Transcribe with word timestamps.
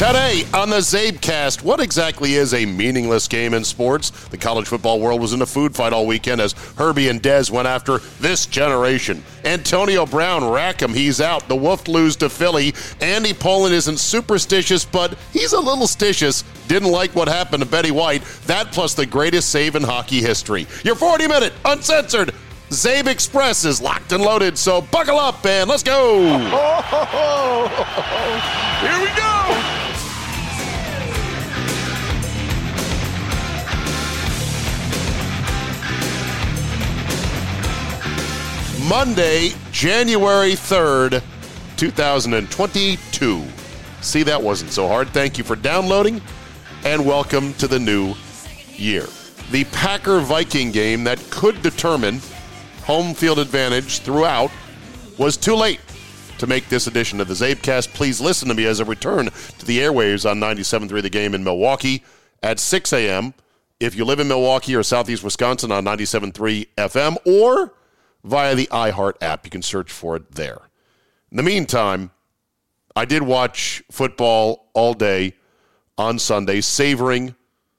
Today 0.00 0.44
on 0.54 0.70
the 0.70 0.78
Czabecast, 0.78 1.62
what 1.62 1.78
exactly 1.78 2.32
is 2.32 2.54
a 2.54 2.64
meaningless 2.64 3.28
game 3.28 3.52
in 3.52 3.62
sports? 3.62 4.08
The 4.28 4.38
college 4.38 4.66
football 4.66 4.98
world 4.98 5.20
was 5.20 5.34
in 5.34 5.42
a 5.42 5.46
food 5.46 5.76
fight 5.76 5.92
all 5.92 6.06
weekend 6.06 6.40
as 6.40 6.54
Herbie 6.78 7.10
and 7.10 7.22
Dez 7.22 7.50
went 7.50 7.68
after 7.68 7.98
this 8.18 8.46
generation. 8.46 9.22
Antonio 9.44 10.06
Brown, 10.06 10.48
rack 10.48 10.80
him, 10.80 10.94
he's 10.94 11.20
out. 11.20 11.46
The 11.48 11.56
Wolf 11.56 11.86
lose 11.86 12.16
to 12.16 12.30
Philly. 12.30 12.72
Andy 13.02 13.34
Pollin 13.34 13.74
isn't 13.74 13.98
superstitious, 13.98 14.86
but 14.86 15.18
he's 15.34 15.52
a 15.52 15.60
little 15.60 15.86
stitious. 15.86 16.44
Didn't 16.66 16.90
like 16.90 17.14
what 17.14 17.28
happened 17.28 17.62
to 17.62 17.68
Betty 17.68 17.90
White. 17.90 18.22
That 18.46 18.72
plus 18.72 18.94
the 18.94 19.04
greatest 19.04 19.50
save 19.50 19.76
in 19.76 19.82
hockey 19.82 20.22
history. 20.22 20.66
Your 20.82 20.94
40 20.94 21.28
minute, 21.28 21.52
uncensored 21.66 22.32
Czabe 22.70 23.08
Express 23.08 23.66
is 23.66 23.82
locked 23.82 24.12
and 24.12 24.22
loaded, 24.22 24.56
so 24.56 24.80
buckle 24.80 25.18
up 25.18 25.44
and 25.44 25.68
let's 25.68 25.82
go. 25.82 26.22
Here 28.80 28.98
we 28.98 29.08
go. 29.14 29.39
Monday, 38.90 39.52
January 39.70 40.54
3rd, 40.54 41.22
2022. 41.76 43.44
See, 44.00 44.24
that 44.24 44.42
wasn't 44.42 44.72
so 44.72 44.88
hard. 44.88 45.08
Thank 45.10 45.38
you 45.38 45.44
for 45.44 45.54
downloading 45.54 46.20
and 46.84 47.06
welcome 47.06 47.54
to 47.54 47.68
the 47.68 47.78
new 47.78 48.16
year. 48.74 49.06
The 49.52 49.62
Packer 49.66 50.18
Viking 50.18 50.72
game 50.72 51.04
that 51.04 51.24
could 51.30 51.62
determine 51.62 52.20
home 52.82 53.14
field 53.14 53.38
advantage 53.38 54.00
throughout 54.00 54.50
was 55.18 55.36
too 55.36 55.54
late 55.54 55.80
to 56.38 56.48
make 56.48 56.68
this 56.68 56.88
edition 56.88 57.20
of 57.20 57.28
the 57.28 57.34
Czabecast. 57.34 57.94
Please 57.94 58.20
listen 58.20 58.48
to 58.48 58.54
me 58.54 58.66
as 58.66 58.80
I 58.80 58.84
return 58.84 59.26
to 59.26 59.66
the 59.66 59.78
airwaves 59.78 60.28
on 60.28 60.40
97.3 60.40 61.00
The 61.00 61.10
Game 61.10 61.36
in 61.36 61.44
Milwaukee 61.44 62.02
at 62.42 62.58
6 62.58 62.92
a.m. 62.92 63.34
If 63.78 63.94
you 63.94 64.04
live 64.04 64.18
in 64.18 64.26
Milwaukee 64.26 64.74
or 64.74 64.82
Southeast 64.82 65.22
Wisconsin 65.22 65.70
on 65.70 65.84
97.3 65.84 66.66
FM 66.76 67.18
or 67.24 67.72
via 68.24 68.54
the 68.54 68.66
iHeart 68.68 69.14
app. 69.20 69.44
You 69.44 69.50
can 69.50 69.62
search 69.62 69.90
for 69.90 70.16
it 70.16 70.32
there. 70.32 70.68
In 71.30 71.36
the 71.36 71.42
meantime, 71.42 72.10
I 72.96 73.04
did 73.04 73.22
watch 73.22 73.82
football 73.90 74.70
all 74.74 74.94
day 74.94 75.34
on 75.96 76.18
Sunday, 76.18 76.60
savoring, 76.60 77.34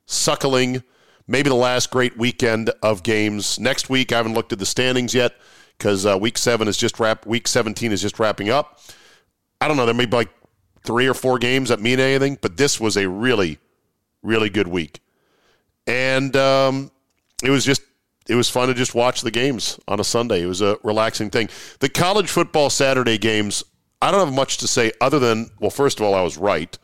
suckling, 0.05 0.83
maybe 1.27 1.49
the 1.49 1.55
last 1.55 1.91
great 1.91 2.17
weekend 2.17 2.69
of 2.81 3.03
games. 3.03 3.59
Next 3.59 3.89
week, 3.89 4.11
I 4.11 4.17
haven't 4.17 4.33
looked 4.33 4.53
at 4.53 4.59
the 4.59 4.65
standings 4.65 5.13
yet 5.13 5.33
because 5.77 6.05
uh, 6.05 6.17
week 6.17 6.37
seven 6.37 6.67
is 6.67 6.77
just 6.77 6.99
wrap. 6.99 7.25
Week 7.25 7.47
seventeen 7.47 7.91
is 7.91 8.01
just 8.01 8.19
wrapping 8.19 8.49
up. 8.49 8.79
I 9.59 9.67
don't 9.67 9.77
know. 9.77 9.85
There 9.85 9.93
may 9.95 10.05
be 10.05 10.17
like 10.17 10.29
three 10.83 11.07
or 11.07 11.13
four 11.13 11.37
games 11.37 11.69
that 11.69 11.79
mean 11.79 11.99
anything, 11.99 12.37
but 12.41 12.57
this 12.57 12.79
was 12.79 12.97
a 12.97 13.07
really, 13.07 13.59
really 14.23 14.49
good 14.49 14.67
week, 14.67 14.99
and 15.87 16.35
um, 16.35 16.91
it 17.43 17.49
was 17.49 17.65
just 17.65 17.81
it 18.31 18.35
was 18.35 18.49
fun 18.49 18.69
to 18.69 18.73
just 18.73 18.95
watch 18.95 19.21
the 19.21 19.29
games 19.29 19.77
on 19.89 19.99
a 19.99 20.05
Sunday. 20.05 20.41
It 20.41 20.45
was 20.45 20.61
a 20.61 20.77
relaxing 20.83 21.29
thing. 21.29 21.49
The 21.79 21.89
college 21.89 22.29
football 22.29 22.69
Saturday 22.69 23.17
games, 23.17 23.61
I 24.01 24.09
don't 24.09 24.25
have 24.25 24.33
much 24.33 24.57
to 24.59 24.69
say 24.69 24.93
other 25.01 25.19
than, 25.19 25.49
well, 25.59 25.69
first 25.69 25.99
of 25.99 26.05
all, 26.05 26.15
I 26.15 26.21
was 26.21 26.37
right 26.37 26.77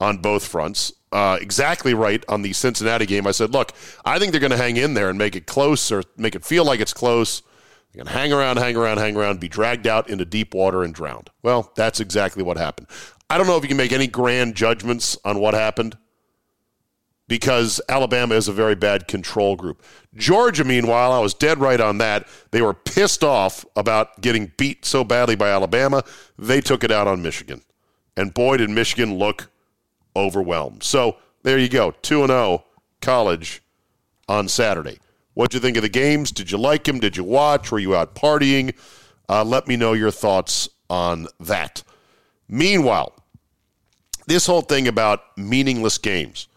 on 0.00 0.18
both 0.18 0.44
fronts. 0.44 0.92
Uh, 1.12 1.38
exactly 1.40 1.94
right 1.94 2.24
on 2.28 2.42
the 2.42 2.52
Cincinnati 2.52 3.06
game. 3.06 3.28
I 3.28 3.30
said, 3.30 3.52
look, 3.52 3.72
I 4.04 4.18
think 4.18 4.32
they're 4.32 4.40
going 4.40 4.50
to 4.50 4.56
hang 4.56 4.76
in 4.76 4.94
there 4.94 5.08
and 5.08 5.16
make 5.16 5.36
it 5.36 5.46
close 5.46 5.92
or 5.92 6.02
make 6.16 6.34
it 6.34 6.44
feel 6.44 6.64
like 6.64 6.80
it's 6.80 6.92
close. 6.92 7.42
They're 7.92 8.02
going 8.02 8.12
to 8.12 8.18
hang 8.18 8.32
around, 8.32 8.56
hang 8.56 8.76
around, 8.76 8.98
hang 8.98 9.16
around, 9.16 9.38
be 9.38 9.48
dragged 9.48 9.86
out 9.86 10.10
into 10.10 10.24
deep 10.24 10.52
water 10.52 10.82
and 10.82 10.92
drowned. 10.92 11.30
Well, 11.44 11.72
that's 11.76 12.00
exactly 12.00 12.42
what 12.42 12.56
happened. 12.56 12.88
I 13.30 13.38
don't 13.38 13.46
know 13.46 13.56
if 13.56 13.62
you 13.62 13.68
can 13.68 13.76
make 13.76 13.92
any 13.92 14.08
grand 14.08 14.56
judgments 14.56 15.16
on 15.24 15.38
what 15.38 15.54
happened 15.54 15.96
because 17.28 17.80
Alabama 17.88 18.34
is 18.34 18.48
a 18.48 18.52
very 18.52 18.74
bad 18.74 19.06
control 19.06 19.54
group. 19.54 19.82
Georgia, 20.14 20.64
meanwhile, 20.64 21.12
I 21.12 21.20
was 21.20 21.34
dead 21.34 21.58
right 21.58 21.80
on 21.80 21.98
that. 21.98 22.26
They 22.50 22.62
were 22.62 22.74
pissed 22.74 23.22
off 23.22 23.64
about 23.76 24.20
getting 24.20 24.50
beat 24.56 24.84
so 24.84 25.04
badly 25.04 25.36
by 25.36 25.50
Alabama. 25.50 26.02
They 26.38 26.60
took 26.60 26.82
it 26.82 26.90
out 26.90 27.06
on 27.06 27.22
Michigan. 27.22 27.62
And 28.16 28.34
boy, 28.34 28.56
did 28.56 28.70
Michigan 28.70 29.14
look 29.14 29.50
overwhelmed. 30.16 30.82
So 30.82 31.16
there 31.42 31.58
you 31.58 31.68
go 31.68 31.92
2 32.02 32.26
0 32.26 32.64
college 33.00 33.62
on 34.28 34.48
Saturday. 34.48 34.98
What'd 35.34 35.54
you 35.54 35.60
think 35.60 35.76
of 35.76 35.82
the 35.82 35.88
games? 35.88 36.32
Did 36.32 36.50
you 36.50 36.58
like 36.58 36.84
them? 36.84 36.98
Did 36.98 37.16
you 37.16 37.24
watch? 37.24 37.70
Were 37.70 37.78
you 37.78 37.94
out 37.94 38.14
partying? 38.14 38.74
Uh, 39.28 39.44
let 39.44 39.68
me 39.68 39.76
know 39.76 39.92
your 39.92 40.10
thoughts 40.10 40.68
on 40.90 41.28
that. 41.38 41.82
Meanwhile, 42.48 43.14
this 44.26 44.46
whole 44.46 44.62
thing 44.62 44.88
about 44.88 45.20
meaningless 45.36 45.98
games 45.98 46.48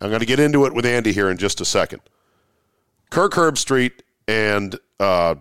I'm 0.00 0.08
going 0.08 0.20
to 0.20 0.26
get 0.26 0.40
into 0.40 0.64
it 0.64 0.74
with 0.74 0.86
Andy 0.86 1.12
here 1.12 1.28
in 1.28 1.36
just 1.36 1.60
a 1.60 1.64
second. 1.64 2.00
Kirk 3.10 3.32
Herbstreit 3.32 4.00
and 4.26 4.78
uh, 4.98 5.34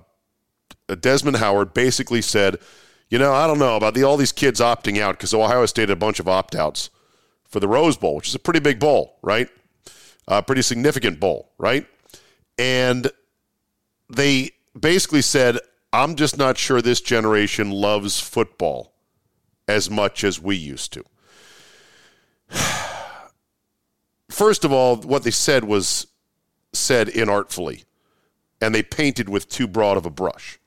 Desmond 1.00 1.38
Howard 1.38 1.74
basically 1.74 2.22
said, 2.22 2.58
you 3.10 3.18
know, 3.18 3.34
I 3.34 3.48
don't 3.48 3.60
know 3.60 3.76
about 3.76 3.94
the, 3.94 4.04
all 4.04 4.18
these 4.18 4.32
kids 4.32 4.60
opting 4.60 5.00
out 5.00 5.18
because 5.18 5.34
Ohio 5.34 5.66
State 5.66 5.84
had 5.84 5.92
a 5.92 5.96
bunch 5.96 6.20
of 6.20 6.28
opt 6.28 6.56
outs 6.56 6.90
for 7.48 7.60
the 7.60 7.68
Rose 7.68 7.98
Bowl, 7.98 8.16
which 8.16 8.28
is 8.28 8.36
a 8.36 8.40
pretty 8.40 8.60
big 8.60 8.80
bowl, 8.80 9.18
right? 9.22 9.50
A 10.28 10.44
pretty 10.44 10.62
significant 10.62 11.20
bowl, 11.20 11.52
right? 11.58 11.88
And 12.58 13.10
they 14.10 14.52
basically 14.80 15.22
said, 15.22 15.58
I'm 15.92 16.16
just 16.16 16.38
not 16.38 16.58
sure 16.58 16.82
this 16.82 17.02
generation 17.02 17.72
loves 17.72 18.20
football 18.20 18.94
as 19.68 19.90
much 19.90 20.24
as 20.24 20.40
we 20.40 20.56
used 20.56 20.94
to. 20.94 21.04
First 24.30 24.64
of 24.64 24.72
all, 24.72 24.98
what 24.98 25.24
they 25.24 25.32
said 25.32 25.64
was 25.64 26.08
said 26.72 27.08
inartfully, 27.08 27.86
and 28.62 28.74
they 28.74 28.84
painted 28.84 29.28
with 29.28 29.50
too 29.50 29.68
broad 29.68 29.98
of 29.98 30.06
a 30.06 30.12
brush. 30.12 30.60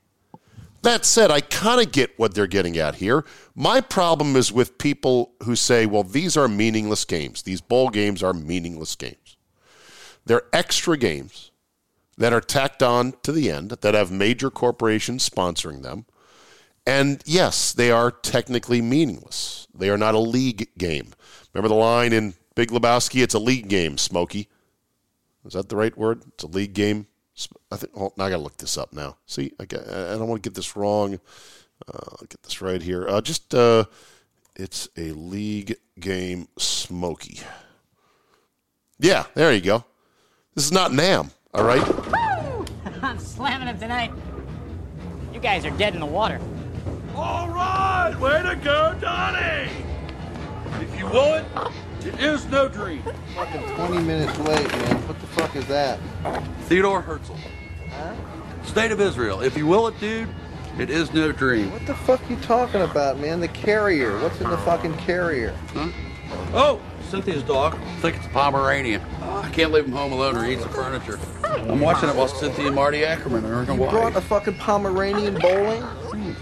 That 0.81 1.05
said, 1.05 1.31
I 1.31 1.39
kind 1.39 1.79
of 1.79 1.93
get 1.93 2.19
what 2.19 2.35
they're 2.35 2.45
getting 2.45 2.77
at 2.77 2.95
here. 2.95 3.23
My 3.55 3.79
problem 3.79 4.35
is 4.35 4.51
with 4.51 4.77
people 4.77 5.31
who 5.43 5.55
say, 5.55 5.85
well, 5.85 6.03
these 6.03 6.35
are 6.35 6.49
meaningless 6.49 7.05
games. 7.05 7.43
These 7.43 7.61
bowl 7.61 7.89
games 7.89 8.21
are 8.21 8.33
meaningless 8.33 8.97
games. 8.97 9.37
They're 10.25 10.43
extra 10.51 10.97
games 10.97 11.51
that 12.17 12.33
are 12.33 12.41
tacked 12.41 12.83
on 12.83 13.13
to 13.23 13.31
the 13.31 13.49
end 13.49 13.71
that 13.71 13.93
have 13.93 14.11
major 14.11 14.49
corporations 14.49 15.27
sponsoring 15.27 15.83
them. 15.83 16.05
And 16.85 17.23
yes, 17.25 17.71
they 17.71 17.89
are 17.89 18.11
technically 18.11 18.81
meaningless. 18.81 19.67
They 19.73 19.89
are 19.89 19.97
not 19.97 20.15
a 20.15 20.19
league 20.19 20.67
game. 20.77 21.13
Remember 21.53 21.69
the 21.69 21.75
line 21.75 22.11
in 22.11 22.33
Big 22.55 22.69
Lebowski, 22.69 23.23
it's 23.23 23.33
a 23.33 23.39
league 23.39 23.67
game, 23.67 23.97
Smokey. 23.97 24.47
Is 25.45 25.53
that 25.53 25.69
the 25.69 25.75
right 25.75 25.97
word? 25.97 26.23
It's 26.29 26.43
a 26.43 26.47
league 26.47 26.73
game. 26.73 27.07
I 27.71 27.77
think. 27.77 27.91
Oh, 27.95 28.13
now 28.15 28.25
I 28.25 28.29
got 28.29 28.37
to 28.37 28.43
look 28.43 28.57
this 28.57 28.77
up 28.77 28.93
now. 28.93 29.17
See, 29.25 29.51
I, 29.59 29.65
got, 29.65 29.87
I 29.87 30.11
don't 30.11 30.27
want 30.27 30.43
to 30.43 30.49
get 30.49 30.55
this 30.55 30.75
wrong. 30.75 31.15
Uh, 31.87 31.99
I'll 32.11 32.27
get 32.29 32.43
this 32.43 32.61
right 32.61 32.81
here. 32.81 33.07
Uh, 33.07 33.21
just, 33.21 33.53
uh, 33.55 33.85
it's 34.55 34.87
a 34.95 35.11
league 35.11 35.77
game, 35.99 36.47
Smokey. 36.57 37.39
Yeah, 38.99 39.25
there 39.33 39.51
you 39.51 39.61
go. 39.61 39.83
This 40.53 40.65
is 40.65 40.71
not 40.71 40.93
Nam. 40.93 41.31
All 41.53 41.63
right. 41.63 41.81
I'm 43.01 43.19
slamming 43.19 43.67
him 43.67 43.79
tonight. 43.79 44.11
You 45.33 45.39
guys 45.39 45.65
are 45.65 45.71
dead 45.71 45.95
in 45.95 45.99
the 45.99 46.05
water. 46.05 46.39
All 47.15 47.49
right, 47.49 48.15
way 48.19 48.41
to 48.43 48.55
go, 48.63 48.95
Donnie. 49.01 49.69
If 50.81 50.97
you 50.97 51.05
will 51.07 51.33
it, 51.35 51.45
it 52.05 52.19
is 52.19 52.45
no 52.47 52.67
dream. 52.67 53.03
Fucking 53.35 53.75
20 53.75 53.99
minutes 54.01 54.37
late, 54.39 54.67
man. 54.71 55.07
What 55.07 55.19
the 55.19 55.27
fuck 55.27 55.55
is 55.55 55.65
that? 55.67 55.99
Theodore 56.63 57.01
Herzl. 57.01 57.35
State 58.63 58.91
of 58.91 59.01
Israel. 59.01 59.41
If 59.41 59.57
you 59.57 59.67
will 59.67 59.87
it, 59.87 59.99
dude, 59.99 60.29
it 60.79 60.89
is 60.89 61.13
no 61.13 61.31
dream. 61.31 61.71
What 61.71 61.85
the 61.85 61.95
fuck 61.95 62.21
you 62.29 62.35
talking 62.37 62.81
about, 62.81 63.19
man? 63.19 63.39
The 63.39 63.47
carrier. 63.47 64.19
What's 64.19 64.39
in 64.41 64.49
the 64.49 64.57
fucking 64.59 64.97
carrier? 64.97 65.55
Huh? 65.73 65.89
Oh, 66.53 66.81
Cynthia's 67.09 67.43
dog. 67.43 67.75
I 67.75 67.95
think 67.97 68.17
it's 68.17 68.25
a 68.25 68.29
Pomeranian. 68.29 69.01
I 69.21 69.49
can't 69.49 69.71
leave 69.71 69.85
him 69.85 69.91
home 69.91 70.13
alone 70.13 70.35
or 70.35 70.43
he 70.45 70.53
eats 70.53 70.63
the 70.63 70.69
furniture. 70.69 71.19
I'm 71.43 71.79
watching 71.79 72.09
it 72.09 72.15
while 72.15 72.27
Cynthia 72.27 72.67
and 72.67 72.75
Marty 72.75 73.05
Ackerman 73.05 73.45
are 73.45 73.61
in 73.63 73.79
You 73.79 73.89
brought 73.89 74.15
a 74.15 74.21
fucking 74.21 74.55
Pomeranian 74.55 75.37
bowling? 75.39 75.83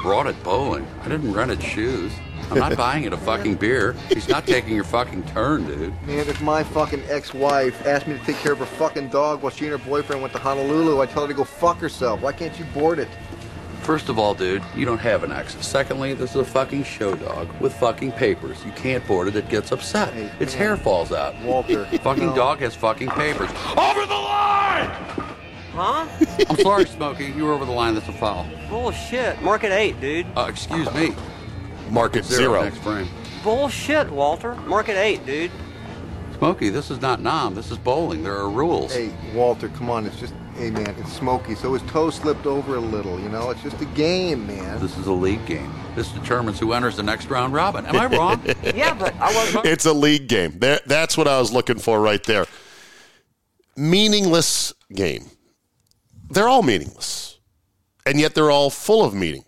Brought 0.02 0.28
it 0.28 0.42
bowling. 0.44 0.88
I 1.02 1.10
didn't 1.10 1.34
rent 1.34 1.52
its 1.52 1.63
shoes. 1.63 2.13
I'm 2.51 2.59
not 2.59 2.75
buying 2.75 3.06
it 3.06 3.13
a 3.13 3.18
fucking 3.18 3.56
beer. 3.56 3.94
He's 4.09 4.27
not 4.27 4.45
taking 4.45 4.75
your 4.75 4.83
fucking 4.83 5.24
turn, 5.27 5.65
dude. 5.65 5.94
Man, 6.06 6.27
if 6.27 6.42
my 6.42 6.63
fucking 6.63 7.01
ex-wife 7.07 7.88
asked 7.88 8.07
me 8.07 8.18
to 8.18 8.25
take 8.25 8.36
care 8.38 8.51
of 8.51 8.59
her 8.59 8.65
fucking 8.65 9.07
dog 9.07 9.42
while 9.42 9.51
she 9.51 9.65
and 9.65 9.71
her 9.71 9.89
boyfriend 9.89 10.21
went 10.21 10.33
to 10.33 10.39
Honolulu, 10.39 11.01
I 11.01 11.06
tell 11.06 11.21
her 11.21 11.30
to 11.30 11.33
go 11.33 11.45
fuck 11.45 11.77
herself. 11.77 12.21
Why 12.21 12.33
can't 12.33 12.57
you 12.59 12.65
board 12.65 13.00
it? 13.00 13.07
First 13.83 14.09
of 14.09 14.19
all, 14.19 14.33
dude, 14.36 14.62
you 14.75 14.86
don't 14.86 15.00
have 15.00 15.24
an 15.24 15.31
ex. 15.31 15.56
Secondly, 15.65 16.13
this 16.13 16.31
is 16.31 16.36
a 16.36 16.45
fucking 16.45 16.83
show 16.83 17.15
dog 17.15 17.50
with 17.62 17.74
fucking 17.75 18.12
papers. 18.12 18.63
You 18.65 18.71
can't 18.74 19.06
board 19.07 19.30
it, 19.30 19.36
it 19.38 19.48
gets 19.48 19.71
upset. 19.71 20.13
Hey, 20.13 20.30
its 20.42 20.53
man. 20.53 20.62
hair 20.62 20.77
falls 20.77 21.13
out. 21.13 21.39
Walter, 21.44 21.86
fucking 22.03 22.27
no. 22.27 22.36
dog 22.36 22.59
has 22.59 22.75
fucking 22.75 23.09
papers. 23.09 23.50
Over 23.77 24.06
the 24.06 24.13
line! 24.13 24.89
Huh? 25.74 26.06
I'm 26.50 26.57
sorry, 26.57 26.86
Smokey. 26.86 27.27
You 27.27 27.45
were 27.45 27.53
over 27.53 27.65
the 27.65 27.71
line. 27.71 27.95
That's 27.95 28.09
a 28.09 28.13
foul. 28.13 28.45
Bullshit. 28.69 29.36
Mark 29.36 29.62
Market 29.63 29.71
eight, 29.71 30.00
dude. 30.01 30.27
Uh, 30.36 30.48
excuse 30.50 30.94
me. 30.94 31.15
Market 31.92 32.26
zero. 32.26 32.64
next 32.64 32.78
frame. 32.80 33.08
Bullshit, 33.44 34.10
Walter. 34.10 34.56
Market 34.56 34.98
eight, 34.98 35.26
dude. 35.26 35.52
Smokey, 36.38 36.70
this 36.70 36.90
is 36.90 37.02
not 37.02 37.22
Nam. 37.22 37.54
This 37.54 37.70
is 37.70 37.78
bowling. 37.78 38.24
There 38.24 38.36
are 38.36 38.50
rules. 38.50 38.94
Hey, 38.94 39.12
Walter, 39.34 39.70
come 39.70 39.90
on. 39.92 40.08
It's 40.08 40.20
just, 40.20 40.34
hey, 40.56 40.72
man, 40.72 40.96
it's 40.98 41.14
Smokey, 41.14 41.54
so 41.54 41.74
his 41.74 41.84
toe 41.92 42.10
slipped 42.10 42.48
over 42.48 42.76
a 42.78 42.80
little, 42.80 43.20
you 43.20 43.30
know? 43.30 43.52
It's 43.52 43.62
just 43.62 43.80
a 43.82 43.86
game, 43.86 44.48
man. 44.48 44.80
This 44.80 44.98
is 44.98 45.06
a 45.06 45.12
league 45.14 45.46
game. 45.46 45.72
This 45.96 46.10
determines 46.10 46.60
who 46.60 46.74
enters 46.74 46.96
the 46.96 47.04
next 47.04 47.30
round 47.30 47.54
robin. 47.54 47.86
Am 47.86 47.96
I 47.96 48.06
wrong? 48.18 48.42
Yeah, 48.74 48.94
but 48.96 49.14
I 49.20 49.32
wasn't. 49.36 49.66
It's 49.66 49.86
a 49.86 49.94
league 49.94 50.28
game. 50.28 50.58
There, 50.58 50.80
that's 50.88 51.16
what 51.16 51.28
I 51.28 51.38
was 51.40 51.52
looking 51.52 51.78
for 51.78 52.02
right 52.02 52.24
there. 52.24 52.48
Meaningless 53.76 54.74
game. 54.94 55.26
They're 56.30 56.48
all 56.48 56.64
meaningless, 56.64 57.40
and 58.06 58.20
yet 58.20 58.34
they're 58.36 58.52
all 58.52 58.70
full 58.70 59.04
of 59.06 59.14
meaning. 59.14 59.44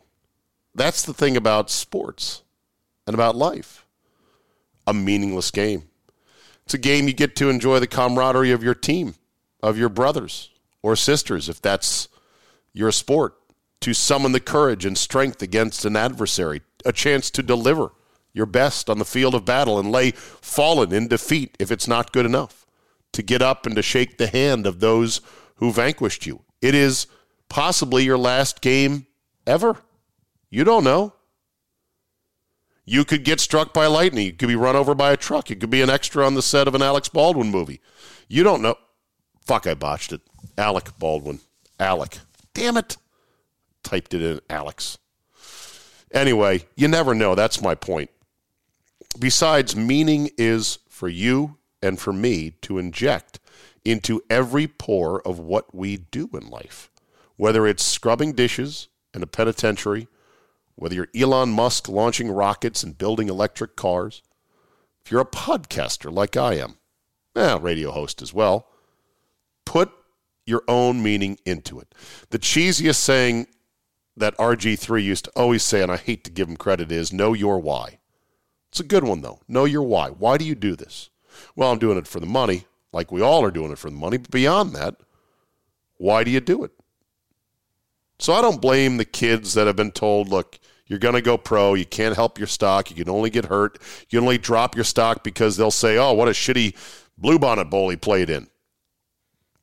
That's 0.75 1.04
the 1.04 1.14
thing 1.14 1.38
about 1.38 1.70
sports 1.70 2.42
and 3.06 3.14
about 3.14 3.36
life. 3.36 3.86
A 4.88 4.94
meaningless 4.94 5.52
game. 5.52 5.84
It's 6.66 6.74
a 6.74 6.80
game 6.80 7.08
you 7.08 7.14
get 7.14 7.36
to 7.38 7.50
enjoy 7.50 7.80
the 7.80 7.88
camaraderie 7.88 8.52
of 8.52 8.64
your 8.64 8.75
team, 8.75 9.16
of 9.62 9.78
your 9.78 9.90
brothers 9.90 10.50
or 10.81 10.96
sisters, 10.96 11.50
if 11.50 11.62
that's 11.62 12.08
your 12.74 12.92
sport, 12.92 13.36
to 13.81 13.94
summon 13.94 14.31
the 14.31 14.40
courage 14.40 14.86
and 14.86 14.98
strength 14.98 15.42
against 15.42 15.86
an 15.86 15.96
adversary, 15.96 16.62
a 16.86 16.92
chance 16.94 17.30
to 17.31 17.44
deliver 17.44 17.92
your 18.34 18.46
best 18.46 18.90
on 18.90 18.98
the 18.98 19.06
field 19.06 19.36
of 19.36 19.46
battle 19.46 19.78
and 19.78 19.92
lay 19.92 20.12
fallen 20.12 20.92
in 20.92 21.08
defeat 21.08 21.56
if 21.60 21.72
it's 21.72 21.88
not 21.88 22.12
good 22.12 22.25
enough, 22.25 22.66
to 23.12 23.22
get 23.22 23.42
up 23.42 23.66
and 23.66 23.75
to 23.75 23.81
shake 23.81 24.18
the 24.18 24.28
hand 24.28 24.66
of 24.66 24.80
those 24.80 25.22
who 25.56 25.72
vanquished 25.72 26.25
you. 26.25 26.42
It 26.62 26.74
is 26.74 27.08
possibly 27.48 28.04
your 28.04 28.18
last 28.18 28.62
game 28.62 29.06
ever. 29.46 29.78
You 30.53 30.63
don't 30.63 30.83
know. 30.83 31.15
You 32.85 33.05
could 33.05 33.23
get 33.23 33.39
struck 33.39 33.73
by 33.73 33.88
lightning. 33.88 34.27
You 34.27 34.33
could 34.33 34.50
be 34.50 34.55
run 34.55 34.75
over 34.75 34.94
by 34.94 35.11
a 35.11 35.17
truck. 35.17 35.50
You 35.50 35.55
could 35.55 35.71
be 35.71 35.81
an 35.81 35.89
extra 35.89 36.23
on 36.23 36.35
the 36.35 36.44
set 36.44 36.67
of 36.67 36.75
an 36.75 36.83
Alex 36.83 37.09
Baldwin 37.09 37.50
movie. 37.50 37.81
You 38.27 38.44
don't 38.44 38.61
know. 38.61 38.75
Fuck, 39.41 39.65
I 39.65 39.73
botched 39.73 40.13
it. 40.13 40.21
Alec 40.55 40.91
Baldwin. 41.00 41.39
Alec. 41.79 42.19
Damn 42.53 42.77
it. 42.77 42.97
Typed 43.81 44.13
it 44.13 44.21
in 44.21 44.41
Alex. 44.47 45.00
Anyway, 46.11 46.65
you 46.75 46.88
never 46.88 47.15
know. 47.15 47.33
That's 47.33 47.59
my 47.59 47.73
point. 47.73 48.11
Besides, 49.19 49.75
meaning 49.75 50.29
is 50.38 50.77
for 50.88 51.09
you 51.09 51.57
and 51.81 52.00
for 52.00 52.13
me 52.13 52.51
to 52.61 52.77
inject 52.77 53.39
into 53.83 54.21
every 54.29 54.67
pore 54.67 55.19
of 55.27 55.39
what 55.39 55.73
we 55.73 55.97
do 55.97 56.29
in 56.31 56.47
life, 56.47 56.91
whether 57.38 57.65
it's 57.65 57.83
scrubbing 57.83 58.33
dishes 58.33 58.88
in 59.15 59.23
a 59.23 59.27
penitentiary, 59.27 60.07
whether 60.75 60.96
you're 60.96 61.10
Elon 61.16 61.50
Musk 61.50 61.88
launching 61.88 62.31
rockets 62.31 62.84
and 62.84 62.98
building 62.98 63.30
electric 63.30 63.75
cars, 63.75 64.22
if 65.04 65.12
you're 65.12 65.22
a 65.22 65.25
podcaster 65.25 66.12
like 66.12 66.38
I 66.38 66.56
am, 66.56 66.78
eh, 67.36 67.58
radio 67.60 67.92
host 67.92 68.22
as 68.22 68.34
well, 68.34 68.68
put 69.66 69.92
your 70.46 70.64
own 70.68 71.02
meaning 71.02 71.38
into 71.46 71.80
it. 71.80 71.94
The 72.30 72.40
cheesiest 72.40 72.96
saying 72.96 73.48
that 74.16 74.38
RG3 74.38 75.04
used 75.04 75.25
to 75.25 75.31
always 75.36 75.64
say, 75.64 75.81
and 75.81 75.92
I 75.92 75.98
hate 75.98 76.24
to 76.25 76.31
give 76.31 76.48
him 76.48 76.58
credit, 76.58 76.92
is 76.92 77.14
know 77.14 77.34
your 77.34 77.60
why. 77.60 78.00
It's 78.70 78.80
a 78.80 78.84
good 78.84 79.04
one, 79.04 79.22
though. 79.22 79.40
Know 79.48 79.66
your 79.66 79.84
why. 79.84 80.10
Why 80.10 80.38
do 80.38 80.46
you 80.46 80.56
do 80.56 80.75
this? 80.75 81.10
Well, 81.56 81.72
I'm 81.72 81.80
doing 81.80 81.98
it 81.98 82.08
for 82.08 82.20
the 82.20 82.25
money, 82.25 82.66
like 82.92 83.12
we 83.12 83.22
all 83.22 83.44
are 83.44 83.52
doing 83.52 83.72
it 83.72 83.78
for 83.78 83.90
the 83.90 83.96
money. 83.96 84.18
But 84.18 84.31
beyond 84.31 84.74
that, 84.75 84.96
why 85.98 86.24
do 86.24 86.31
you 86.31 86.40
do 86.40 86.64
it? 86.64 86.72
So 88.20 88.34
I 88.34 88.42
don't 88.42 88.62
blame 88.62 88.98
the 88.98 89.06
kids 89.06 89.54
that 89.54 89.68
have 89.68 89.75
been 89.75 89.92
told, 89.92 90.30
look, 90.30 90.60
you're 90.88 91.00
going 91.00 91.15
to 91.15 91.21
go 91.21 91.38
pro. 91.38 91.74
You 91.74 91.85
can't 91.85 92.15
help 92.15 92.38
your 92.38 92.47
stock. 92.47 92.89
You 92.89 92.95
can 92.95 93.09
only 93.09 93.30
get 93.30 93.45
hurt. 93.45 93.80
You 94.09 94.19
can 94.19 94.25
only 94.25 94.38
drop 94.38 94.75
your 94.75 94.83
stock 94.83 95.24
because 95.24 95.57
they'll 95.57 95.71
say, 95.71 95.97
oh, 95.97 96.13
what 96.13 96.27
a 96.27 96.31
shitty 96.31 96.75
bluebonnet 97.21 97.69
bowl 97.69 97.89
he 97.89 97.95
played 97.95 98.30
in. 98.30 98.47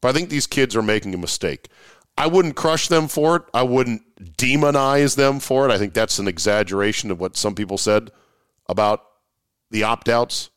But 0.01 0.09
I 0.09 0.13
think 0.13 0.31
these 0.31 0.47
kids 0.47 0.75
are 0.75 0.83
making 0.83 1.15
a 1.15 1.19
mistake. 1.19 1.69
I 2.17 2.27
wouldn't 2.27 2.57
crush 2.57 2.89
them 2.89 3.09
for 3.09 3.37
it. 3.37 3.43
I 3.55 3.63
wouldn't 3.63 4.03
demonize 4.37 5.17
them 5.17 5.41
for 5.41 5.69
it. 5.69 5.73
I 5.73 5.79
think 5.79 5.95
that's 5.95 6.19
an 6.19 6.29
exaggeration 6.29 7.11
of 7.11 7.21
what 7.21 7.37
some 7.37 7.55
people 7.55 7.79
said 7.79 8.11
about 8.67 9.05
the 9.71 9.85
opt 9.85 10.09
outs. 10.09 10.51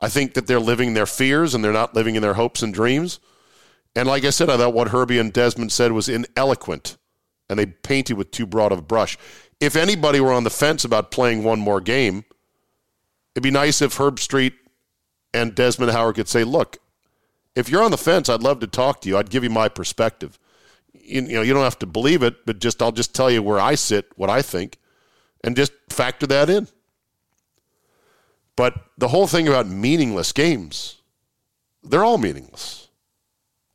I 0.00 0.08
think 0.08 0.34
that 0.34 0.46
they're 0.46 0.60
living 0.60 0.94
their 0.94 1.06
fears 1.06 1.54
and 1.54 1.64
they're 1.64 1.72
not 1.72 1.94
living 1.94 2.16
in 2.16 2.22
their 2.22 2.34
hopes 2.34 2.62
and 2.62 2.72
dreams. 2.74 3.20
And 3.94 4.08
like 4.08 4.24
I 4.24 4.30
said, 4.30 4.50
I 4.50 4.56
thought 4.56 4.74
what 4.74 4.88
Herbie 4.88 5.18
and 5.18 5.32
Desmond 5.32 5.70
said 5.70 5.92
was 5.92 6.08
ineloquent, 6.08 6.96
and 7.52 7.58
they 7.58 7.66
painted 7.66 8.14
with 8.14 8.30
too 8.30 8.46
broad 8.46 8.72
of 8.72 8.78
a 8.78 8.82
brush. 8.82 9.16
If 9.60 9.76
anybody 9.76 10.18
were 10.18 10.32
on 10.32 10.44
the 10.44 10.50
fence 10.50 10.84
about 10.84 11.10
playing 11.10 11.44
one 11.44 11.60
more 11.60 11.80
game, 11.80 12.24
it'd 13.34 13.42
be 13.42 13.50
nice 13.50 13.80
if 13.80 13.96
Herbstreit 13.98 14.54
and 15.32 15.54
Desmond 15.54 15.92
Howard 15.92 16.16
could 16.16 16.28
say, 16.28 16.42
"Look, 16.42 16.78
if 17.54 17.68
you're 17.68 17.82
on 17.82 17.90
the 17.90 17.98
fence, 17.98 18.28
I'd 18.28 18.42
love 18.42 18.60
to 18.60 18.66
talk 18.66 19.02
to 19.02 19.08
you. 19.08 19.18
I'd 19.18 19.30
give 19.30 19.44
you 19.44 19.50
my 19.50 19.68
perspective. 19.68 20.38
You, 20.92 21.22
you 21.22 21.34
know, 21.34 21.42
you 21.42 21.52
don't 21.52 21.62
have 21.62 21.78
to 21.80 21.86
believe 21.86 22.22
it, 22.22 22.44
but 22.46 22.58
just 22.58 22.82
I'll 22.82 22.92
just 22.92 23.14
tell 23.14 23.30
you 23.30 23.42
where 23.42 23.60
I 23.60 23.74
sit, 23.74 24.06
what 24.16 24.30
I 24.30 24.42
think, 24.42 24.78
and 25.44 25.54
just 25.54 25.72
factor 25.90 26.26
that 26.26 26.50
in." 26.50 26.68
But 28.56 28.74
the 28.98 29.08
whole 29.08 29.26
thing 29.26 29.48
about 29.48 29.66
meaningless 29.66 30.32
games, 30.32 30.96
they're 31.82 32.04
all 32.04 32.18
meaningless. 32.18 32.81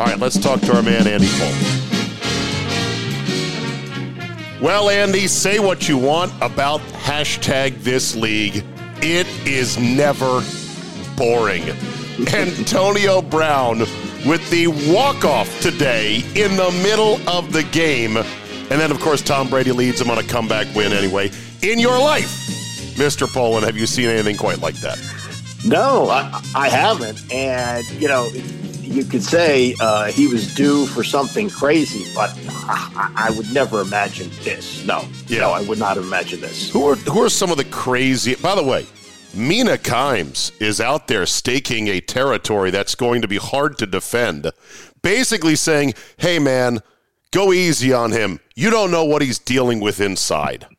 All 0.00 0.06
right, 0.06 0.18
let's 0.18 0.38
talk 0.38 0.62
to 0.62 0.74
our 0.74 0.82
man 0.82 1.06
Andy 1.06 1.28
Cole. 1.28 1.52
Well, 4.62 4.88
Andy, 4.88 5.26
say 5.26 5.58
what 5.58 5.90
you 5.90 5.98
want 5.98 6.32
about 6.40 6.80
hashtag 6.80 7.82
this 7.82 8.16
league. 8.16 8.64
It 9.02 9.26
is 9.46 9.76
never 9.76 10.42
boring. 11.18 11.64
Antonio 12.32 13.20
Brown 13.20 13.80
with 14.26 14.48
the 14.48 14.68
walk-off 14.90 15.60
today 15.60 16.24
in 16.34 16.56
the 16.56 16.70
middle 16.82 17.20
of 17.28 17.52
the 17.52 17.64
game. 17.64 18.16
And 18.16 18.80
then, 18.80 18.90
of 18.90 19.00
course, 19.00 19.20
Tom 19.20 19.50
Brady 19.50 19.72
leads 19.72 20.00
him 20.00 20.08
on 20.08 20.16
a 20.16 20.22
comeback 20.22 20.74
win 20.74 20.94
anyway. 20.94 21.30
In 21.60 21.78
your 21.78 21.98
life, 21.98 22.46
Mr. 22.96 23.30
Pollin, 23.30 23.64
have 23.64 23.76
you 23.76 23.86
seen 23.86 24.08
anything 24.08 24.38
quite 24.38 24.60
like 24.60 24.76
that? 24.76 24.98
No, 25.62 26.08
I, 26.08 26.42
I 26.54 26.68
haven't. 26.70 27.30
And, 27.30 27.86
you 28.00 28.08
know, 28.08 28.30
you 28.90 29.04
could 29.04 29.22
say 29.22 29.74
uh, 29.80 30.06
he 30.06 30.26
was 30.26 30.54
due 30.54 30.86
for 30.86 31.02
something 31.04 31.48
crazy, 31.48 32.04
but 32.14 32.30
I, 32.48 33.12
I 33.28 33.30
would 33.36 33.52
never 33.54 33.80
imagine 33.80 34.30
this. 34.42 34.84
No, 34.84 35.04
Yeah. 35.28 35.40
no, 35.40 35.50
I 35.50 35.62
would 35.62 35.78
not 35.78 35.96
imagine 35.96 36.40
this. 36.40 36.70
Who 36.70 36.86
are 36.88 36.96
who 36.96 37.22
are 37.22 37.30
some 37.30 37.50
of 37.50 37.56
the 37.56 37.64
crazy? 37.64 38.34
By 38.34 38.54
the 38.54 38.64
way, 38.64 38.86
Mina 39.34 39.78
Kimes 39.78 40.50
is 40.60 40.80
out 40.80 41.06
there 41.06 41.24
staking 41.26 41.88
a 41.88 42.00
territory 42.00 42.70
that's 42.70 42.94
going 42.94 43.22
to 43.22 43.28
be 43.28 43.36
hard 43.36 43.78
to 43.78 43.86
defend. 43.86 44.50
Basically 45.02 45.54
saying, 45.56 45.94
"Hey 46.16 46.38
man, 46.38 46.80
go 47.30 47.52
easy 47.52 47.92
on 47.92 48.10
him. 48.12 48.40
You 48.56 48.70
don't 48.70 48.90
know 48.90 49.04
what 49.04 49.22
he's 49.22 49.38
dealing 49.38 49.80
with 49.80 50.00
inside." 50.00 50.66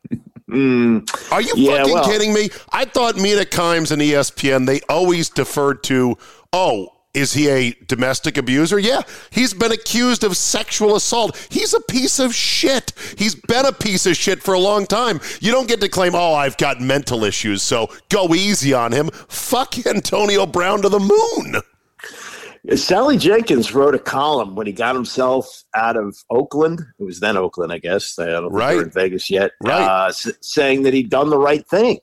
Are 0.52 0.54
you 0.54 1.06
Mm. 1.54 1.54
Yeah, 1.56 1.78
fucking 1.78 1.94
well- 1.94 2.06
kidding 2.06 2.34
me? 2.34 2.50
I 2.74 2.84
thought 2.84 3.16
Mina 3.16 3.46
Kimes 3.46 3.90
and 3.92 4.02
ESPN 4.02 4.66
they 4.68 4.82
always 4.90 5.30
deferred 5.30 5.82
to, 5.84 6.18
"Oh, 6.52 6.90
is 7.14 7.34
he 7.34 7.50
a 7.50 7.72
domestic 7.88 8.38
abuser? 8.38 8.80
Yeah, 8.80 9.02
he's 9.32 9.54
been 9.54 9.72
accused 9.72 10.24
of 10.24 10.38
sexual 10.38 10.96
assault. 10.96 11.36
He's 11.50 11.74
a 11.74 11.82
piece 11.82 12.20
of 12.20 12.34
shit. 12.34 12.94
He's 13.18 13.36
been 13.36 13.66
a 13.66 13.74
piece 13.74 14.06
of 14.06 14.16
shit 14.16 14.42
for 14.42 14.54
a 14.54 14.60
long 14.60 14.86
time. 14.86 15.20
You 15.42 15.52
don't 15.52 15.68
get 15.68 15.82
to 15.82 15.90
claim, 15.90 16.16
oh, 16.16 16.34
I've 16.34 16.58
got 16.58 16.80
mental 16.80 17.24
issues, 17.24 17.62
so 17.62 17.90
go 18.10 18.34
easy 18.34 18.74
on 18.74 18.92
him. 18.92 19.10
Fuck 19.28 19.86
Antonio 19.86 20.46
Brown 20.46 20.82
to 20.84 20.90
the 20.90 21.00
moon. 21.00 21.62
Sally 22.76 23.18
Jenkins 23.18 23.74
wrote 23.74 23.96
a 23.96 24.00
column 24.00 24.56
when 24.56 24.68
he 24.68 24.74
got 24.74 24.94
himself 24.94 25.64
out 25.76 25.98
of 25.98 26.16
Oakland. 26.30 26.80
It 27.00 27.04
was 27.04 27.20
then 27.20 27.36
Oakland, 27.36 27.72
I 27.74 27.80
guess. 27.80 28.20
I 28.20 28.26
don't 28.28 28.44
think 28.52 28.54
Right. 28.54 28.78
in 28.78 28.92
Vegas 28.92 29.30
yet. 29.32 29.52
Right. 29.64 29.82
Uh, 29.82 30.08
s- 30.10 30.30
saying 30.42 30.84
that 30.84 30.94
he'd 30.94 31.10
done 31.10 31.30
the 31.32 31.40
right 31.40 31.68
thing. 31.68 32.00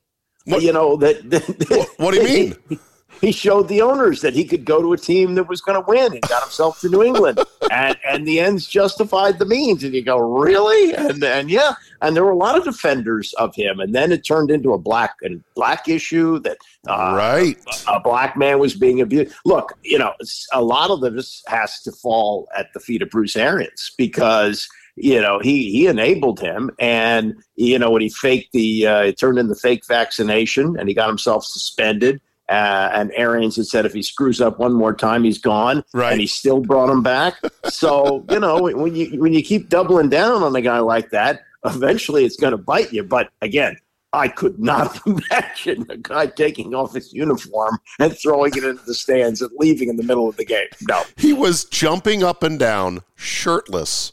What- 0.46 0.62
you 0.62 0.72
know 0.72 0.96
that. 0.96 1.30
that 1.30 1.88
What 1.98 2.12
do 2.12 2.20
you 2.20 2.24
mean? 2.68 2.78
He 3.20 3.32
showed 3.32 3.68
the 3.68 3.82
owners 3.82 4.20
that 4.20 4.34
he 4.34 4.44
could 4.44 4.64
go 4.64 4.80
to 4.80 4.92
a 4.92 4.98
team 4.98 5.34
that 5.34 5.48
was 5.48 5.60
going 5.60 5.82
to 5.82 5.84
win 5.88 6.12
and 6.12 6.22
got 6.22 6.42
himself 6.42 6.80
to 6.80 6.88
New 6.88 7.02
England. 7.02 7.40
and 7.70 7.96
and 8.06 8.26
the 8.26 8.40
ends 8.40 8.66
justified 8.66 9.38
the 9.38 9.46
means. 9.46 9.84
And 9.84 9.94
you 9.94 10.02
go, 10.02 10.18
really? 10.18 10.94
And 10.94 11.22
and 11.22 11.50
yeah, 11.50 11.74
and 12.02 12.14
there 12.14 12.24
were 12.24 12.30
a 12.30 12.36
lot 12.36 12.56
of 12.56 12.64
defenders 12.64 13.32
of 13.34 13.54
him. 13.54 13.80
And 13.80 13.94
then 13.94 14.12
it 14.12 14.26
turned 14.26 14.50
into 14.50 14.72
a 14.72 14.78
black 14.78 15.14
and 15.22 15.42
black 15.54 15.88
issue 15.88 16.38
that 16.40 16.58
uh, 16.86 17.14
right. 17.16 17.56
a 17.86 18.00
black 18.00 18.36
man 18.36 18.58
was 18.58 18.74
being 18.74 19.00
abused. 19.00 19.34
Look, 19.44 19.74
you 19.82 19.98
know, 19.98 20.14
a 20.52 20.62
lot 20.62 20.90
of 20.90 21.00
this 21.00 21.42
has 21.46 21.80
to 21.82 21.92
fall 21.92 22.48
at 22.56 22.72
the 22.74 22.80
feet 22.80 23.02
of 23.02 23.10
Bruce 23.10 23.36
Arians 23.36 23.92
because 23.96 24.68
you 24.96 25.20
know 25.20 25.38
he 25.38 25.70
he 25.70 25.86
enabled 25.86 26.40
him, 26.40 26.70
and 26.78 27.34
you 27.56 27.78
know 27.78 27.90
when 27.90 28.02
he 28.02 28.08
faked 28.08 28.52
the 28.52 28.86
uh, 28.86 29.02
it 29.02 29.18
turned 29.18 29.38
in 29.38 29.48
the 29.48 29.54
fake 29.54 29.86
vaccination, 29.86 30.76
and 30.78 30.88
he 30.88 30.94
got 30.94 31.08
himself 31.08 31.44
suspended. 31.44 32.20
Uh, 32.48 32.90
and 32.94 33.12
Arians 33.14 33.56
had 33.56 33.66
said 33.66 33.84
if 33.84 33.92
he 33.92 34.02
screws 34.02 34.40
up 34.40 34.58
one 34.58 34.72
more 34.72 34.94
time, 34.94 35.24
he's 35.24 35.38
gone. 35.38 35.84
Right. 35.92 36.12
And 36.12 36.20
he 36.20 36.26
still 36.26 36.60
brought 36.60 36.88
him 36.88 37.02
back. 37.02 37.34
so 37.64 38.24
you 38.30 38.40
know 38.40 38.62
when 38.62 38.94
you 38.94 39.20
when 39.20 39.32
you 39.34 39.42
keep 39.42 39.68
doubling 39.68 40.08
down 40.08 40.42
on 40.42 40.56
a 40.56 40.60
guy 40.62 40.78
like 40.78 41.10
that, 41.10 41.42
eventually 41.64 42.24
it's 42.24 42.36
going 42.36 42.52
to 42.52 42.56
bite 42.58 42.92
you. 42.92 43.02
But 43.02 43.30
again, 43.42 43.76
I 44.14 44.28
could 44.28 44.58
not 44.58 44.98
imagine 45.06 45.84
a 45.90 45.98
guy 45.98 46.26
taking 46.26 46.74
off 46.74 46.94
his 46.94 47.12
uniform 47.12 47.78
and 47.98 48.16
throwing 48.18 48.52
it 48.56 48.64
into 48.64 48.82
the 48.86 48.94
stands 48.94 49.42
and 49.42 49.50
leaving 49.58 49.90
in 49.90 49.96
the 49.96 50.02
middle 50.02 50.26
of 50.28 50.36
the 50.38 50.46
game. 50.46 50.68
No. 50.88 51.02
He 51.18 51.34
was 51.34 51.66
jumping 51.66 52.22
up 52.24 52.42
and 52.42 52.58
down, 52.58 53.02
shirtless, 53.16 54.12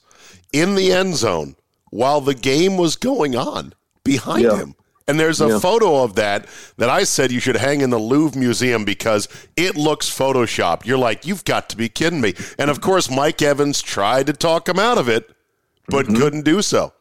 in 0.52 0.76
the 0.76 0.92
end 0.92 1.16
zone 1.16 1.56
while 1.92 2.20
the 2.20 2.34
game 2.36 2.76
was 2.76 2.98
going 2.98 3.38
on 3.38 3.74
behind 4.04 4.44
Yeah. 4.44 4.58
him. 4.58 4.76
And 5.08 5.20
there's 5.20 5.40
a 5.40 5.48
Yeah. 5.50 5.60
photo 5.60 6.04
of 6.04 6.16
that 6.16 6.48
that 6.78 6.90
I 6.90 7.04
said 7.04 7.32
you 7.32 7.40
should 7.40 7.58
hang 7.58 7.82
in 7.82 7.92
the 7.92 8.00
Louvre 8.00 8.40
Museum 8.40 8.84
because 8.86 9.28
it 9.56 9.76
looks 9.76 10.10
photoshopped. 10.10 10.86
You're 10.86 10.98
like, 10.98 11.26
you've 11.28 11.46
got 11.46 11.70
to 11.70 11.78
be 11.78 11.90
kidding 11.90 12.22
me. 12.22 12.34
And 12.58 12.72
of 12.72 12.82
course, 12.82 13.10
Mike 13.10 13.42
Evans 13.42 13.82
tried 13.84 14.26
to 14.28 14.34
talk 14.34 14.68
him 14.68 14.80
out 14.80 14.98
of 14.98 15.08
it, 15.08 15.30
but 15.90 16.06
Mm-hmm. 16.08 16.16
couldn't 16.16 16.42
do 16.42 16.62
so. 16.64 16.94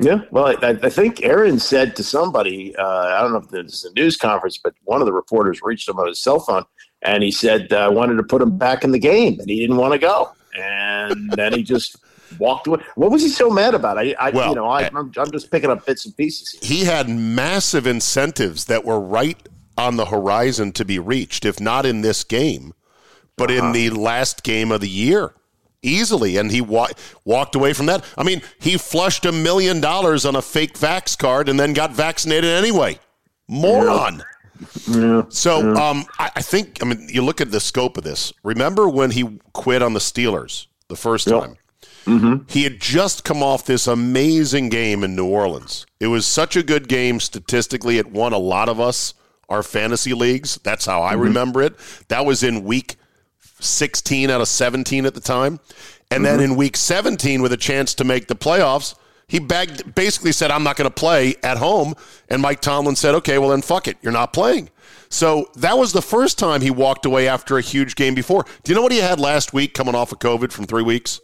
Yeah, 0.00 0.22
well, 0.32 0.56
I, 0.62 0.70
I 0.82 0.90
think 0.90 1.22
Arians 1.22 1.64
said 1.64 1.94
to 1.96 2.02
somebody, 2.02 2.74
uh, 2.76 2.82
I 2.82 3.20
don't 3.20 3.30
know 3.32 3.38
if 3.38 3.48
this 3.50 3.74
is 3.74 3.84
a 3.84 3.92
news 3.92 4.16
conference, 4.16 4.58
but 4.58 4.74
one 4.84 5.00
of 5.00 5.06
the 5.06 5.12
reporters 5.12 5.60
reached 5.62 5.88
him 5.88 5.98
on 6.00 6.08
his 6.08 6.20
cell 6.20 6.40
phone, 6.40 6.64
and 7.02 7.22
he 7.22 7.30
said 7.30 7.72
uh, 7.72 7.90
wanted 7.92 8.16
to 8.16 8.24
put 8.24 8.42
him 8.42 8.56
back 8.58 8.82
in 8.82 8.90
the 8.90 8.98
game, 8.98 9.38
and 9.38 9.48
he 9.48 9.60
didn't 9.60 9.76
want 9.76 9.92
to 9.92 9.98
go, 9.98 10.32
and 10.58 11.30
then 11.32 11.52
he 11.52 11.62
just 11.62 11.96
walked 12.38 12.66
away. 12.66 12.82
What 12.94 13.10
was 13.10 13.22
he 13.22 13.28
so 13.28 13.50
mad 13.50 13.74
about? 13.74 13.98
I, 13.98 14.14
I 14.18 14.30
Well, 14.30 14.50
you 14.50 14.54
know, 14.54 14.66
I, 14.66 14.82
eh, 14.82 14.90
I'm, 14.94 15.12
I'm 15.16 15.30
just 15.30 15.50
picking 15.50 15.70
up 15.70 15.84
bits 15.86 16.04
and 16.04 16.16
pieces. 16.16 16.58
He 16.62 16.84
had 16.84 17.08
massive 17.08 17.86
incentives 17.86 18.66
that 18.66 18.84
were 18.84 19.00
right 19.00 19.38
on 19.76 19.96
the 19.96 20.06
horizon 20.06 20.72
to 20.72 20.84
be 20.84 20.98
reached, 20.98 21.44
if 21.44 21.60
not 21.60 21.86
in 21.86 22.02
this 22.02 22.24
game, 22.24 22.74
but 23.36 23.50
in 23.50 23.72
the 23.72 23.90
last 23.90 24.42
game 24.42 24.70
of 24.70 24.80
the 24.80 24.88
year. 24.88 25.34
Easily, 25.82 26.38
and 26.38 26.50
he 26.50 26.62
wa- 26.62 26.88
walked 27.26 27.54
away 27.54 27.74
from 27.74 27.84
that. 27.86 28.02
I 28.16 28.22
mean, 28.22 28.40
he 28.58 28.78
flushed 28.78 29.26
a 29.26 29.32
million 29.32 29.82
dollars 29.82 30.24
on 30.24 30.34
a 30.34 30.40
fake 30.40 30.78
vax 30.78 31.18
card 31.18 31.46
and 31.46 31.60
then 31.60 31.74
got 31.74 31.92
vaccinated 31.92 32.48
anyway. 32.48 32.98
Moron. 33.48 34.22
Yeah. 34.88 35.24
So, 35.28 35.74
um, 35.74 36.06
I, 36.18 36.30
I 36.36 36.40
think, 36.40 36.78
I 36.82 36.86
mean, 36.86 37.06
you 37.10 37.22
look 37.22 37.42
at 37.42 37.50
the 37.50 37.60
scope 37.60 37.98
of 37.98 38.04
this. 38.04 38.32
Remember 38.42 38.88
when 38.88 39.10
he 39.10 39.38
quit 39.52 39.82
on 39.82 39.92
the 39.92 40.00
Steelers 40.00 40.68
the 40.88 40.96
first 40.96 41.26
Yep. 41.26 41.58
Time? 42.04 42.46
He 42.48 42.64
had 42.64 42.80
just 42.80 43.24
come 43.24 43.42
off 43.42 43.64
this 43.64 43.86
amazing 43.86 44.68
game 44.68 45.02
in 45.04 45.16
New 45.16 45.26
Orleans. 45.26 45.86
It 46.00 46.08
was 46.08 46.26
such 46.26 46.56
a 46.56 46.62
good 46.62 46.88
game 46.88 47.20
statistically. 47.20 47.98
It 47.98 48.10
won 48.10 48.32
a 48.32 48.38
lot 48.38 48.68
of 48.68 48.80
us 48.80 49.14
our 49.48 49.62
fantasy 49.62 50.14
leagues. 50.14 50.58
That's 50.62 50.86
how 50.86 51.02
I 51.02 51.12
mm-hmm. 51.12 51.22
remember 51.22 51.62
it. 51.62 51.74
That 52.08 52.24
was 52.24 52.42
in 52.42 52.64
week 52.64 52.96
16 53.60 54.30
out 54.30 54.40
of 54.40 54.48
17 54.48 55.06
at 55.06 55.14
the 55.14 55.20
time. 55.20 55.60
And 56.10 56.24
then 56.24 56.38
mm-hmm. 56.38 56.52
in 56.52 56.56
week 56.56 56.76
17, 56.76 57.42
with 57.42 57.52
a 57.52 57.56
chance 57.56 57.94
to 57.94 58.04
make 58.04 58.28
the 58.28 58.36
playoffs, 58.36 58.94
he 59.26 59.38
bagged, 59.38 59.94
basically 59.94 60.32
said, 60.32 60.50
I'm 60.50 60.62
not 60.62 60.76
going 60.76 60.88
to 60.88 60.94
play 60.94 61.34
at 61.42 61.56
home. 61.56 61.94
And 62.28 62.42
Mike 62.42 62.60
Tomlin 62.60 62.96
said, 62.96 63.14
okay, 63.16 63.38
well, 63.38 63.50
then 63.50 63.62
fuck 63.62 63.88
it. 63.88 63.96
You're 64.02 64.12
not 64.12 64.32
playing. 64.32 64.70
So 65.08 65.48
that 65.56 65.78
was 65.78 65.92
the 65.92 66.02
first 66.02 66.38
time 66.38 66.60
he 66.60 66.70
walked 66.70 67.06
away 67.06 67.26
after 67.26 67.56
a 67.56 67.62
huge 67.62 67.96
game 67.96 68.14
before. 68.14 68.44
Do 68.62 68.72
you 68.72 68.76
know 68.76 68.82
what 68.82 68.92
he 68.92 68.98
had 68.98 69.18
last 69.18 69.52
week 69.52 69.72
coming 69.72 69.94
off 69.94 70.12
of 70.12 70.18
COVID 70.18 70.52
from 70.52 70.66
three 70.66 70.82
weeks? 70.82 71.20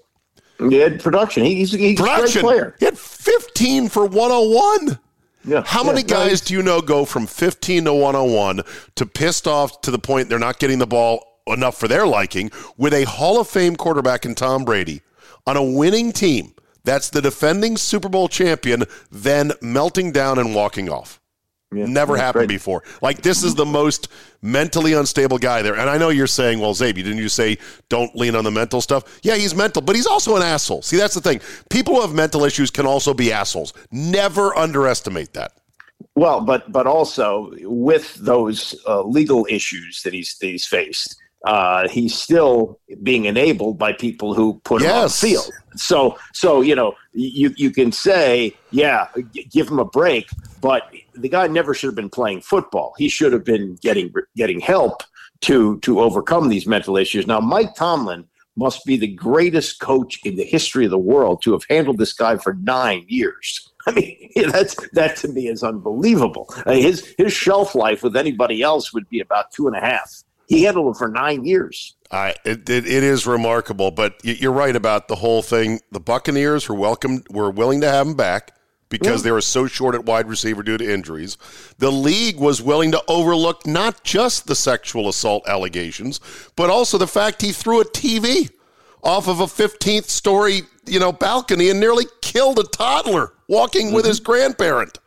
He 0.69 0.77
had 0.77 1.01
production. 1.03 1.45
He, 1.45 1.57
he's, 1.57 1.73
he's 1.73 1.99
a 2.01 2.03
great 2.03 2.31
player. 2.31 2.77
He 2.79 2.85
had 2.85 2.99
15 2.99 3.89
for 3.89 4.07
101. 4.07 4.99
Yeah. 5.45 5.63
How 5.65 5.83
Yeah, 5.83 5.93
many 5.93 6.03
guys 6.03 6.41
do 6.43 6.55
you 6.55 6.63
know 6.63 6.81
go 6.83 7.05
from 7.05 7.27
15 7.27 7.87
to 7.87 7.95
101 7.95 8.61
to 8.97 9.07
pissed 9.07 9.47
off 9.47 9.81
to 9.83 9.91
the 9.91 9.99
point 9.99 10.29
they're 10.29 10.39
not 10.39 10.59
getting 10.59 10.79
the 10.79 10.87
ball 10.87 11.25
enough 11.47 11.79
for 11.79 11.89
their 11.89 12.07
liking 12.07 12.51
with 12.77 12.93
a 12.93 13.05
Hall 13.05 13.41
of 13.41 13.49
Fame 13.49 13.75
quarterback 13.77 14.27
in 14.27 14.35
Tom 14.35 14.65
Brady 14.65 15.01
on 15.47 15.57
a 15.57 15.63
winning 15.63 16.13
team 16.13 16.55
that's 16.85 17.11
the 17.11 17.23
defending 17.23 17.77
Super 17.77 18.09
Bowl 18.09 18.29
champion, 18.29 18.85
then 19.11 19.53
melting 19.61 20.13
down 20.13 20.39
and 20.39 20.55
walking 20.55 20.89
off? 20.89 21.20
Yeah, 21.73 21.87
Never 21.87 22.17
happened 22.17 22.49
great. 22.49 22.57
before. 22.57 22.83
Like 23.01 23.23
this 23.23 23.45
is 23.45 23.55
the 23.55 23.65
most 23.65 24.09
mentally 24.43 24.93
unstable 24.95 25.39
guy 25.39 25.63
there. 25.63 25.77
And 25.77 25.89
I 25.89 25.99
know 25.99 26.09
you're 26.09 26.27
saying, 26.27 26.59
well, 26.59 26.75
Czabe, 26.75 26.97
didn't 26.97 27.19
you 27.19 27.29
say 27.29 27.59
don't 27.89 28.15
lean 28.17 28.35
on 28.35 28.43
the 28.43 28.51
mental 28.51 28.81
stuff? 28.81 29.21
Yeah, 29.23 29.37
he's 29.37 29.55
mental, 29.55 29.81
but 29.81 29.95
he's 29.95 30.07
also 30.07 30.35
an 30.35 30.43
asshole. 30.43 30.83
See, 30.83 30.97
that's 30.97 31.15
the 31.15 31.21
thing. 31.21 31.41
People 31.69 31.95
who 31.95 32.01
have 32.01 32.13
mental 32.13 32.45
issues 32.45 32.73
can 32.73 32.87
also 32.87 33.15
be 33.15 33.33
assholes. 33.33 33.73
Never 33.93 34.57
underestimate 34.59 35.33
that. 35.35 35.53
Well, 36.17 36.41
but 36.41 36.73
but 36.73 36.87
also 36.89 37.53
with 37.63 38.15
those 38.15 38.75
uh, 38.89 39.03
legal 39.03 39.47
issues 39.49 40.03
that 40.03 40.13
he's 40.13 40.39
that 40.39 40.47
he's 40.49 40.67
faced, 40.67 41.20
uh, 41.45 41.89
he's 41.89 42.15
still 42.15 42.79
being 43.03 43.25
enabled 43.25 43.79
by 43.79 43.93
people 43.93 44.35
who 44.35 44.61
put 44.65 44.83
him 44.83 44.91
on 44.91 45.03
the 45.05 45.09
field. 45.09 45.51
So 45.77 46.19
so 46.35 46.61
you 46.61 46.75
know 46.75 46.95
you 47.13 47.55
you 47.57 47.71
can 47.71 47.93
say 47.93 48.55
yeah, 48.71 49.09
g- 49.33 49.45
give 49.51 49.69
him 49.69 49.79
a 49.79 49.85
break, 49.85 50.29
but 50.61 50.91
the 51.15 51.29
guy 51.29 51.47
never 51.47 51.73
should 51.75 51.89
have 51.89 51.95
been 51.95 52.11
playing 52.11 52.43
football. 52.43 52.95
He 52.99 53.09
should 53.09 53.33
have 53.33 53.45
been 53.45 53.77
getting 53.77 54.13
getting 54.37 54.61
help 54.61 55.03
to 55.43 55.79
to 55.81 56.01
overcome 56.01 56.49
these 56.49 56.67
mental 56.67 56.97
issues. 56.97 57.27
Now, 57.27 57.41
Mike 57.41 57.75
Tomlin 57.75 58.27
must 58.57 58.85
be 58.85 58.97
the 58.97 59.07
greatest 59.15 59.81
coach 59.81 60.21
in 60.25 60.37
the 60.37 60.45
history 60.45 60.85
of 60.85 60.91
the 60.91 60.99
world 60.99 61.41
to 61.43 61.53
have 61.53 61.63
handled 61.71 61.99
this 61.99 62.13
guy 62.13 62.37
for 62.37 62.55
nine 62.55 63.05
years. 63.09 63.73
I 63.87 63.93
mean, 63.93 64.31
that's 64.51 64.77
that 64.91 65.17
to 65.19 65.29
me 65.29 65.49
is 65.49 65.63
unbelievable. 65.63 66.53
Uh, 66.67 66.73
his 66.73 67.15
his 67.17 67.33
shelf 67.33 67.75
life 67.75 68.03
with 68.03 68.17
anybody 68.17 68.61
else 68.63 68.93
would 68.93 69.09
be 69.09 69.21
about 69.21 69.51
two 69.53 69.67
and 69.67 69.77
a 69.77 69.81
half. 69.81 70.23
He 70.51 70.65
handled 70.65 70.97
it 70.97 70.99
for 70.99 71.09
nine 71.09 71.45
years. 71.45 71.95
I, 72.11 72.35
it, 72.45 72.69
it, 72.69 72.85
it 72.85 73.03
is 73.05 73.25
remarkable, 73.25 73.93
but 73.93 74.21
you're 74.25 74.51
right 74.53 74.75
about 74.75 75.07
the 75.07 75.15
whole 75.15 75.43
thing. 75.43 75.79
The 75.93 76.01
Buccaneers 76.01 76.69
were 76.69 76.75
welcome, 76.75 77.23
were 77.31 77.51
willing 77.53 77.81
to 77.83 77.89
have 77.89 78.07
him 78.09 78.15
back. 78.15 78.53
because 78.89 79.21
Yeah. 79.21 79.27
they 79.27 79.31
were 79.31 79.41
so 79.41 79.69
short 79.69 79.95
at 79.95 80.05
wide 80.05 80.29
receiver 80.29 80.65
due 80.65 80.77
to 80.77 80.93
injuries. 80.93 81.39
The 81.79 81.93
league 81.93 82.41
was 82.41 82.61
willing 82.61 82.91
to 82.91 83.01
overlook 83.07 83.65
not 83.65 84.03
just 84.03 84.49
the 84.49 84.57
sexual 84.57 85.09
assault 85.09 85.49
allegations, 85.49 86.19
but 86.57 86.69
also 86.71 86.99
the 86.99 87.07
fact 87.07 87.41
he 87.43 87.53
threw 87.53 87.81
a 87.81 87.85
TV 87.85 88.51
off 89.05 89.29
of 89.29 89.39
a 89.39 89.47
15th 89.47 90.09
story, 90.09 90.63
you 90.87 90.99
know, 90.99 91.13
balcony 91.13 91.71
and 91.71 91.79
nearly 91.79 92.07
killed 92.21 92.59
a 92.59 92.65
toddler 92.65 93.35
walking 93.47 93.93
with 93.93 94.05
his 94.05 94.19
mm-hmm. 94.19 94.33
grandparent. 94.33 94.99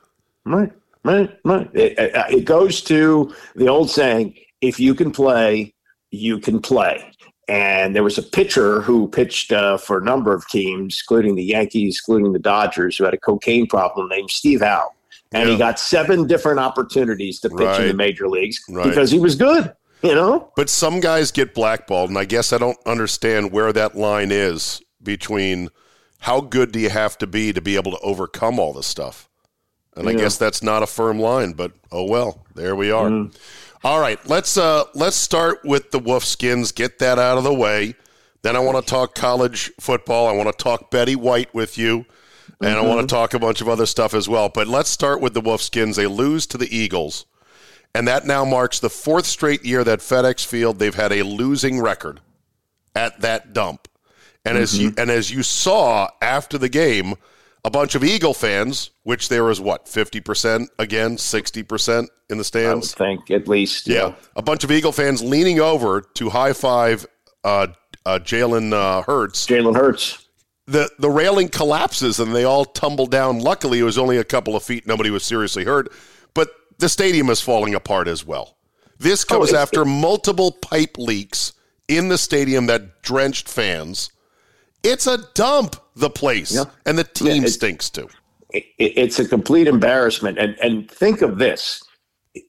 Right, 0.46 0.72
right, 1.04 1.38
right. 1.44 1.70
It, 1.74 1.94
it 2.32 2.46
goes 2.46 2.80
to 2.84 3.36
the 3.56 3.68
old 3.68 3.90
saying: 3.92 4.36
if 4.64 4.80
you 4.80 4.96
can 4.96 5.12
play, 5.12 5.74
you 6.10 6.40
can 6.40 6.62
play. 6.62 7.12
And 7.50 7.94
there 7.94 8.04
was 8.04 8.18
a 8.18 8.24
pitcher 8.24 8.82
who 8.82 9.10
pitched 9.10 9.52
uh, 9.52 9.78
for 9.78 9.98
a 9.98 10.04
number 10.04 10.34
of 10.34 10.48
teams, 10.48 11.04
including 11.04 11.36
the 11.36 11.44
Yankees, 11.44 12.02
including 12.02 12.32
the 12.32 12.40
Dodgers, 12.40 12.96
who 12.98 13.04
had 13.04 13.14
a 13.14 13.20
cocaine 13.20 13.68
problem 13.68 14.08
named 14.08 14.32
Steve 14.32 14.62
Howe. 14.62 14.92
And 15.34 15.50
he 15.50 15.58
got 15.58 15.80
seven 15.80 16.28
different 16.28 16.60
opportunities 16.60 17.40
to 17.42 17.50
pitch 17.50 17.80
in 17.80 17.88
the 17.88 17.94
major 17.96 18.30
leagues 18.30 18.64
Right. 18.70 18.88
because 18.88 19.10
he 19.10 19.20
was 19.20 19.36
good, 19.36 19.74
you 20.04 20.14
know? 20.14 20.52
But 20.56 20.70
some 20.70 21.00
guys 21.00 21.32
get 21.32 21.56
blackballed, 21.56 22.10
and 22.10 22.20
I 22.20 22.26
guess 22.26 22.54
I 22.54 22.60
don't 22.60 22.78
understand 22.86 23.52
where 23.52 23.74
that 23.74 23.96
line 23.96 24.32
is 24.32 24.82
between 25.02 25.70
how 26.20 26.40
good 26.40 26.72
do 26.72 26.80
you 26.80 26.90
have 26.90 27.18
to 27.18 27.28
be 27.28 27.52
to 27.52 27.62
be 27.62 27.76
able 27.76 27.92
to 27.92 28.00
overcome 28.00 28.60
all 28.60 28.74
this 28.74 28.86
stuff. 28.86 29.28
And 29.96 30.08
I 30.08 30.14
guess 30.14 30.38
that's 30.38 30.64
not 30.64 30.82
a 30.82 30.88
firm 30.88 31.20
line, 31.20 31.54
but 31.54 31.72
oh 31.92 32.06
well, 32.06 32.46
there 32.56 32.76
we 32.76 32.92
are. 32.92 33.28
All 33.84 34.00
right, 34.00 34.18
let's 34.30 34.58
uh 34.58 34.86
let's 34.94 35.18
start 35.18 35.66
with 35.66 35.92
the 35.92 36.00
Wolfskins, 36.00 36.74
get 36.74 37.00
that 37.00 37.20
out 37.20 37.38
of 37.38 37.44
the 37.44 37.54
way. 37.54 37.96
Then 38.42 38.56
I 38.56 38.60
want 38.60 38.78
to 38.78 38.90
talk 38.90 39.14
college 39.14 39.72
football. 39.80 40.28
I 40.28 40.32
want 40.32 40.50
to 40.58 40.64
talk 40.64 40.90
Betty 40.90 41.16
White 41.16 41.54
with 41.54 41.78
you. 41.78 42.06
And 42.62 42.78
I 42.78 42.82
want 42.82 43.02
to 43.02 43.14
talk 43.14 43.34
a 43.34 43.40
bunch 43.40 43.60
of 43.60 43.68
other 43.68 43.86
stuff 43.86 44.14
as 44.14 44.30
well. 44.30 44.48
But 44.48 44.68
let's 44.68 44.90
start 44.90 45.20
with 45.20 45.34
the 45.34 45.42
Wolfskins. 45.42 45.96
They 45.96 46.08
lose 46.08 46.46
to 46.48 46.58
the 46.58 46.74
Eagles. 46.74 47.26
And 47.94 48.08
that 48.08 48.26
now 48.26 48.46
marks 48.46 48.80
the 48.80 48.90
fourth 48.90 49.26
straight 49.26 49.66
year 49.66 49.84
that 49.84 50.00
FedEx 50.00 50.46
Field 50.46 50.80
they've 50.80 50.96
had 50.96 51.12
a 51.12 51.24
losing 51.24 51.82
record 51.82 52.22
at 52.96 53.20
that 53.20 53.52
dump. 53.52 53.90
And 54.46 54.58
as 54.58 54.78
you 54.78 54.94
and 54.98 55.10
as 55.10 55.30
you 55.32 55.44
saw 55.44 56.10
after 56.22 56.58
the 56.58 56.70
game, 56.70 57.16
a 57.66 57.70
bunch 57.70 57.96
of 57.96 58.04
Eagle 58.04 58.34
fans, 58.34 58.92
which 59.04 59.30
there 59.30 59.44
was 59.44 59.62
what, 59.62 59.88
fifty 59.88 60.20
percent 60.20 60.70
again, 60.80 61.18
sixty 61.18 61.64
percent 61.64 62.10
in 62.30 62.38
the 62.38 62.44
stands. 62.44 62.94
I 62.96 62.98
think 62.98 63.32
at 63.32 63.48
least. 63.48 63.88
Yeah. 63.88 64.16
A 64.36 64.42
bunch 64.42 64.64
of 64.64 64.72
Eagle 64.72 64.92
fans 64.92 65.24
leaning 65.24 65.60
over 65.60 66.02
to 66.02 66.30
high 66.30 66.54
five 66.54 67.06
uh, 67.44 67.68
uh, 68.06 68.20
Jalen 68.22 68.74
uh, 68.74 69.02
Hurts. 69.04 69.46
Jalen 69.48 69.76
Hurts. 69.76 70.28
The 70.66 70.90
the 71.00 71.10
railing 71.10 71.50
collapses 71.50 72.20
and 72.20 72.34
they 72.34 72.44
all 72.46 72.66
tumble 72.66 73.06
down. 73.06 73.40
Luckily, 73.40 73.80
it 73.80 73.84
was 73.84 73.98
only 73.98 74.18
a 74.18 74.24
couple 74.24 74.56
of 74.56 74.64
feet. 74.64 74.88
Nobody 74.88 75.10
was 75.10 75.24
seriously 75.24 75.66
hurt, 75.66 75.92
but 76.34 76.50
the 76.80 76.90
stadium 76.90 77.30
is 77.30 77.42
falling 77.42 77.76
apart 77.76 78.08
as 78.08 78.26
well. 78.26 78.58
This 78.98 79.24
comes 79.26 79.50
it's- 79.50 79.62
after 79.62 79.84
multiple 79.84 80.52
pipe 80.52 80.98
leaks 80.98 81.54
in 81.90 82.08
the 82.08 82.18
stadium 82.18 82.68
that 82.68 83.02
drenched 83.02 83.50
fans. 83.50 84.10
It's 84.84 85.06
a 85.08 85.18
dump, 85.34 85.76
the 85.96 86.10
place, 86.10 86.54
Yeah. 86.54 86.66
and 86.86 86.98
the 86.98 87.04
team 87.04 87.44
it- 87.46 87.50
stinks 87.50 87.90
too. 87.90 88.08
it, 88.52 88.64
it's 88.78 89.20
a 89.20 89.28
complete 89.28 89.68
embarrassment. 89.68 90.38
And 90.38 90.56
and 90.62 90.90
think 90.90 91.22
of 91.22 91.38
this: 91.40 91.82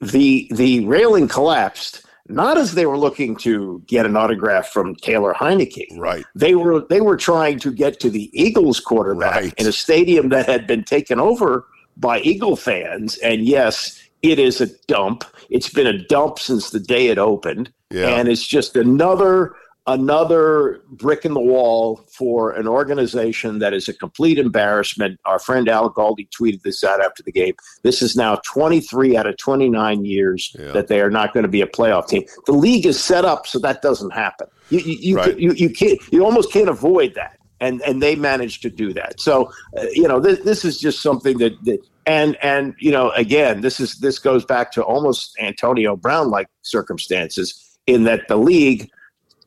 the 0.00 0.48
the 0.50 0.84
railing 0.86 1.28
collapsed 1.28 2.02
not 2.26 2.56
as 2.56 2.72
they 2.72 2.86
were 2.86 2.96
looking 2.96 3.36
to 3.36 3.82
get 3.86 4.06
an 4.06 4.16
autograph 4.16 4.68
from 4.68 4.94
Taylor 4.96 5.34
Heinicke. 5.34 5.86
Right. 5.98 6.24
They 6.34 6.54
were 6.54 6.80
they 6.88 7.02
were 7.02 7.18
trying 7.18 7.58
to 7.60 7.70
get 7.70 8.00
to 8.00 8.08
the 8.10 8.30
Eagles 8.32 8.80
quarterback 8.80 9.34
Right. 9.42 9.54
in 9.58 9.66
a 9.66 9.72
stadium 9.72 10.30
that 10.30 10.46
had 10.46 10.66
been 10.66 10.84
taken 10.84 11.20
over 11.20 11.66
by 11.98 12.20
Eagle 12.20 12.56
fans. 12.56 13.18
And 13.18 13.42
yes, 13.44 14.00
it 14.22 14.38
is 14.38 14.62
a 14.62 14.68
dump. 14.86 15.24
It's 15.50 15.68
been 15.68 15.86
a 15.86 15.98
dump 16.06 16.38
since 16.38 16.70
the 16.70 16.80
day 16.80 17.09
it 17.09 17.18
opened. 17.18 17.70
Yeah. 17.90 18.09
And 18.09 18.26
it's 18.26 18.46
just 18.46 18.74
another 18.74 19.54
another 19.87 20.81
brick 20.90 21.25
in 21.25 21.35
the 21.35 21.40
wall 21.40 22.05
for 22.11 22.53
an 22.53 22.66
organization 22.66 23.59
that 23.59 23.73
is 23.75 23.88
a 23.88 23.92
complete 23.94 24.38
embarrassment. 24.38 25.20
Our 25.25 25.38
friend 25.38 25.68
Al 25.68 25.92
Galdi 25.92 26.29
tweeted 26.31 26.62
this 26.62 26.83
out 26.83 27.03
after 27.03 27.23
the 27.23 27.33
game. 27.33 27.55
This 27.83 28.01
is 28.03 28.16
now 28.16 28.37
23 28.47 29.16
out 29.16 29.27
of 29.27 29.37
29 29.37 30.05
years 30.05 30.55
Yeah. 30.59 30.73
that 30.73 30.88
they 30.88 31.01
are 31.01 31.11
not 31.11 31.35
going 31.35 31.42
to 31.44 31.49
be 31.51 31.61
a 31.61 31.66
playoff 31.66 32.09
team. 32.09 32.25
The 32.47 32.53
league 32.53 32.87
is 32.87 33.03
set 33.03 33.25
up 33.25 33.47
so 33.47 33.59
that 33.61 33.83
doesn't 33.83 34.12
happen. 34.12 34.47
You 34.70 34.79
you 34.81 34.97
you, 35.01 35.16
Right. 35.16 35.38
you, 35.38 35.53
you 35.53 35.70
can't 35.70 35.99
you 36.12 36.25
almost 36.25 36.51
can't 36.53 36.68
avoid 36.68 37.14
that. 37.14 37.38
And 37.61 37.81
and 37.83 38.03
they 38.03 38.16
managed 38.16 38.62
to 38.62 38.70
do 38.70 38.92
that. 38.94 39.20
So 39.20 39.51
uh, 39.79 39.85
you 39.92 40.09
know 40.09 40.18
this, 40.20 40.40
this 40.40 40.64
is 40.64 40.81
just 40.81 41.03
something 41.03 41.38
that, 41.38 41.53
that 41.64 41.79
and 42.07 42.37
and 42.42 42.75
you 42.79 42.90
know 42.90 43.11
again 43.11 43.61
this 43.61 43.81
is 43.81 43.99
this 43.99 44.18
goes 44.18 44.44
back 44.44 44.73
to 44.73 44.83
almost 44.83 45.37
Antonio 45.40 45.94
Brown 45.97 46.31
like 46.31 46.49
circumstances 46.62 47.79
in 47.87 48.05
that 48.05 48.29
the 48.29 48.37
league 48.37 48.90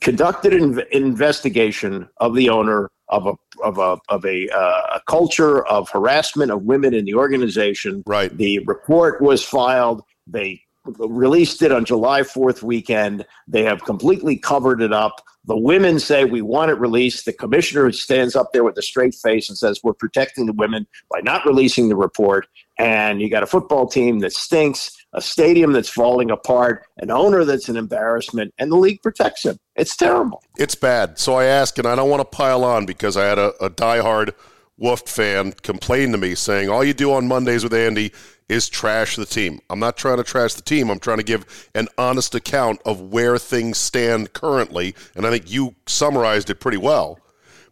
conducted 0.01 0.53
an 0.53 0.81
investigation 0.91 2.07
of 2.17 2.35
the 2.35 2.49
owner 2.49 2.89
of 3.09 3.25
a 3.25 3.33
of 3.63 3.77
a 3.77 3.97
of 4.09 4.25
a, 4.25 4.49
uh, 4.49 4.97
a 4.97 5.01
culture 5.07 5.65
of 5.67 5.89
harassment 5.89 6.51
of 6.51 6.63
women 6.63 6.93
in 6.93 7.05
the 7.05 7.15
organization. 7.15 8.03
Right. 8.05 8.35
The 8.35 8.59
report 8.59 9.21
was 9.21 9.43
filed. 9.43 10.03
They 10.27 10.61
released 10.85 11.61
it 11.61 11.71
on 11.71 11.85
July 11.85 12.21
4th 12.21 12.63
weekend. 12.63 13.25
They 13.47 13.63
have 13.63 13.83
completely 13.83 14.37
covered 14.37 14.81
it 14.81 14.93
up. 14.93 15.21
The 15.45 15.57
women 15.57 15.99
say 15.99 16.25
we 16.25 16.41
want 16.41 16.71
it 16.71 16.75
released. 16.75 17.25
The 17.25 17.33
commissioner 17.33 17.91
stands 17.91 18.35
up 18.35 18.51
there 18.53 18.63
with 18.63 18.77
a 18.77 18.81
straight 18.81 19.15
face 19.15 19.49
and 19.49 19.57
says 19.57 19.79
we're 19.83 19.93
protecting 19.93 20.45
the 20.45 20.53
women 20.53 20.87
by 21.09 21.21
not 21.21 21.45
releasing 21.45 21.89
the 21.89 21.95
report. 21.95 22.47
And 22.77 23.21
you 23.21 23.29
got 23.29 23.43
a 23.43 23.47
football 23.47 23.87
team 23.87 24.19
that 24.19 24.33
stinks, 24.33 24.96
a 25.13 25.21
stadium 25.21 25.71
that's 25.71 25.89
falling 25.89 26.31
apart, 26.31 26.85
an 26.97 27.11
owner 27.11 27.45
that's 27.45 27.69
an 27.69 27.77
embarrassment, 27.77 28.53
and 28.57 28.71
the 28.71 28.75
league 28.75 29.01
protects 29.01 29.45
him. 29.45 29.57
It's 29.75 29.95
terrible. 29.95 30.43
It's 30.57 30.75
bad. 30.75 31.17
So 31.17 31.35
I 31.35 31.45
ask, 31.45 31.77
and 31.77 31.87
I 31.87 31.95
don't 31.95 32.09
want 32.09 32.19
to 32.19 32.37
pile 32.37 32.63
on 32.63 32.85
because 32.85 33.15
I 33.17 33.25
had 33.25 33.39
a, 33.39 33.49
a 33.63 33.69
diehard 33.69 34.33
Wolf 34.77 35.01
fan 35.07 35.53
complain 35.63 36.11
to 36.11 36.17
me 36.17 36.35
saying, 36.35 36.69
all 36.69 36.83
you 36.83 36.93
do 36.93 37.11
on 37.11 37.27
Mondays 37.27 37.63
with 37.63 37.73
Andy 37.73 38.11
is 38.47 38.69
trash 38.69 39.15
the 39.15 39.25
team. 39.25 39.59
I'm 39.69 39.79
not 39.79 39.97
trying 39.97 40.17
to 40.17 40.23
trash 40.23 40.53
the 40.53 40.61
team. 40.61 40.89
I'm 40.89 40.99
trying 40.99 41.17
to 41.17 41.23
give 41.23 41.69
an 41.73 41.87
honest 41.97 42.35
account 42.35 42.81
of 42.85 43.01
where 43.01 43.37
things 43.37 43.77
stand 43.77 44.33
currently. 44.33 44.93
And 45.15 45.25
I 45.25 45.31
think 45.31 45.51
you 45.51 45.75
summarized 45.87 46.49
it 46.49 46.59
pretty 46.59 46.77
well. 46.77 47.19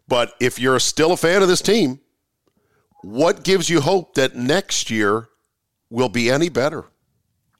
But 0.08 0.34
if 0.40 0.58
you're 0.58 0.80
still 0.80 1.12
a 1.12 1.16
fan 1.16 1.42
of 1.42 1.48
this 1.48 1.62
team, 1.62 2.00
what 3.02 3.44
gives 3.44 3.70
you 3.70 3.80
hope 3.80 4.14
that 4.14 4.34
next 4.34 4.90
year 4.90 5.28
will 5.90 6.08
be 6.08 6.30
any 6.30 6.48
better 6.48 6.86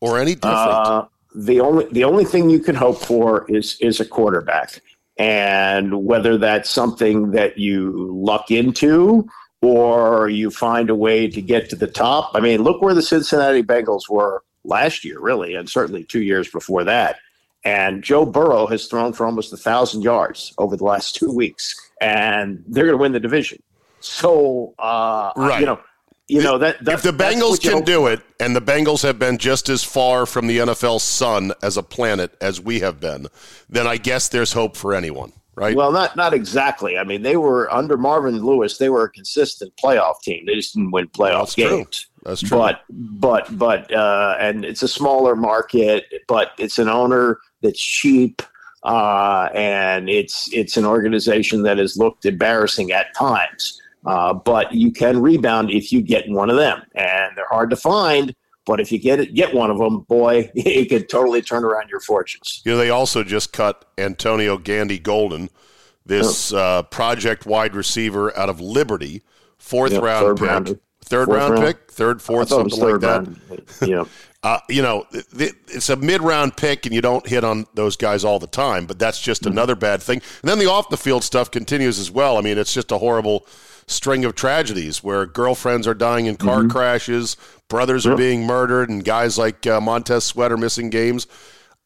or 0.06 0.18
any 0.18 0.34
different? 0.34 0.54
Uh, 0.54 1.06
the 1.34 1.60
only 1.60 1.86
the 1.92 2.04
only 2.04 2.24
thing 2.24 2.48
you 2.48 2.60
can 2.60 2.74
hope 2.74 2.98
for 2.98 3.44
is 3.50 3.76
is 3.80 4.00
a 4.00 4.04
quarterback, 4.04 4.80
and 5.18 6.04
whether 6.04 6.38
that's 6.38 6.70
something 6.70 7.32
that 7.32 7.58
you 7.58 8.10
luck 8.12 8.50
into 8.50 9.28
or 9.62 10.28
you 10.28 10.50
find 10.50 10.90
a 10.90 10.94
way 10.94 11.28
to 11.28 11.40
get 11.42 11.68
to 11.70 11.76
the 11.76 11.86
top. 11.86 12.30
I 12.34 12.40
mean, 12.40 12.62
look 12.62 12.80
where 12.82 12.94
the 12.94 13.02
Cincinnati 13.02 13.62
Bengals 13.62 14.08
were 14.08 14.42
last 14.64 15.04
year, 15.04 15.18
really, 15.18 15.54
and 15.54 15.68
certainly 15.68 16.04
two 16.04 16.22
years 16.22 16.48
before 16.50 16.84
that. 16.84 17.16
And 17.64 18.02
Joe 18.04 18.24
Burrow 18.24 18.66
has 18.66 18.86
thrown 18.86 19.12
for 19.12 19.26
almost 19.26 19.52
a 19.52 19.56
thousand 19.56 20.02
yards 20.02 20.54
over 20.58 20.76
the 20.76 20.84
last 20.84 21.16
two 21.16 21.32
weeks, 21.32 21.74
and 22.00 22.62
they're 22.68 22.84
going 22.84 22.96
to 22.96 23.00
win 23.02 23.12
the 23.12 23.18
division. 23.20 23.60
So, 24.00 24.74
uh, 24.78 25.32
Right. 25.36 25.60
you 25.60 25.66
know, 25.66 25.80
you 26.28 26.42
know 26.42 26.58
that 26.58 26.76
if 26.88 27.02
the 27.02 27.12
Bengals 27.12 27.60
can 27.60 27.82
do 27.82 28.06
it, 28.08 28.20
and 28.40 28.54
the 28.56 28.60
Bengals 28.60 29.02
have 29.02 29.18
been 29.18 29.38
just 29.38 29.68
as 29.68 29.84
far 29.84 30.26
from 30.26 30.48
the 30.48 30.58
NFL 30.58 31.00
sun 31.00 31.52
as 31.62 31.76
a 31.76 31.82
planet 31.82 32.36
as 32.40 32.60
we 32.60 32.80
have 32.80 32.98
been, 32.98 33.28
then 33.68 33.86
I 33.86 33.96
guess 33.96 34.28
there's 34.28 34.52
hope 34.52 34.76
for 34.76 34.92
anyone, 34.92 35.32
right? 35.54 35.76
Well, 35.76 35.92
not 35.92 36.16
not 36.16 36.34
exactly. 36.34 36.98
I 36.98 37.04
mean, 37.04 37.22
they 37.22 37.36
were 37.36 37.72
under 37.72 37.96
Marvin 37.96 38.44
Lewis. 38.44 38.78
They 38.78 38.88
were 38.88 39.04
a 39.04 39.10
consistent 39.10 39.72
playoff 39.82 40.20
team. 40.22 40.46
They 40.46 40.54
just 40.54 40.74
didn't 40.74 40.90
win 40.90 41.08
playoff 41.08 41.42
That's 41.42 41.54
true. 41.54 41.68
games. 41.68 42.06
That's 42.24 42.40
true. 42.40 42.58
But 42.58 42.82
but 42.90 43.56
but 43.56 43.92
uh, 43.94 44.36
and 44.40 44.64
it's 44.64 44.82
a 44.82 44.88
smaller 44.88 45.36
market, 45.36 46.06
but 46.26 46.50
it's 46.58 46.78
an 46.78 46.88
owner 46.88 47.38
that's 47.62 47.80
cheap, 47.80 48.42
uh, 48.82 49.48
and 49.54 50.10
it's 50.10 50.52
it's 50.52 50.76
an 50.76 50.84
organization 50.84 51.62
that 51.62 51.78
has 51.78 51.96
looked 51.96 52.26
embarrassing 52.26 52.90
at 52.90 53.14
times. 53.14 53.80
Uh, 54.06 54.32
but 54.32 54.72
you 54.72 54.92
can 54.92 55.20
rebound 55.20 55.70
if 55.70 55.90
you 55.92 56.00
get 56.00 56.28
one 56.28 56.48
of 56.48 56.56
them, 56.56 56.80
and 56.94 57.36
they're 57.36 57.48
hard 57.48 57.70
to 57.70 57.76
find. 57.76 58.34
But 58.64 58.80
if 58.80 58.90
you 58.90 58.98
get 58.98 59.20
it, 59.20 59.34
get 59.34 59.52
one 59.54 59.70
of 59.70 59.78
them, 59.78 60.00
boy, 60.00 60.50
it 60.54 60.88
could 60.88 61.08
totally 61.08 61.42
turn 61.42 61.64
around 61.64 61.88
your 61.90 62.00
fortunes. 62.00 62.62
you 62.64 62.72
know, 62.72 62.78
they 62.78 62.90
also 62.90 63.22
just 63.24 63.52
cut 63.52 63.84
Antonio 63.98 64.58
Gandy 64.58 64.98
Golden, 64.98 65.50
this 66.04 66.52
uh, 66.52 66.82
project 66.84 67.46
wide 67.46 67.74
receiver 67.74 68.36
out 68.38 68.48
of 68.48 68.60
Liberty, 68.60 69.22
fourth 69.58 69.92
Yep, 69.92 70.02
round 70.02 70.38
third 70.38 70.66
pick. 70.66 70.78
Third 71.02 71.26
Fourth 71.26 71.38
round, 71.38 71.52
round. 71.54 71.66
pick, 71.66 71.90
third, 71.92 72.20
fourth, 72.20 72.48
something 72.48 72.80
like 72.80 72.90
third 72.90 73.00
that. 73.02 73.08
round. 73.26 73.40
You 73.82 73.86
know, 73.96 74.08
Uh, 74.42 74.58
you 74.68 74.82
know, 74.82 75.04
th- 75.12 75.24
th- 75.38 75.52
it's 75.68 75.88
a 75.88 75.94
mid 75.94 76.20
round 76.20 76.56
pick, 76.56 76.84
and 76.84 76.92
you 76.92 77.00
don't 77.00 77.24
hit 77.28 77.44
on 77.44 77.64
those 77.74 77.96
guys 77.96 78.24
all 78.24 78.40
the 78.40 78.48
time, 78.48 78.86
but 78.86 78.98
that's 78.98 79.20
just 79.20 79.42
Mm-hmm. 79.42 79.52
another 79.52 79.76
bad 79.76 80.02
thing. 80.02 80.20
And 80.42 80.48
then 80.50 80.58
the 80.58 80.66
off 80.66 80.88
the 80.88 80.96
field 80.96 81.22
stuff 81.22 81.50
continues 81.52 82.00
as 82.00 82.10
well. 82.10 82.36
I 82.36 82.40
mean, 82.40 82.58
it's 82.58 82.74
just 82.74 82.90
a 82.90 82.98
horrible 82.98 83.46
string 83.88 84.24
of 84.24 84.34
tragedies 84.34 85.02
where 85.02 85.26
girlfriends 85.26 85.86
are 85.86 85.94
dying 85.94 86.26
in 86.26 86.36
car 86.36 86.60
Mm-hmm. 86.60 86.70
crashes, 86.70 87.36
brothers 87.68 88.06
are 88.06 88.16
being 88.16 88.44
murdered, 88.46 88.88
and 88.88 89.04
guys 89.04 89.38
like 89.38 89.66
uh, 89.66 89.80
Montez 89.80 90.24
Sweat 90.24 90.50
are 90.52 90.56
missing 90.56 90.90
games. 90.90 91.26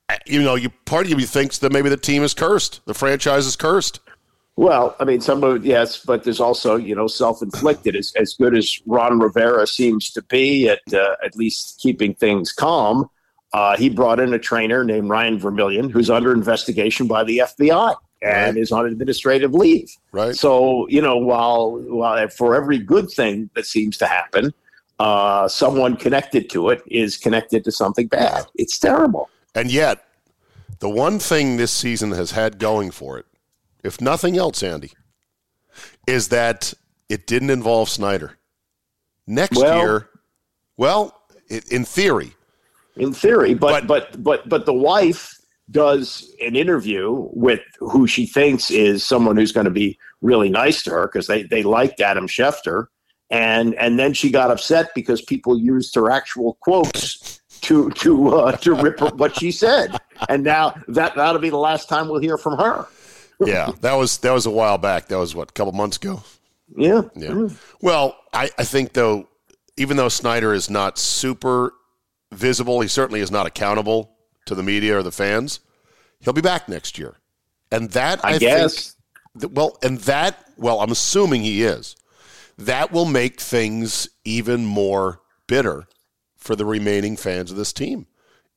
Uh, 0.09 0.17
You 0.27 0.43
know, 0.43 0.55
you 0.55 0.71
part 0.87 1.11
of 1.11 1.21
you 1.21 1.27
thinks 1.27 1.59
that 1.59 1.73
maybe 1.73 1.89
the 1.89 1.97
team 1.97 2.23
is 2.23 2.35
cursed, 2.35 2.81
the 2.87 2.95
franchise 2.95 3.47
is 3.47 3.57
cursed. 3.57 4.01
Well, 4.57 4.95
I 5.01 5.05
mean, 5.05 5.21
some 5.23 5.43
of 5.45 5.57
it, 5.57 5.63
yes, 5.63 6.05
but 6.05 6.25
there's 6.25 6.41
also, 6.41 6.77
you 6.77 6.95
know, 6.95 7.07
self-inflicted. 7.07 7.97
As, 7.97 8.13
as 8.17 8.35
good 8.35 8.55
as 8.55 8.79
Ron 8.85 9.19
Rivera 9.19 9.67
seems 9.67 10.11
to 10.11 10.23
be 10.23 10.69
at 10.69 10.81
uh, 10.93 11.17
at 11.25 11.35
least 11.37 11.79
keeping 11.81 12.15
things 12.15 12.53
calm, 12.53 13.09
uh, 13.55 13.77
he 13.77 13.89
brought 13.89 14.21
in 14.21 14.35
a 14.35 14.39
trainer 14.39 14.85
named 14.85 15.09
Ryan 15.09 15.39
Vermillion, 15.39 15.89
who's 15.89 16.11
under 16.11 16.33
investigation 16.33 17.07
by 17.07 17.25
the 17.25 17.39
FBI 17.39 17.95
and 18.23 18.55
Right. 18.57 18.63
is 18.63 18.71
on 18.73 18.87
administrative 18.87 19.55
leave. 19.55 19.91
Right. 20.13 20.35
So, 20.37 20.87
you 20.89 21.01
know, 21.01 21.17
while 21.17 21.73
while 21.89 22.29
for 22.29 22.55
every 22.55 22.79
good 22.79 23.11
thing 23.11 23.51
that 23.55 23.67
seems 23.67 23.97
to 23.99 24.07
happen, 24.07 24.53
uh, 24.99 25.49
someone 25.49 25.97
connected 25.97 26.51
to 26.51 26.69
it 26.71 26.83
is 26.87 27.17
connected 27.17 27.65
to 27.65 27.73
something 27.73 28.07
bad. 28.07 28.47
It's 28.55 28.79
terrible. 28.79 29.31
And 29.55 29.71
yet, 29.73 30.05
the 30.81 30.89
one 30.91 31.19
thing 31.19 31.57
this 31.57 31.73
season 31.73 32.13
has 32.13 32.33
had 32.33 32.59
going 32.59 32.91
for 32.91 33.19
it, 33.19 33.27
if 33.83 34.01
nothing 34.01 34.37
else, 34.37 34.63
Andy, 34.63 34.93
is 36.07 36.29
that 36.29 36.75
it 37.09 37.27
didn't 37.27 37.51
involve 37.51 37.89
Snyder. 37.89 38.39
Next 39.27 39.57
Well- 39.57 39.79
year, 39.79 40.09
well, 40.77 41.23
it, 41.49 41.71
in 41.73 41.85
theory, 41.85 42.35
in 42.97 43.15
theory 43.15 43.55
but 43.55 43.87
but 43.87 44.23
but 44.23 44.49
but 44.49 44.67
the 44.67 44.75
wife 44.75 45.40
does 45.71 46.35
an 46.41 46.57
interview 46.57 47.29
with 47.33 47.61
who 47.79 48.07
she 48.07 48.27
thinks 48.27 48.71
is 48.71 49.05
someone 49.05 49.37
who's 49.37 49.53
going 49.53 49.65
to 49.65 49.71
be 49.71 49.99
really 50.21 50.49
nice 50.49 50.83
to 50.83 50.91
her 50.91 51.07
because 51.07 51.27
they 51.27 51.43
they 51.45 51.63
liked 51.63 52.01
Adam 52.01 52.27
Schefter 52.27 52.87
and 53.31 53.75
and 53.75 53.99
then 53.99 54.13
she 54.13 54.31
got 54.31 54.51
upset 54.51 54.91
because 54.95 55.23
people 55.23 55.59
used 55.59 55.95
her 55.95 56.11
actual 56.11 56.59
quotes 56.61 57.41
to 57.61 57.91
to 57.91 58.35
uh, 58.35 58.53
to 58.57 58.75
rip 58.75 59.01
what 59.19 59.37
she 59.37 59.51
said 59.51 59.97
and 60.29 60.43
now 60.43 60.75
that 60.89 61.15
that'll 61.15 61.41
be 61.41 61.51
the 61.51 61.57
last 61.57 61.89
time 61.89 62.09
we'll 62.09 62.21
hear 62.21 62.39
from 62.39 62.59
her 62.59 62.87
yeah, 63.47 63.71
that 63.81 63.95
was 63.95 64.19
that 64.19 64.33
was 64.33 64.47
a 64.47 64.51
while 64.51 64.79
back. 64.79 65.09
That 65.09 65.19
was 65.19 65.35
what 65.35 65.51
a 65.51 65.53
couple 65.53 65.73
months 65.73 65.97
ago. 65.97 66.23
yeah 66.77 67.03
Yeah. 67.15 67.49
Well, 67.81 68.17
I, 68.33 68.51
I 68.59 68.65
think 68.65 68.93
though, 68.93 69.29
even 69.77 69.97
though 69.97 70.09
Snyder 70.09 70.53
is 70.53 70.69
not 70.69 70.99
super 70.99 71.73
visible, 72.33 72.81
he 72.81 72.89
certainly 72.89 73.21
is 73.21 73.31
not 73.31 73.47
accountable 73.47 74.13
to 74.51 74.55
the 74.57 74.63
media 74.63 74.99
or 74.99 75.03
the 75.03 75.13
fans. 75.13 75.61
He'll 76.19 76.35
be 76.35 76.43
back 76.43 76.69
next 76.69 76.99
year, 76.99 77.17
and 77.73 77.91
that 77.93 78.23
I, 78.25 78.35
I 78.35 78.39
guess. 78.39 78.97
think. 79.39 79.57
Well, 79.57 79.79
and 79.83 79.99
that 80.01 80.45
well, 80.59 80.81
I'm 80.81 80.91
assuming 80.91 81.43
he 81.43 81.63
is. 81.63 81.97
That 82.59 82.93
will 82.93 83.07
make 83.07 83.41
things 83.41 84.09
even 84.25 84.67
more 84.67 85.23
bitter 85.47 85.87
for 86.37 86.57
the 86.57 86.67
remaining 86.67 87.17
fans 87.17 87.51
of 87.51 87.57
this 87.57 87.73
team. 87.73 88.07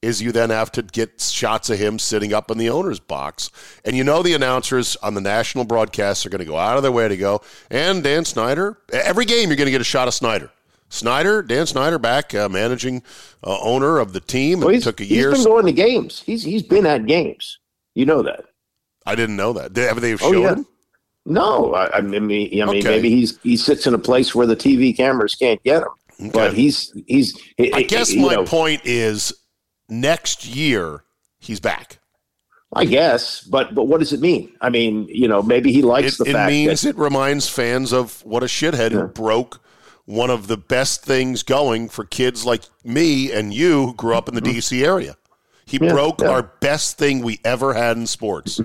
Is 0.01 0.21
you 0.21 0.34
then 0.34 0.49
have 0.49 0.69
to 0.73 0.82
get 0.82 1.21
shots 1.21 1.69
of 1.69 1.79
him 1.79 1.97
sitting 1.97 2.34
up 2.34 2.51
in 2.51 2.58
the 2.58 2.69
owner's 2.69 2.99
box. 2.99 3.49
And 3.86 3.95
you 3.95 4.03
know 4.03 4.21
the 4.21 4.34
announcers 4.34 4.97
on 4.97 5.13
the 5.13 5.21
national 5.21 5.63
broadcasts 5.63 6.25
are 6.25 6.29
going 6.29 6.39
to 6.39 6.45
go 6.45 6.58
out 6.58 6.75
of 6.75 6.84
their 6.84 6.91
way 6.91 7.08
to 7.08 7.15
go, 7.15 7.41
and 7.69 8.03
Dan 8.03 8.25
Snyder, 8.25 8.77
every 8.91 9.23
game 9.23 9.47
you're 9.47 9.56
going 9.56 9.67
to 9.67 9.71
get 9.71 9.79
a 9.79 9.86
shot 9.86 10.10
of 10.10 10.13
Snyder. 10.13 10.51
Snyder, 10.93 11.41
Dan 11.41 11.65
Snyder 11.65 11.97
back, 11.97 12.36
uh, 12.36 12.47
managing 12.47 13.01
uh, 13.43 13.58
owner 13.62 13.97
of 13.97 14.13
the 14.13 14.19
team. 14.19 14.60
well, 14.60 14.69
It 14.69 14.84
took 14.84 15.01
a 15.01 15.03
he's 15.03 15.17
year. 15.17 15.32
been 15.32 15.43
going 15.43 15.65
to 15.65 15.71
games 15.71 16.21
he's 16.23 16.43
he's 16.43 16.62
been 16.62 16.86
at 16.86 17.08
games 17.08 17.58
you 17.95 18.06
know 18.06 18.21
that 18.21 18.45
I 19.06 19.15
didn't 19.15 19.36
know 19.36 19.53
that. 19.53 19.75
Have 19.75 19.99
they 20.01 20.13
Oh, 20.21 20.32
yeah. 20.32 20.53
him? 20.56 20.67
No, 21.25 21.73
I, 21.73 21.97
I 21.97 22.01
mean, 22.01 22.23
I 22.23 22.27
mean, 22.27 22.69
Okay. 22.69 22.82
maybe 22.84 23.10
he's 23.10 23.39
he 23.41 23.58
sits 23.58 23.88
in 23.88 23.93
a 23.93 23.97
place 23.97 24.36
where 24.36 24.45
the 24.45 24.56
TV 24.56 24.95
cameras 24.95 25.36
can't 25.36 25.62
get 25.63 25.82
him. 25.84 26.29
But 26.32 26.49
Okay. 26.51 26.56
he's 26.62 26.93
he's. 27.08 27.38
I 27.73 27.82
guess 27.84 28.13
you 28.13 28.21
my 28.21 28.36
know, 28.36 28.43
point 28.45 28.82
is 28.86 29.34
next 29.89 30.45
year 30.45 31.03
he's 31.39 31.60
back. 31.60 31.99
I 32.75 32.86
guess, 32.86 33.41
but 33.41 33.73
but 33.75 33.86
what 33.86 33.99
does 33.99 34.13
it 34.13 34.19
mean? 34.19 34.51
I 34.62 34.69
mean, 34.69 35.08
you 35.10 35.27
know, 35.27 35.41
maybe 35.41 35.71
he 35.71 35.82
likes 35.82 36.19
It, 36.19 36.23
the 36.23 36.29
it 36.29 36.34
fact 36.34 36.49
means 36.51 36.82
that 36.82 36.89
it 36.89 36.97
reminds 36.97 37.49
fans 37.49 37.91
of 37.93 38.23
what 38.25 38.43
a 38.43 38.47
shithead 38.47 38.91
who 38.91 39.08
broke 39.08 39.60
one 40.05 40.29
of 40.29 40.47
the 40.47 40.57
best 40.57 41.03
things 41.03 41.43
going 41.43 41.89
for 41.89 42.03
kids 42.03 42.45
like 42.45 42.63
me 42.83 43.31
and 43.31 43.53
you 43.53 43.87
who 43.87 43.93
grew 43.93 44.15
up 44.15 44.27
in 44.27 44.35
the 44.35 44.41
D.C. 44.41 44.83
area. 44.83 45.15
He 45.65 45.77
Mm-hmm. 45.77 45.85
Yeah, 45.85 45.93
broke 45.93 46.21
yeah. 46.21 46.29
our 46.29 46.43
best 46.43 46.97
thing 46.97 47.21
we 47.21 47.39
ever 47.45 47.73
had 47.73 47.95
in 47.97 48.05
sports. 48.05 48.59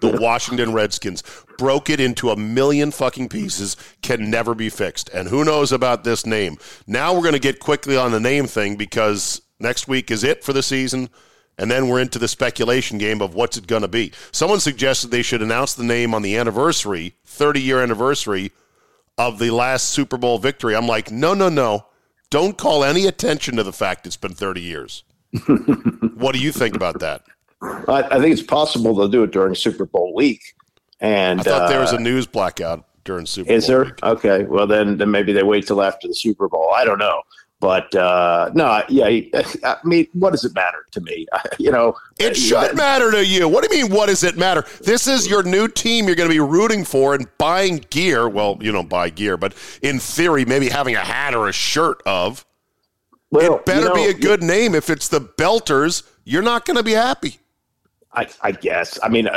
The 0.00 0.18
Washington 0.20 0.72
Redskins 0.72 1.22
broke 1.56 1.88
it 1.88 2.00
into 2.00 2.30
a 2.30 2.36
million 2.36 2.90
fucking 2.90 3.28
pieces, 3.28 3.76
can 4.02 4.28
never 4.28 4.54
be 4.54 4.68
fixed. 4.68 5.08
And 5.10 5.28
who 5.28 5.44
knows 5.44 5.70
about 5.70 6.02
this 6.02 6.26
name? 6.26 6.58
Now 6.88 7.14
we're 7.14 7.20
going 7.22 7.34
to 7.34 7.38
get 7.38 7.60
quickly 7.60 7.96
on 7.96 8.10
the 8.10 8.18
name 8.18 8.46
thing 8.48 8.74
because 8.74 9.40
next 9.60 9.86
week 9.86 10.10
is 10.10 10.24
it 10.24 10.42
for 10.42 10.52
the 10.52 10.62
season. 10.62 11.08
And 11.58 11.70
then 11.70 11.88
we're 11.88 12.00
into 12.00 12.18
the 12.18 12.28
speculation 12.28 12.98
game 12.98 13.20
of 13.22 13.34
what's 13.34 13.56
it 13.56 13.66
going 13.68 13.82
to 13.82 13.88
be. 13.88 14.12
Someone 14.32 14.58
suggested 14.58 15.10
they 15.10 15.22
should 15.22 15.42
announce 15.42 15.74
the 15.74 15.84
name 15.84 16.14
on 16.14 16.22
the 16.22 16.36
anniversary, 16.36 17.14
30 17.26 17.60
year 17.60 17.80
anniversary 17.80 18.50
of 19.18 19.38
the 19.38 19.50
last 19.50 19.90
Super 19.90 20.16
Bowl 20.16 20.38
victory. 20.38 20.74
I'm 20.74 20.86
like, 20.86 21.10
no, 21.10 21.34
no, 21.34 21.48
no. 21.48 21.86
Don't 22.30 22.56
call 22.56 22.82
any 22.82 23.06
attention 23.06 23.56
to 23.56 23.62
the 23.62 23.72
fact 23.72 24.06
it's 24.06 24.16
been 24.16 24.34
30 24.34 24.60
years. 24.60 25.04
what 26.14 26.34
do 26.34 26.40
you 26.40 26.52
think 26.52 26.74
about 26.74 27.00
that? 27.00 27.22
I, 27.62 28.02
I 28.10 28.20
think 28.20 28.32
it's 28.32 28.42
possible 28.42 28.94
they'll 28.94 29.08
do 29.08 29.22
it 29.22 29.30
during 29.30 29.54
Super 29.54 29.86
Bowl 29.86 30.14
week. 30.14 30.40
And 31.00 31.40
I 31.40 31.42
thought 31.42 31.68
there 31.68 31.80
was 31.80 31.92
uh, 31.92 31.96
a 31.96 32.00
news 32.00 32.26
blackout 32.26 32.86
during 33.04 33.26
Super 33.26 33.50
Is 33.50 33.50
Bowl. 33.50 33.56
Is 33.56 33.66
there? 33.66 33.84
week. 33.84 34.02
Okay. 34.02 34.44
Well, 34.44 34.66
then 34.66 34.98
then 34.98 35.10
maybe 35.10 35.32
they 35.32 35.42
wait 35.42 35.66
till 35.66 35.82
after 35.82 36.06
the 36.06 36.14
Super 36.14 36.48
Bowl. 36.48 36.70
I 36.74 36.84
don't 36.84 36.98
know. 36.98 37.22
But 37.62 37.94
uh, 37.94 38.50
no, 38.54 38.82
yeah. 38.88 39.20
I 39.62 39.76
mean, 39.84 40.08
what 40.14 40.30
does 40.32 40.44
it 40.44 40.52
matter 40.52 40.84
to 40.90 41.00
me? 41.00 41.26
You 41.60 41.70
know, 41.70 41.96
It 42.18 42.36
should 42.36 42.74
matter 42.76 43.12
to 43.12 43.24
you. 43.24 43.46
What 43.46 43.62
do 43.62 43.76
you 43.76 43.84
mean, 43.84 43.94
what 43.94 44.06
does 44.08 44.24
it 44.24 44.36
matter? 44.36 44.64
This 44.80 45.06
is 45.06 45.28
your 45.28 45.44
new 45.44 45.68
team 45.68 46.06
you're 46.06 46.16
going 46.16 46.28
to 46.28 46.34
be 46.34 46.40
rooting 46.40 46.84
for 46.84 47.14
and 47.14 47.28
buying 47.38 47.84
gear. 47.90 48.28
Well, 48.28 48.58
you 48.60 48.72
don't 48.72 48.88
buy 48.88 49.10
gear, 49.10 49.36
but 49.36 49.54
in 49.80 50.00
theory, 50.00 50.44
maybe 50.44 50.68
having 50.70 50.96
a 50.96 51.04
hat 51.04 51.34
or 51.36 51.48
a 51.48 51.52
shirt 51.52 52.02
of. 52.04 52.44
Well, 53.30 53.56
it 53.58 53.64
better 53.64 53.82
you 53.82 53.88
know, 53.90 53.94
be 53.94 54.04
a 54.06 54.14
good 54.14 54.42
name. 54.42 54.74
If 54.74 54.90
it's 54.90 55.06
the 55.06 55.20
Belters, 55.20 56.02
you're 56.24 56.42
not 56.42 56.64
going 56.64 56.78
to 56.78 56.82
be 56.82 56.92
happy. 56.92 57.38
I, 58.12 58.28
I 58.42 58.50
guess. 58.52 58.98
I 59.04 59.08
mean, 59.08 59.28
uh, 59.28 59.34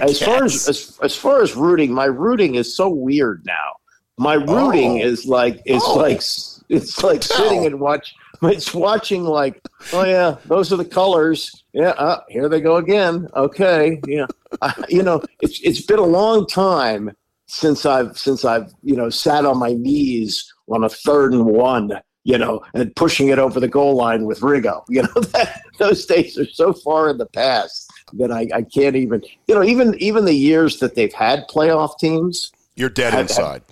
as 0.00 0.22
far 0.22 0.44
as, 0.44 0.66
as 0.66 0.98
as 1.02 1.14
far 1.14 1.42
as 1.42 1.54
rooting, 1.54 1.92
my 1.92 2.06
rooting 2.06 2.54
is 2.54 2.74
so 2.74 2.88
weird 2.88 3.44
now. 3.44 3.72
My 4.16 4.34
rooting 4.34 5.02
Oh. 5.02 5.06
is 5.06 5.26
like 5.26 5.60
it's 5.66 5.84
Oh. 5.86 5.96
like 5.96 6.22
it's 6.68 7.02
like 7.02 7.22
sitting 7.22 7.66
and 7.66 7.80
watch. 7.80 8.14
It's 8.42 8.74
watching 8.74 9.24
like, 9.24 9.60
oh 9.92 10.04
yeah, 10.04 10.36
those 10.44 10.72
are 10.72 10.76
the 10.76 10.84
colors. 10.84 11.64
Yeah, 11.72 11.90
uh, 11.90 12.20
here 12.28 12.48
they 12.48 12.60
go 12.60 12.76
again. 12.76 13.28
Okay, 13.34 14.00
yeah. 14.06 14.26
I, 14.60 14.74
you 14.88 15.02
know, 15.02 15.22
it's 15.40 15.60
it's 15.60 15.80
been 15.80 15.98
a 15.98 16.04
long 16.04 16.46
time 16.46 17.12
since 17.46 17.86
I've 17.86 18.18
since 18.18 18.44
I've 18.44 18.72
you 18.82 18.96
know 18.96 19.08
sat 19.10 19.46
on 19.46 19.58
my 19.58 19.72
knees 19.72 20.52
on 20.68 20.84
a 20.84 20.88
third 20.88 21.32
and 21.32 21.46
one. 21.46 22.00
You 22.24 22.38
know, 22.38 22.60
and 22.74 22.94
pushing 22.96 23.28
it 23.28 23.38
over 23.38 23.60
the 23.60 23.68
goal 23.68 23.94
line 23.94 24.24
with 24.24 24.40
Riggo. 24.40 24.82
You 24.88 25.02
know, 25.02 25.20
that, 25.32 25.62
those 25.78 26.04
days 26.06 26.36
are 26.36 26.44
so 26.44 26.72
far 26.72 27.08
in 27.08 27.18
the 27.18 27.26
past 27.26 27.88
that 28.14 28.32
I, 28.32 28.48
I 28.52 28.62
can't 28.62 28.96
even. 28.96 29.22
You 29.46 29.54
know, 29.54 29.62
even 29.62 29.94
even 30.00 30.24
the 30.24 30.34
years 30.34 30.80
that 30.80 30.96
they've 30.96 31.12
had 31.12 31.46
playoff 31.48 31.98
teams. 32.00 32.50
You're 32.74 32.90
dead 32.90 33.12
Have- 33.12 33.22
inside. 33.22 33.62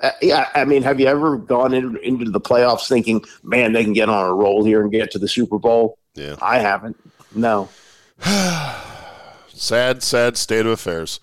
Uh, 0.00 0.10
yeah, 0.22 0.48
I 0.54 0.64
mean, 0.64 0.82
have 0.82 1.00
you 1.00 1.06
ever 1.06 1.36
gone 1.36 1.74
in, 1.74 1.96
into 1.98 2.30
the 2.30 2.40
playoffs 2.40 2.88
thinking, 2.88 3.24
"Man, 3.42 3.72
they 3.72 3.82
can 3.82 3.92
get 3.92 4.08
on 4.08 4.28
a 4.28 4.34
roll 4.34 4.64
here 4.64 4.82
and 4.82 4.92
get 4.92 5.10
to 5.12 5.18
the 5.18 5.28
Super 5.28 5.58
Bowl"? 5.58 5.98
Yeah. 6.14 6.36
I 6.40 6.58
haven't. 6.58 6.96
No. 7.34 7.68
Sad, 9.48 10.04
sad 10.04 10.36
state 10.36 10.66
of 10.66 10.72
affairs. 10.72 11.18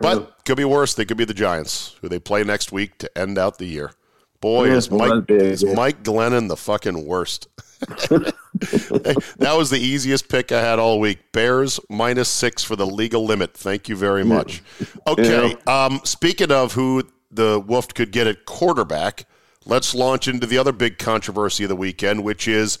But 0.00 0.44
could 0.44 0.56
be 0.56 0.64
worse. 0.64 0.94
They 0.94 1.04
could 1.04 1.16
be 1.16 1.24
the 1.24 1.34
Giants, 1.34 1.96
who 2.00 2.08
they 2.08 2.20
play 2.20 2.44
next 2.44 2.70
week 2.72 2.98
to 2.98 3.18
end 3.18 3.36
out 3.36 3.58
the 3.58 3.66
year. 3.66 3.92
Boy, 4.40 4.68
Yeah, 4.68 4.74
is 4.74 4.90
Mike 4.90 5.26
be- 5.26 5.34
is 5.34 5.64
Mike 5.64 6.02
Glennon 6.02 6.48
the 6.48 6.56
fucking 6.56 7.04
worst. 7.04 7.48
that 7.80 9.54
was 9.56 9.70
the 9.70 9.78
easiest 9.78 10.28
pick 10.28 10.52
I 10.52 10.60
had 10.60 10.78
all 10.78 11.00
week. 11.00 11.32
Bears 11.32 11.80
minus 11.90 12.28
six 12.28 12.62
for 12.62 12.76
the 12.76 12.86
legal 12.86 13.24
limit. 13.24 13.54
Thank 13.54 13.88
you 13.88 13.96
very 13.96 14.24
much. 14.24 14.62
Okay. 15.06 15.56
Um, 15.66 16.00
speaking 16.04 16.50
of 16.52 16.72
who 16.72 17.04
the 17.30 17.60
Wolf 17.60 17.88
could 17.94 18.10
get 18.10 18.26
at 18.26 18.44
quarterback, 18.44 19.26
let's 19.64 19.94
launch 19.94 20.28
into 20.28 20.46
the 20.46 20.58
other 20.58 20.72
big 20.72 20.98
controversy 20.98 21.64
of 21.64 21.68
the 21.68 21.76
weekend, 21.76 22.24
which 22.24 22.48
is 22.48 22.78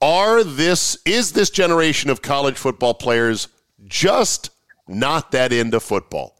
are 0.00 0.44
this 0.44 0.98
is 1.04 1.32
this 1.32 1.50
generation 1.50 2.10
of 2.10 2.22
college 2.22 2.56
football 2.56 2.94
players 2.94 3.48
just 3.86 4.50
not 4.86 5.32
that 5.32 5.52
into 5.52 5.80
football? 5.80 6.36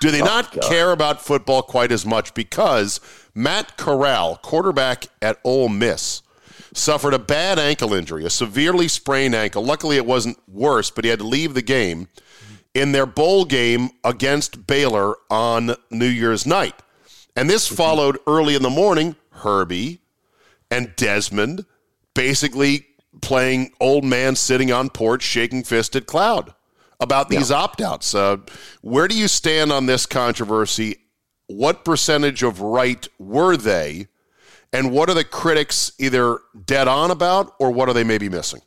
Do 0.00 0.10
they 0.10 0.22
oh, 0.22 0.24
not 0.24 0.52
care 0.62 0.92
about 0.92 1.22
football 1.22 1.62
quite 1.62 1.92
as 1.92 2.06
much? 2.06 2.34
Because 2.34 3.00
Matt 3.34 3.76
Corral, 3.76 4.36
quarterback 4.36 5.06
at 5.20 5.38
Ole 5.44 5.68
Miss, 5.68 6.22
suffered 6.72 7.14
a 7.14 7.18
bad 7.18 7.58
ankle 7.58 7.92
injury, 7.92 8.24
a 8.24 8.30
severely 8.30 8.88
sprained 8.88 9.34
ankle. 9.34 9.62
Luckily, 9.62 9.96
it 9.96 10.06
wasn't 10.06 10.38
worse, 10.48 10.90
but 10.90 11.04
he 11.04 11.10
had 11.10 11.18
to 11.18 11.26
leave 11.26 11.54
the 11.54 11.62
game 11.62 12.08
in 12.74 12.92
their 12.92 13.06
bowl 13.06 13.44
game 13.44 13.90
against 14.04 14.66
Baylor 14.66 15.14
on 15.30 15.74
New 15.90 16.06
Year's 16.06 16.46
night. 16.46 16.74
And 17.36 17.48
this 17.48 17.66
followed 17.66 18.18
early 18.26 18.54
in 18.54 18.62
the 18.62 18.70
morning, 18.70 19.16
Herbie 19.30 20.00
and 20.70 20.94
Desmond 20.96 21.64
basically 22.14 22.86
playing 23.20 23.72
old 23.80 24.04
man 24.04 24.36
sitting 24.36 24.72
on 24.72 24.88
porch 24.90 25.22
shaking 25.22 25.62
fist 25.62 25.96
at 25.96 26.06
Cloud 26.06 26.54
about 27.00 27.28
these 27.28 27.50
yeah. 27.50 27.56
opt 27.56 27.80
outs. 27.80 28.14
Uh, 28.14 28.38
where 28.82 29.08
do 29.08 29.16
you 29.16 29.26
stand 29.26 29.72
on 29.72 29.86
this 29.86 30.06
controversy? 30.06 30.96
What 31.46 31.84
percentage 31.84 32.42
of 32.42 32.60
right 32.60 33.06
were 33.18 33.56
they? 33.56 34.08
And 34.72 34.92
what 34.92 35.10
are 35.10 35.14
the 35.14 35.24
critics 35.24 35.92
either 35.98 36.38
dead 36.64 36.86
on 36.86 37.10
about 37.10 37.54
or 37.58 37.72
what 37.72 37.88
are 37.88 37.92
they 37.92 38.04
maybe 38.04 38.28
missing? 38.28 38.60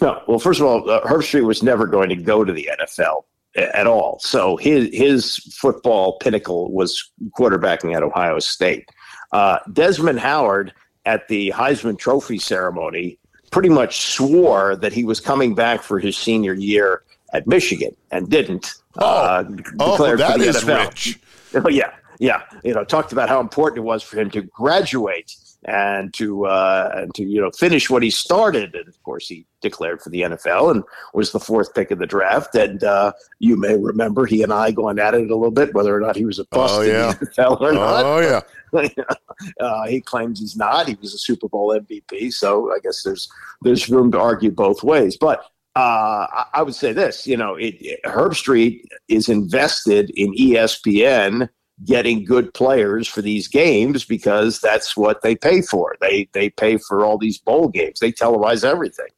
No, 0.00 0.22
well, 0.28 0.38
first 0.38 0.60
of 0.60 0.66
all, 0.66 0.88
uh, 0.88 1.00
Herbstreit 1.02 1.44
was 1.44 1.62
never 1.62 1.86
going 1.86 2.08
to 2.08 2.16
go 2.16 2.44
to 2.44 2.52
the 2.52 2.68
NFL 2.78 3.24
at 3.56 3.86
all. 3.86 4.18
So 4.20 4.56
his 4.56 4.88
his 4.92 5.36
football 5.58 6.18
pinnacle 6.18 6.70
was 6.72 7.10
quarterbacking 7.36 7.94
at 7.96 8.02
Ohio 8.02 8.38
State. 8.38 8.88
Uh, 9.32 9.58
Desmond 9.72 10.20
Howard 10.20 10.72
at 11.04 11.26
the 11.28 11.50
Heisman 11.50 11.98
Trophy 11.98 12.38
ceremony 12.38 13.18
pretty 13.50 13.68
much 13.68 14.00
swore 14.02 14.76
that 14.76 14.92
he 14.92 15.04
was 15.04 15.20
coming 15.20 15.54
back 15.54 15.82
for 15.82 15.98
his 15.98 16.16
senior 16.16 16.52
year 16.54 17.02
at 17.32 17.46
Michigan 17.46 17.94
and 18.10 18.28
didn't. 18.28 18.74
Oh, 18.98 19.06
uh, 19.06 19.44
oh 19.80 20.16
that 20.16 20.40
is 20.40 20.64
NFL. 20.64 20.86
rich. 20.86 21.20
Oh, 21.54 21.70
yeah, 21.70 21.94
yeah. 22.18 22.42
You 22.62 22.74
know, 22.74 22.84
talked 22.84 23.10
about 23.10 23.30
how 23.30 23.40
important 23.40 23.78
it 23.78 23.80
was 23.80 24.02
for 24.02 24.20
him 24.20 24.30
to 24.32 24.42
graduate 24.42 25.34
and 25.64 26.14
to 26.14 26.46
uh, 26.46 26.92
and 26.94 27.14
to 27.14 27.24
you 27.24 27.40
know 27.40 27.50
finish 27.50 27.90
what 27.90 28.02
he 28.02 28.10
started. 28.10 28.74
And 28.74 28.88
of 28.88 29.02
course, 29.02 29.28
he 29.28 29.46
declared 29.60 30.00
for 30.00 30.10
the 30.10 30.22
NFL 30.22 30.70
and 30.70 30.84
was 31.14 31.32
the 31.32 31.40
fourth 31.40 31.74
pick 31.74 31.90
of 31.90 31.98
the 31.98 32.06
draft. 32.06 32.54
And 32.54 32.84
uh, 32.84 33.12
you 33.40 33.56
may 33.56 33.76
remember 33.76 34.24
he 34.24 34.42
and 34.42 34.52
I 34.52 34.70
going 34.70 34.98
at 34.98 35.14
it 35.14 35.30
a 35.30 35.34
little 35.34 35.50
bit 35.50 35.74
whether 35.74 35.94
or 35.94 36.00
not 36.00 36.16
he 36.16 36.24
was 36.24 36.38
a 36.38 36.44
bust 36.46 36.74
oh, 36.74 36.82
yeah. 36.82 37.12
in 37.12 37.18
the 37.18 37.26
NFL 37.26 37.60
or 37.60 37.72
not. 37.72 38.04
Oh 38.04 38.20
yeah. 38.20 38.40
uh, 39.60 39.86
he 39.86 40.00
claims 40.00 40.40
he's 40.40 40.56
not. 40.56 40.88
He 40.88 40.96
was 41.00 41.14
a 41.14 41.18
Super 41.18 41.48
Bowl 41.48 41.70
MVP, 41.70 42.32
so 42.32 42.70
I 42.70 42.78
guess 42.82 43.02
there's 43.02 43.28
there's 43.62 43.88
room 43.88 44.12
to 44.12 44.20
argue 44.20 44.50
both 44.50 44.82
ways. 44.82 45.16
But 45.16 45.44
uh, 45.74 46.26
I 46.52 46.62
would 46.62 46.74
say 46.74 46.92
this: 46.92 47.26
you 47.26 47.36
know, 47.36 47.54
it, 47.54 47.76
it, 47.80 48.00
Herbstreit 48.04 48.82
is 49.08 49.28
invested 49.28 50.10
in 50.10 50.34
ESPN 50.34 51.48
getting 51.84 52.24
good 52.24 52.52
players 52.54 53.06
for 53.06 53.22
these 53.22 53.48
games 53.48 54.04
because 54.04 54.60
that's 54.60 54.96
what 54.96 55.22
they 55.22 55.36
pay 55.36 55.62
for. 55.62 55.96
They 56.00 56.28
they 56.32 56.50
pay 56.50 56.78
for 56.78 57.04
all 57.04 57.18
these 57.18 57.38
bowl 57.38 57.68
games. 57.68 58.00
They 58.00 58.12
televise 58.12 58.64
everything. 58.64 59.08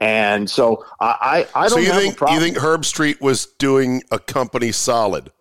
And 0.00 0.48
so 0.48 0.84
I, 1.00 1.46
I, 1.54 1.64
I 1.64 1.68
don't 1.68 1.70
so 1.70 1.78
you 1.78 1.92
think, 1.92 2.20
You 2.20 2.38
think 2.38 2.56
Herbstreit 2.56 3.20
was 3.20 3.46
doing 3.46 4.02
a 4.12 4.18
company 4.18 4.70
solid 4.70 5.32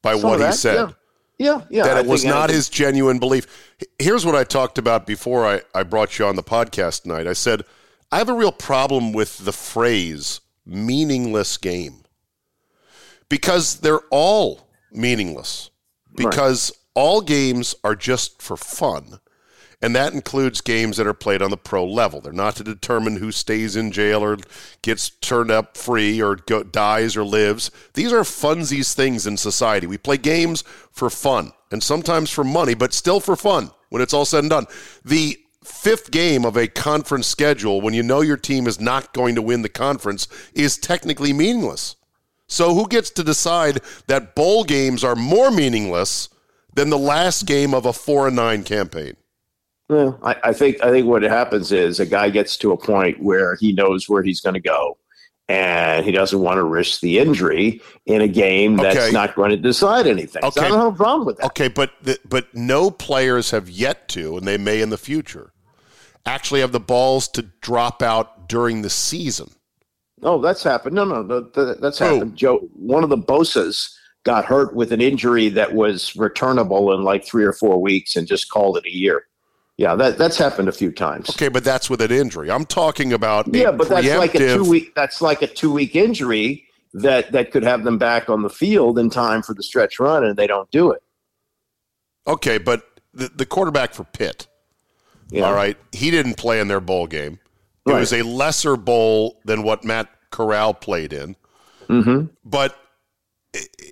by 0.00 0.16
Some 0.16 0.30
what 0.30 0.40
he 0.40 0.52
said? 0.52 0.74
Yeah. 0.74 0.92
Yeah, 1.38 1.60
yeah. 1.68 1.82
That 1.82 1.98
it 1.98 2.06
was 2.06 2.24
not 2.24 2.48
his 2.48 2.70
genuine 2.70 3.18
belief. 3.18 3.74
Here's 3.98 4.24
what 4.24 4.34
I 4.34 4.42
talked 4.42 4.78
about 4.78 5.06
before 5.06 5.44
I, 5.44 5.60
I 5.74 5.82
brought 5.82 6.18
you 6.18 6.24
on 6.24 6.34
the 6.34 6.42
podcast 6.42 7.02
tonight. 7.02 7.26
I 7.26 7.34
said, 7.34 7.62
I 8.10 8.16
have 8.16 8.30
a 8.30 8.34
real 8.34 8.52
problem 8.52 9.12
with 9.12 9.44
the 9.44 9.52
phrase 9.52 10.40
meaningless 10.64 11.58
game 11.58 12.04
because 13.28 13.80
they're 13.80 14.00
all 14.10 14.66
meaningless 14.90 15.70
because 16.16 16.70
right. 16.70 16.78
all 16.94 17.20
games 17.20 17.74
are 17.84 17.94
just 17.94 18.40
for 18.42 18.56
fun. 18.56 19.20
And 19.82 19.94
that 19.94 20.14
includes 20.14 20.62
games 20.62 20.96
that 20.96 21.06
are 21.06 21.14
played 21.14 21.42
on 21.42 21.50
the 21.50 21.56
pro 21.56 21.84
level. 21.84 22.20
They're 22.20 22.32
not 22.32 22.56
to 22.56 22.64
determine 22.64 23.16
who 23.16 23.30
stays 23.30 23.76
in 23.76 23.92
jail 23.92 24.24
or 24.24 24.38
gets 24.80 25.10
turned 25.10 25.50
up 25.50 25.76
free 25.76 26.20
or 26.20 26.36
go, 26.36 26.62
dies 26.62 27.16
or 27.16 27.24
lives. 27.24 27.70
These 27.92 28.12
are 28.12 28.20
funsies 28.20 28.94
things 28.94 29.26
in 29.26 29.36
society. 29.36 29.86
We 29.86 29.98
play 29.98 30.16
games 30.16 30.62
for 30.90 31.10
fun 31.10 31.52
and 31.70 31.82
sometimes 31.82 32.30
for 32.30 32.42
money, 32.42 32.74
but 32.74 32.94
still 32.94 33.20
for 33.20 33.36
fun 33.36 33.70
when 33.90 34.00
it's 34.00 34.14
all 34.14 34.24
said 34.24 34.44
and 34.44 34.50
done. 34.50 34.66
The 35.04 35.38
fifth 35.62 36.10
game 36.10 36.44
of 36.46 36.56
a 36.56 36.68
conference 36.68 37.26
schedule, 37.26 37.80
when 37.80 37.92
you 37.92 38.02
know 38.02 38.22
your 38.22 38.36
team 38.36 38.66
is 38.66 38.80
not 38.80 39.12
going 39.12 39.34
to 39.34 39.42
win 39.42 39.62
the 39.62 39.68
conference, 39.68 40.26
is 40.54 40.78
technically 40.78 41.32
meaningless. 41.32 41.96
So 42.48 42.74
who 42.74 42.86
gets 42.88 43.10
to 43.10 43.24
decide 43.24 43.80
that 44.06 44.34
bowl 44.34 44.64
games 44.64 45.02
are 45.02 45.16
more 45.16 45.50
meaningless 45.50 46.28
than 46.74 46.90
the 46.90 46.98
last 46.98 47.46
game 47.46 47.74
of 47.74 47.86
a 47.86 47.92
four 47.92 48.28
and 48.28 48.36
nine 48.36 48.62
campaign? 48.62 49.16
Well, 49.88 50.18
I, 50.22 50.36
I 50.44 50.52
think 50.52 50.82
I 50.82 50.90
think 50.90 51.06
what 51.06 51.22
happens 51.22 51.70
is 51.72 52.00
a 52.00 52.06
guy 52.06 52.30
gets 52.30 52.56
to 52.58 52.72
a 52.72 52.76
point 52.76 53.22
where 53.22 53.54
he 53.56 53.72
knows 53.72 54.08
where 54.08 54.22
he's 54.22 54.40
going 54.40 54.54
to 54.54 54.60
go, 54.60 54.98
and 55.48 56.04
he 56.04 56.10
doesn't 56.10 56.40
want 56.40 56.58
to 56.58 56.64
risk 56.64 57.00
the 57.00 57.18
injury 57.20 57.80
in 58.04 58.20
a 58.20 58.28
game 58.28 58.76
that's 58.76 58.96
okay. 58.96 59.12
not 59.12 59.36
going 59.36 59.50
to 59.50 59.56
decide 59.56 60.08
anything. 60.08 60.42
Okay. 60.42 60.60
So 60.60 60.66
I 60.66 60.68
don't 60.68 60.78
have 60.78 60.94
a 60.94 60.96
problem 60.96 61.26
with 61.26 61.36
that. 61.38 61.46
Okay, 61.46 61.68
but 61.68 61.92
but 62.28 62.52
no 62.52 62.90
players 62.90 63.52
have 63.52 63.70
yet 63.70 64.08
to, 64.08 64.36
and 64.36 64.46
they 64.46 64.58
may 64.58 64.82
in 64.82 64.90
the 64.90 64.98
future, 64.98 65.52
actually 66.24 66.60
have 66.60 66.72
the 66.72 66.80
balls 66.80 67.28
to 67.28 67.42
drop 67.42 68.02
out 68.02 68.48
during 68.48 68.82
the 68.82 68.90
season. 68.90 69.50
Oh, 70.22 70.40
that's 70.40 70.62
happened. 70.62 70.94
No, 70.94 71.04
no, 71.04 71.22
no 71.22 71.40
that's 71.74 71.98
Who? 71.98 72.04
happened. 72.04 72.36
Joe, 72.36 72.58
one 72.74 73.04
of 73.04 73.10
the 73.10 73.18
Bosa's 73.18 73.96
got 74.24 74.44
hurt 74.44 74.74
with 74.74 74.92
an 74.92 75.00
injury 75.00 75.48
that 75.50 75.74
was 75.74 76.14
returnable 76.16 76.92
in 76.92 77.04
like 77.04 77.24
three 77.24 77.44
or 77.44 77.52
four 77.52 77.80
weeks 77.80 78.16
and 78.16 78.26
just 78.26 78.50
called 78.50 78.76
it 78.76 78.84
a 78.86 78.94
year. 78.94 79.26
Yeah, 79.78 79.94
that 79.96 80.16
that's 80.16 80.38
happened 80.38 80.68
a 80.68 80.72
few 80.72 80.90
times. 80.90 81.28
Okay, 81.30 81.48
but 81.48 81.62
that's 81.62 81.90
with 81.90 82.00
an 82.00 82.10
injury. 82.10 82.50
I'm 82.50 82.64
talking 82.64 83.12
about 83.12 83.54
yeah, 83.54 83.70
but 83.70 83.88
that's 83.88 84.08
like 84.08 84.34
a 84.34 84.54
two 84.54 84.64
week. 84.64 84.94
That's 84.94 85.20
like 85.20 85.42
a 85.42 85.46
two 85.46 85.70
week 85.70 85.94
injury 85.94 86.66
that 86.94 87.30
that 87.32 87.50
could 87.50 87.62
have 87.62 87.84
them 87.84 87.98
back 87.98 88.30
on 88.30 88.42
the 88.42 88.48
field 88.48 88.98
in 88.98 89.10
time 89.10 89.42
for 89.42 89.52
the 89.52 89.62
stretch 89.62 90.00
run, 90.00 90.24
and 90.24 90.36
they 90.36 90.46
don't 90.46 90.70
do 90.70 90.90
it. 90.90 91.02
Okay, 92.26 92.56
but 92.56 93.00
the, 93.12 93.28
the 93.28 93.44
quarterback 93.44 93.92
for 93.92 94.04
Pitt, 94.04 94.46
yeah. 95.28 95.42
all 95.42 95.52
right, 95.52 95.76
he 95.92 96.10
didn't 96.10 96.38
play 96.38 96.58
in 96.58 96.68
their 96.68 96.80
bowl 96.80 97.06
game. 97.06 97.38
It 97.86 97.90
right. 97.90 98.00
was 98.00 98.12
a 98.12 98.22
lesser 98.22 98.76
bowl 98.76 99.40
than 99.44 99.62
what 99.62 99.84
Matt 99.84 100.08
Corral 100.30 100.74
played 100.74 101.12
in. 101.12 101.36
Mm-hmm. 101.88 102.26
But 102.44 102.76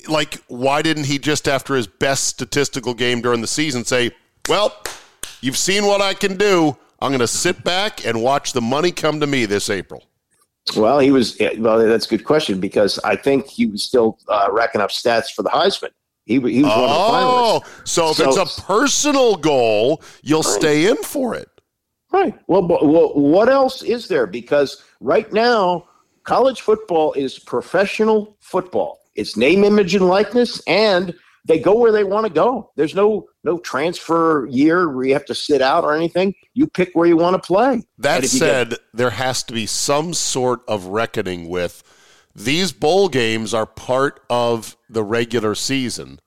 like, 0.09 0.43
why 0.49 0.83
didn't 0.83 1.05
he 1.05 1.19
just 1.19 1.49
after 1.49 1.75
his 1.75 1.87
best 1.87 2.25
statistical 2.25 2.95
game 2.95 3.21
during 3.21 3.41
the 3.41 3.47
season 3.47 3.85
say, 3.85 4.11
"Well, 4.49 4.75
you've 5.41 5.57
seen 5.57 5.87
what 5.87 6.01
I 6.01 6.15
can 6.15 6.37
do. 6.37 6.77
I'm 7.01 7.11
going 7.11 7.21
to 7.21 7.29
sit 7.29 7.65
back 7.65 8.05
and 8.07 8.23
watch 8.23 8.53
the 8.53 8.61
money 8.61 8.91
come 8.91 9.21
to 9.21 9.27
me 9.27 9.47
this 9.47 9.71
April." 9.71 10.05
Well, 10.77 10.99
he 10.99 11.11
was. 11.11 11.39
Well, 11.59 11.79
that's 11.87 12.07
a 12.07 12.09
good 12.09 12.25
question 12.25 12.59
because 12.59 12.99
I 13.05 13.17
think 13.17 13.47
he 13.47 13.67
was 13.67 13.85
still 13.85 14.19
uh, 14.29 14.49
racking 14.51 14.81
up 14.81 14.91
stats 14.91 15.33
for 15.33 15.43
the 15.43 15.51
Heisman. 15.51 15.91
He, 16.25 16.35
he 16.35 16.63
was 16.63 16.73
oh, 16.75 16.81
one 16.81 16.91
of 16.91 16.91
the 16.91 16.97
oh, 16.97 17.61
finalists. 17.61 17.89
So 17.89 18.11
if 18.11 18.17
so, 18.17 18.43
it's 18.43 18.59
a 18.59 18.63
personal 18.63 19.37
goal, 19.37 20.03
you'll 20.23 20.43
stay 20.43 20.89
in 20.89 20.97
for 20.97 21.35
it. 21.35 21.49
Right. 22.14 22.33
Well, 22.46 22.64
well, 22.68 23.12
what 23.14 23.48
else 23.48 23.83
is 23.83 24.07
there? 24.07 24.29
Because 24.29 24.85
right 25.00 25.33
now, 25.33 25.88
college 26.22 26.61
football 26.61 27.12
is 27.14 27.40
professional 27.40 28.37
football. 28.38 29.00
It's 29.16 29.37
name, 29.37 29.64
image, 29.64 29.96
and 29.96 30.07
likeness, 30.07 30.62
and 30.68 31.12
they 31.44 31.59
go 31.59 31.77
where 31.77 31.90
they 31.90 32.05
want 32.05 32.24
to 32.24 32.33
go. 32.33 32.70
There's 32.77 32.94
no 32.94 33.27
no 33.42 33.59
transfer 33.59 34.46
year 34.46 34.88
where 34.88 35.07
you 35.07 35.12
have 35.12 35.24
to 35.24 35.35
sit 35.35 35.61
out 35.61 35.83
or 35.83 35.92
anything. 35.92 36.35
You 36.55 36.68
pick 36.68 36.90
where 36.92 37.09
you 37.09 37.16
want 37.16 37.35
to 37.35 37.44
play. 37.44 37.83
That 37.98 38.24
said, 38.27 38.70
get- 38.70 38.79
there 38.92 39.11
has 39.11 39.42
to 39.44 39.53
be 39.53 39.66
some 39.66 40.14
sort 40.14 40.61
of 40.68 40.87
reckoning 40.87 41.48
with 41.48 41.83
these 42.33 42.70
bowl 42.70 43.09
games 43.09 43.53
are 43.53 43.66
part 43.66 44.20
of 44.31 44.77
the 44.88 45.03
regular 45.03 45.57
season. 45.57 46.20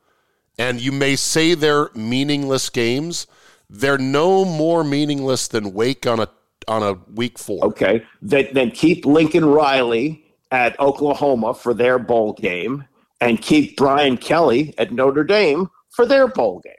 And 0.59 0.81
you 0.81 0.91
may 0.91 1.15
say 1.15 1.53
they're 1.53 1.91
meaningless 1.93 2.69
games, 2.69 3.25
they're 3.69 3.97
no 3.97 4.45
more 4.45 4.83
meaningless 4.83 5.47
than 5.47 5.73
Wake 5.73 6.07
on 6.07 6.19
a 6.19 6.29
on 6.67 6.83
a 6.83 6.93
week 7.13 7.37
four. 7.39 7.63
Okay, 7.65 8.05
then 8.21 8.47
then 8.53 8.71
keep 8.71 9.05
Lincoln 9.05 9.45
Riley 9.45 10.23
at 10.51 10.79
Oklahoma 10.79 11.53
for 11.53 11.73
their 11.73 11.99
bowl 11.99 12.33
game, 12.33 12.85
and 13.21 13.41
keep 13.41 13.77
Brian 13.77 14.17
Kelly 14.17 14.73
at 14.77 14.91
Notre 14.91 15.23
Dame 15.23 15.69
for 15.89 16.05
their 16.05 16.27
bowl 16.27 16.59
game. 16.59 16.73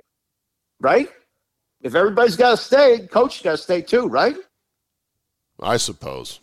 Right? 0.81 1.09
If 1.81 1.95
everybody's 1.95 2.37
got 2.37 2.53
to 2.53 2.57
stay, 2.57 3.07
coach 3.07 3.43
got 3.43 3.53
to 3.53 3.59
stay 3.59 3.83
too, 3.83 4.09
right? 4.09 4.37
I 5.61 5.77
suppose. 5.77 6.41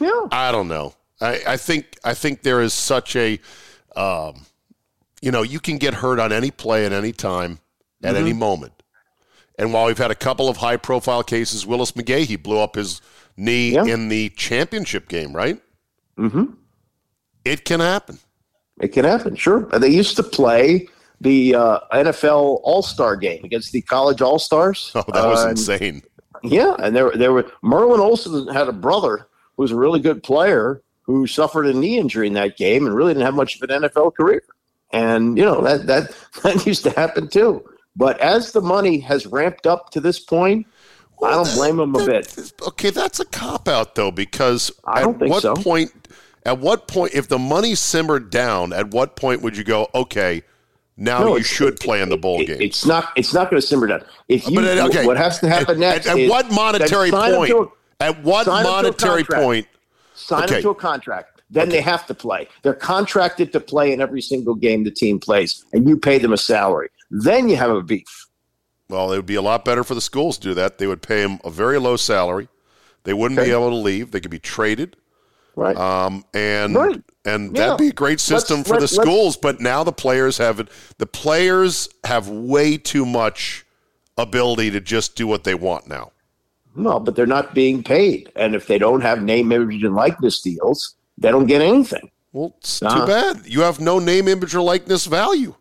Yeah. 0.00 0.26
I 0.30 0.50
don't 0.52 0.68
know. 0.68 0.94
I, 1.20 1.40
I 1.46 1.56
think 1.56 1.98
I 2.04 2.14
think 2.14 2.42
there 2.42 2.60
is 2.60 2.72
such 2.72 3.16
a, 3.16 3.38
um, 3.96 4.46
you 5.20 5.30
know, 5.30 5.42
you 5.42 5.60
can 5.60 5.78
get 5.78 5.94
hurt 5.94 6.18
on 6.18 6.32
any 6.32 6.50
play 6.50 6.84
at 6.86 6.92
any 6.92 7.12
time, 7.12 7.58
at 8.02 8.14
mm-hmm. 8.14 8.24
any 8.24 8.32
moment. 8.32 8.81
And 9.62 9.72
while 9.72 9.86
we've 9.86 9.96
had 9.96 10.10
a 10.10 10.16
couple 10.16 10.48
of 10.48 10.56
high 10.56 10.76
profile 10.76 11.22
cases, 11.22 11.64
Willis 11.64 11.92
McGahee 11.92 12.24
he 12.24 12.34
blew 12.34 12.58
up 12.58 12.74
his 12.74 13.00
knee 13.36 13.74
yeah. 13.74 13.84
in 13.84 14.08
the 14.08 14.30
championship 14.30 15.08
game, 15.08 15.32
right? 15.32 15.62
Mm-hmm. 16.18 16.54
It 17.44 17.64
can 17.64 17.78
happen. 17.78 18.18
It 18.80 18.88
can 18.88 19.04
happen, 19.04 19.36
sure. 19.36 19.68
They 19.78 19.90
used 19.90 20.16
to 20.16 20.24
play 20.24 20.88
the 21.20 21.54
uh, 21.54 21.78
NFL 21.92 22.58
All 22.64 22.82
Star 22.82 23.14
game 23.14 23.44
against 23.44 23.70
the 23.70 23.82
college 23.82 24.20
All 24.20 24.40
Stars. 24.40 24.90
Oh, 24.96 25.04
that 25.12 25.26
was 25.26 25.44
uh, 25.44 25.50
insane. 25.50 26.02
Yeah, 26.42 26.74
and 26.80 26.96
there, 26.96 27.12
there 27.12 27.32
were 27.32 27.48
Merlin 27.62 28.00
Olsen 28.00 28.48
had 28.48 28.66
a 28.66 28.72
brother 28.72 29.28
who 29.56 29.62
was 29.62 29.70
a 29.70 29.76
really 29.76 30.00
good 30.00 30.24
player 30.24 30.82
who 31.02 31.28
suffered 31.28 31.66
a 31.66 31.72
knee 31.72 31.98
injury 31.98 32.26
in 32.26 32.32
that 32.32 32.56
game 32.56 32.84
and 32.84 32.96
really 32.96 33.14
didn't 33.14 33.26
have 33.26 33.34
much 33.34 33.62
of 33.62 33.70
an 33.70 33.82
NFL 33.82 34.16
career. 34.16 34.42
And 34.92 35.38
you 35.38 35.44
know 35.44 35.62
that 35.62 35.86
that 35.86 36.16
that 36.42 36.66
used 36.66 36.82
to 36.82 36.90
happen 36.90 37.28
too. 37.28 37.64
But 37.96 38.18
as 38.20 38.52
the 38.52 38.60
money 38.60 38.98
has 39.00 39.26
ramped 39.26 39.66
up 39.66 39.90
to 39.90 40.00
this 40.00 40.18
point, 40.18 40.66
I 41.22 41.30
don't 41.30 41.54
blame 41.54 41.76
them 41.76 41.94
a 41.94 42.04
bit. 42.04 42.52
Okay, 42.68 42.90
that's 42.90 43.20
a 43.20 43.24
cop 43.24 43.68
out 43.68 43.94
though, 43.94 44.10
because 44.10 44.72
I 44.84 45.02
at 45.02 45.18
what 45.18 45.42
so. 45.42 45.54
point? 45.54 45.92
At 46.44 46.58
what 46.58 46.88
point, 46.88 47.14
if 47.14 47.28
the 47.28 47.38
money 47.38 47.76
simmered 47.76 48.30
down, 48.30 48.72
at 48.72 48.90
what 48.90 49.14
point 49.14 49.42
would 49.42 49.56
you 49.56 49.62
go? 49.62 49.88
Okay, 49.94 50.42
now 50.96 51.20
No, 51.20 51.36
you 51.36 51.44
should 51.44 51.78
play 51.78 52.02
in 52.02 52.08
the 52.08 52.16
bowl 52.16 52.40
It- 52.40 52.46
game. 52.46 52.60
it's 52.60 52.84
not. 52.84 53.10
It's 53.14 53.32
not 53.32 53.50
going 53.50 53.60
to 53.60 53.66
simmer 53.66 53.86
down. 53.86 54.02
If 54.28 54.48
you, 54.48 54.56
But, 54.56 54.78
uh, 54.78 54.86
okay, 54.88 55.06
what 55.06 55.16
has 55.16 55.38
to 55.40 55.48
happen 55.48 55.76
at, 55.76 55.78
next? 55.78 56.06
At, 56.06 56.14
at 56.14 56.18
is 56.22 56.30
what 56.30 56.50
monetary 56.50 57.10
then 57.10 57.20
sign 57.20 57.30
them 57.30 57.38
point? 57.38 57.52
a- 58.00 58.04
at 58.04 58.22
what 58.24 58.46
sign 58.46 58.64
them 58.64 58.64
to 58.64 58.68
a 58.68 58.82
monetary 58.82 59.24
point? 59.24 59.66
sign 60.14 60.44
Okay. 60.44 60.54
them 60.54 60.62
to 60.62 60.70
a 60.70 60.74
contract. 60.74 61.28
Then 61.50 61.68
they 61.68 61.82
have 61.82 62.06
to 62.06 62.14
play. 62.14 62.48
They're 62.62 62.72
contracted 62.74 63.52
to 63.52 63.60
play 63.60 63.92
in 63.92 64.00
every 64.00 64.22
single 64.22 64.54
game 64.54 64.84
the 64.84 64.90
team 64.90 65.20
plays, 65.20 65.64
and 65.74 65.86
you 65.86 65.98
pay 65.98 66.16
them 66.18 66.32
a 66.32 66.36
salary. 66.38 66.88
Then 67.12 67.48
you 67.48 67.56
have 67.56 67.70
a 67.70 67.82
beef. 67.82 68.26
Well, 68.88 69.12
it 69.12 69.16
would 69.16 69.26
be 69.26 69.34
a 69.36 69.42
lot 69.42 69.64
better 69.64 69.84
for 69.84 69.94
the 69.94 70.00
schools 70.00 70.38
to 70.38 70.48
do 70.48 70.54
that. 70.54 70.78
They 70.78 70.86
would 70.86 71.02
pay 71.02 71.22
them 71.22 71.38
a 71.44 71.50
very 71.50 71.78
low 71.78 71.96
salary. 71.96 72.48
They 73.04 73.12
wouldn't 73.12 73.38
Okay. 73.38 73.48
be 73.50 73.52
able 73.54 73.70
to 73.70 73.76
leave. 73.76 74.10
They 74.10 74.20
could 74.20 74.30
be 74.30 74.38
traded. 74.38 74.96
Right. 75.54 75.76
Um, 75.76 76.24
and 76.32 76.74
Right. 76.74 77.02
and 77.26 77.54
Yeah. 77.54 77.66
that'd 77.66 77.78
be 77.78 77.88
a 77.88 77.92
great 77.92 78.18
system 78.20 78.58
Let's- 78.58 78.68
for 78.68 78.74
the 78.76 78.80
let- 78.86 78.92
let's- 78.92 79.02
schools. 79.02 79.36
But 79.36 79.60
now 79.60 79.84
the 79.84 79.92
players 79.92 80.38
have 80.38 80.58
it. 80.60 80.68
The 80.98 81.06
players 81.06 81.88
have 82.04 82.28
way 82.28 82.78
too 82.78 83.04
much 83.04 83.66
ability 84.16 84.70
to 84.70 84.80
just 84.80 85.14
do 85.14 85.26
what 85.26 85.44
they 85.44 85.54
want 85.54 85.86
now. 85.86 86.10
no, 86.74 86.98
but 86.98 87.14
they're 87.14 87.26
not 87.26 87.54
being 87.54 87.82
paid, 87.82 88.32
and 88.34 88.54
if 88.54 88.66
they 88.66 88.78
don't 88.78 89.02
have 89.02 89.22
name, 89.22 89.52
image, 89.52 89.84
and 89.84 89.94
likeness 89.94 90.40
deals, 90.40 90.94
they 91.18 91.30
don't 91.30 91.44
get 91.44 91.60
anything. 91.60 92.10
Well, 92.32 92.54
it's 92.58 92.82
Uh-huh. 92.82 93.00
too 93.00 93.06
bad. 93.06 93.42
You 93.44 93.60
have 93.60 93.78
no 93.78 93.98
name, 93.98 94.26
image, 94.26 94.54
or 94.54 94.62
likeness 94.62 95.04
value. 95.04 95.54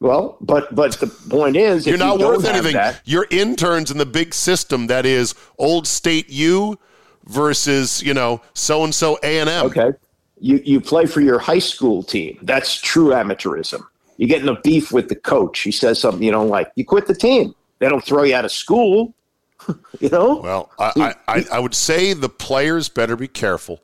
Well, 0.00 0.38
but 0.40 0.74
but 0.74 0.92
the 0.94 1.06
point 1.06 1.56
is, 1.56 1.86
You're 1.86 1.98
not 1.98 2.18
you 2.18 2.26
worth 2.26 2.46
anything. 2.46 2.72
That, 2.72 3.02
You're 3.04 3.26
interns 3.30 3.90
in 3.90 3.98
the 3.98 4.06
big 4.06 4.32
system 4.32 4.86
that 4.86 5.04
is 5.04 5.34
Old 5.58 5.86
State 5.86 6.30
U 6.30 6.78
versus 7.26 8.02
you 8.02 8.14
know 8.14 8.40
so 8.54 8.82
and 8.82 8.94
so 8.94 9.18
A 9.22 9.40
and 9.40 9.50
M. 9.50 9.66
okay, 9.66 9.92
you 10.38 10.62
you 10.64 10.80
play 10.80 11.04
for 11.04 11.20
your 11.20 11.38
high 11.38 11.58
school 11.58 12.02
team. 12.02 12.38
That's 12.40 12.80
true 12.80 13.08
amateurism. 13.08 13.82
You 14.16 14.26
get 14.26 14.40
in 14.40 14.48
a 14.48 14.58
beef 14.62 14.90
with 14.90 15.08
the 15.08 15.16
coach. 15.16 15.60
He 15.60 15.72
says 15.72 15.98
something 15.98 16.22
you 16.22 16.32
don't 16.32 16.48
like. 16.48 16.72
You 16.76 16.84
quit 16.84 17.06
the 17.06 17.14
team. 17.14 17.54
They 17.78 17.88
don't 17.88 18.04
throw 18.04 18.22
you 18.22 18.34
out 18.34 18.46
of 18.46 18.52
school. 18.52 19.14
you 20.00 20.08
know. 20.08 20.36
Well, 20.36 20.70
I, 20.78 21.14
I, 21.28 21.44
I 21.52 21.58
would 21.58 21.74
say 21.74 22.12
the 22.12 22.28
players 22.28 22.88
better 22.88 23.16
be 23.16 23.28
careful 23.28 23.80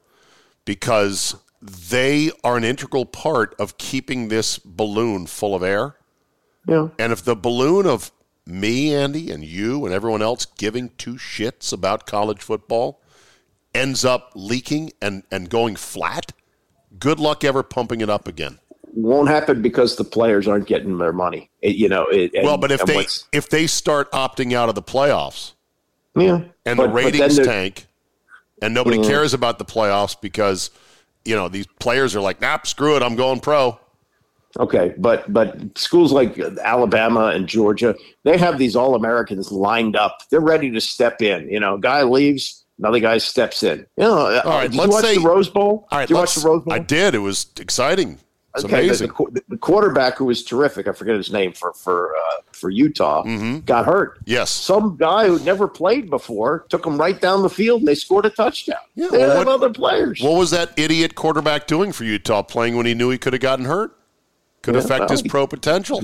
because 0.65 1.37
they 1.61 2.31
are 2.45 2.57
an 2.57 2.65
integral 2.65 3.07
part 3.07 3.55
of 3.59 3.79
keeping 3.79 4.29
this 4.29 4.59
balloon 4.59 5.27
full 5.27 5.55
of 5.55 5.63
air. 5.63 5.97
Yeah. 6.67 6.89
And 6.99 7.13
if 7.13 7.23
the 7.25 7.37
balloon 7.37 7.87
of 7.87 8.11
me, 8.47 8.95
Andy, 8.95 9.31
and 9.31 9.45
you 9.45 9.85
and 9.85 9.95
everyone 9.95 10.23
else 10.23 10.45
giving 10.45 10.91
two 10.99 11.15
shits 11.15 11.73
about 11.73 12.07
college 12.07 12.43
football 12.43 13.01
ends 13.75 14.05
up 14.05 14.31
leaking 14.35 14.93
and, 15.03 15.23
and 15.31 15.49
going 15.51 15.77
flat, 15.77 16.33
good 16.99 17.21
luck 17.21 17.45
ever 17.45 17.63
pumping 17.63 18.01
it 18.01 18.11
up 18.11 18.27
again. 18.29 18.59
won't 18.95 19.29
happen 19.29 19.61
because 19.61 19.97
the 19.97 20.05
players 20.05 20.49
aren't 20.49 20.67
getting 20.67 20.97
their 20.97 21.13
money. 21.13 21.51
It- 21.61 21.77
you 21.77 21.87
know. 21.89 22.07
It, 22.11 22.33
and- 22.35 22.45
well, 22.47 22.57
but 22.57 22.73
if 22.73 22.83
they 22.87 22.95
what's- 22.95 23.27
if 23.31 23.51
they 23.51 23.67
start 23.67 24.11
opting 24.13 24.55
out 24.55 24.71
of 24.71 24.75
the 24.75 24.83
playoffs 24.83 25.53
yeah, 26.17 26.41
and 26.65 26.79
but- 26.79 26.87
the 26.87 26.93
ratings 26.93 27.39
tank, 27.39 27.87
and 28.63 28.73
nobody 28.73 28.97
Mhm. 28.97 29.07
cares 29.07 29.35
about 29.35 29.59
the 29.59 29.67
playoffs 29.67 30.17
because 30.19 30.71
you 31.27 31.37
know 31.37 31.49
these 31.49 31.67
players 31.79 32.17
are 32.17 32.21
like, 32.23 32.41
nah, 32.41 32.59
screw 32.65 32.97
it, 32.97 33.03
I'm 33.03 33.17
going 33.17 33.41
pro. 33.41 33.79
Okay, 34.59 34.95
but 34.99 35.31
but 35.33 35.77
schools 35.79 36.13
like 36.13 36.39
Alabama 36.39 37.27
and 37.27 37.47
Georgia, 37.47 37.95
they 38.25 38.39
have 38.39 38.59
these 38.59 38.75
All 38.77 38.95
Americans 38.95 39.53
lined 39.53 39.97
up. 39.97 40.19
They're 40.31 40.41
ready 40.41 40.71
to 40.71 40.81
step 40.81 41.21
in. 41.23 41.49
You 41.49 41.61
know, 41.61 41.77
guy 41.77 42.03
leaves, 42.03 42.65
another 42.79 43.01
guy 43.01 43.19
steps 43.19 43.63
in. 43.63 43.81
You 43.97 44.05
know, 44.05 44.41
All 44.45 44.51
right, 44.51 44.63
did 44.63 44.75
you 44.75 44.81
let's 44.81 44.93
watch 44.93 45.05
say- 45.05 45.17
the 45.19 45.21
Rose 45.29 45.49
Bowl? 45.49 45.87
All 45.91 45.99
right, 45.99 46.09
did 46.09 46.15
you 46.15 46.17
watch 46.17 46.35
the 46.35 46.47
Rose 46.49 46.63
Bowl? 46.65 46.73
I 46.75 46.79
did. 46.79 47.15
It 47.15 47.19
was 47.19 47.47
exciting. 47.61 48.19
It's 48.55 48.65
okay, 48.65 48.77
the- 48.77 48.85
amazing. 48.85 49.09
The, 49.09 49.13
qu- 49.13 49.35
the 49.51 49.59
quarterback 49.59 50.17
who 50.17 50.25
was 50.25 50.43
terrific, 50.43 50.89
I 50.89 50.93
forget 50.93 51.17
his 51.17 51.31
name 51.31 51.53
for 51.53 51.75
for 51.75 52.15
uh, 52.17 52.41
for 52.53 52.71
Utah, 52.71 53.23
got 53.67 53.85
hurt. 53.85 54.15
Mm-hmm. 54.15 54.23
Yes. 54.31 54.49
Some 54.51 54.97
guy 54.97 55.27
who 55.27 55.39
never 55.41 55.69
played 55.69 56.09
before 56.09 56.65
took 56.71 56.87
him 56.87 56.97
right 56.97 57.21
down 57.21 57.43
the 57.43 57.51
field, 57.51 57.81
and 57.83 57.89
they 57.89 57.95
scored 57.95 58.25
a 58.25 58.31
touchdown. 58.31 58.79
Yeah, 58.95 59.09
they 59.11 59.19
well, 59.19 59.37
what- 59.37 59.49
other 59.49 59.69
players. 59.71 60.23
What 60.23 60.39
was 60.39 60.51
that 60.53 60.73
idiot 60.79 61.15
quarterback 61.15 61.67
doing 61.67 61.93
for 61.93 62.05
Utah? 62.05 62.41
Playing 62.41 62.79
when 62.79 62.87
he 62.87 62.95
knew 62.95 63.11
he 63.11 63.19
could 63.19 63.35
have 63.35 63.43
gotten 63.43 63.67
hurt, 63.67 63.95
could 64.67 64.75
Yeah, 64.75 64.81
affect 64.81 65.01
well, 65.01 65.09
his 65.11 65.23
pro 65.23 65.47
potential. 65.47 66.03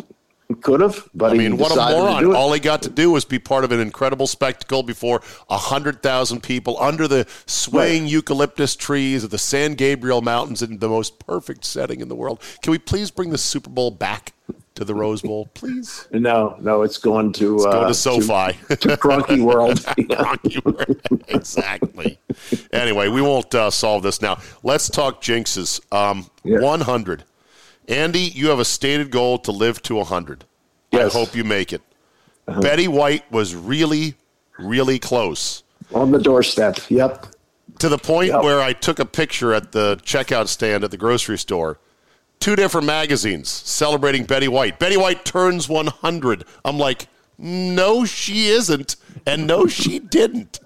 Could 0.60 0.82
have, 0.82 1.08
but 1.14 1.32
I 1.32 1.34
mean, 1.34 1.56
what 1.56 1.72
a 1.72 1.76
to 1.76 1.80
moron! 1.80 2.36
All 2.36 2.52
he 2.52 2.60
got 2.60 2.82
to 2.82 2.90
do 2.90 3.10
was 3.10 3.24
be 3.24 3.38
part 3.38 3.64
of 3.64 3.72
an 3.72 3.80
incredible 3.80 4.26
spectacle 4.26 4.82
before 4.82 5.22
hundred 5.48 6.02
thousand 6.02 6.42
people 6.42 6.78
under 6.78 7.08
the 7.08 7.26
swaying 7.46 8.06
eucalyptus 8.06 8.76
trees 8.76 9.24
of 9.24 9.30
the 9.30 9.38
San 9.38 9.74
Gabriel 9.74 10.20
Mountains 10.20 10.60
in 10.60 10.78
the 10.78 10.88
most 10.88 11.18
perfect 11.18 11.64
setting 11.64 12.00
in 12.00 12.08
the 12.08 12.14
world. 12.14 12.40
Can 12.60 12.70
we 12.70 12.78
please 12.78 13.10
bring 13.10 13.30
the 13.30 13.38
Super 13.38 13.70
Bowl 13.70 13.90
back 13.90 14.34
to 14.74 14.84
the 14.84 14.94
Rose 14.94 15.22
Bowl, 15.22 15.48
please? 15.54 16.06
No, 16.12 16.56
no, 16.60 16.82
it's 16.82 16.98
going 16.98 17.32
to 17.34 17.56
Let's 17.56 17.66
uh, 17.74 17.80
go 17.80 17.88
to 17.88 17.94
SoFi. 17.94 18.76
to 18.76 18.96
Kroenke 18.98 19.42
World. 19.42 19.82
exactly. 21.28 22.18
Anyway, 22.72 23.08
we 23.08 23.22
won't 23.22 23.54
uh, 23.54 23.70
solve 23.70 24.02
this 24.02 24.20
now. 24.20 24.38
Let's 24.62 24.90
talk 24.90 25.22
jinxes. 25.22 25.80
Um, 25.92 26.30
100. 26.42 27.24
Andy, 27.88 28.20
you 28.20 28.48
have 28.48 28.58
a 28.58 28.64
stated 28.64 29.10
goal 29.10 29.38
to 29.40 29.52
live 29.52 29.82
to 29.82 29.96
100. 29.96 30.44
Yes. 30.92 31.14
I 31.14 31.18
hope 31.18 31.34
you 31.34 31.44
make 31.44 31.72
it. 31.72 31.82
Uh-huh. 32.46 32.60
Betty 32.60 32.88
White 32.88 33.30
was 33.32 33.54
really, 33.54 34.14
really 34.58 34.98
close. 34.98 35.62
on 35.94 36.10
the 36.10 36.18
doorstep. 36.18 36.78
Yep. 36.88 37.26
To 37.80 37.88
the 37.88 37.98
point 37.98 38.28
Yep. 38.28 38.42
where 38.42 38.60
I 38.60 38.72
took 38.72 38.98
a 38.98 39.04
picture 39.04 39.52
at 39.52 39.72
the 39.72 39.96
checkout 40.04 40.48
stand 40.48 40.84
at 40.84 40.90
the 40.90 40.96
grocery 40.96 41.38
store. 41.38 41.78
Two 42.40 42.56
different 42.56 42.86
magazines 42.86 43.48
celebrating 43.48 44.24
Betty 44.24 44.48
White. 44.48 44.78
Betty 44.78 44.96
White 44.96 45.24
turns 45.24 45.68
100. 45.68 46.44
I'm 46.64 46.78
like, 46.78 47.06
no, 47.38 48.04
she 48.04 48.48
isn't. 48.48 48.96
And 49.26 49.46
no, 49.46 49.66
she 49.66 49.98
didn't. 49.98 50.60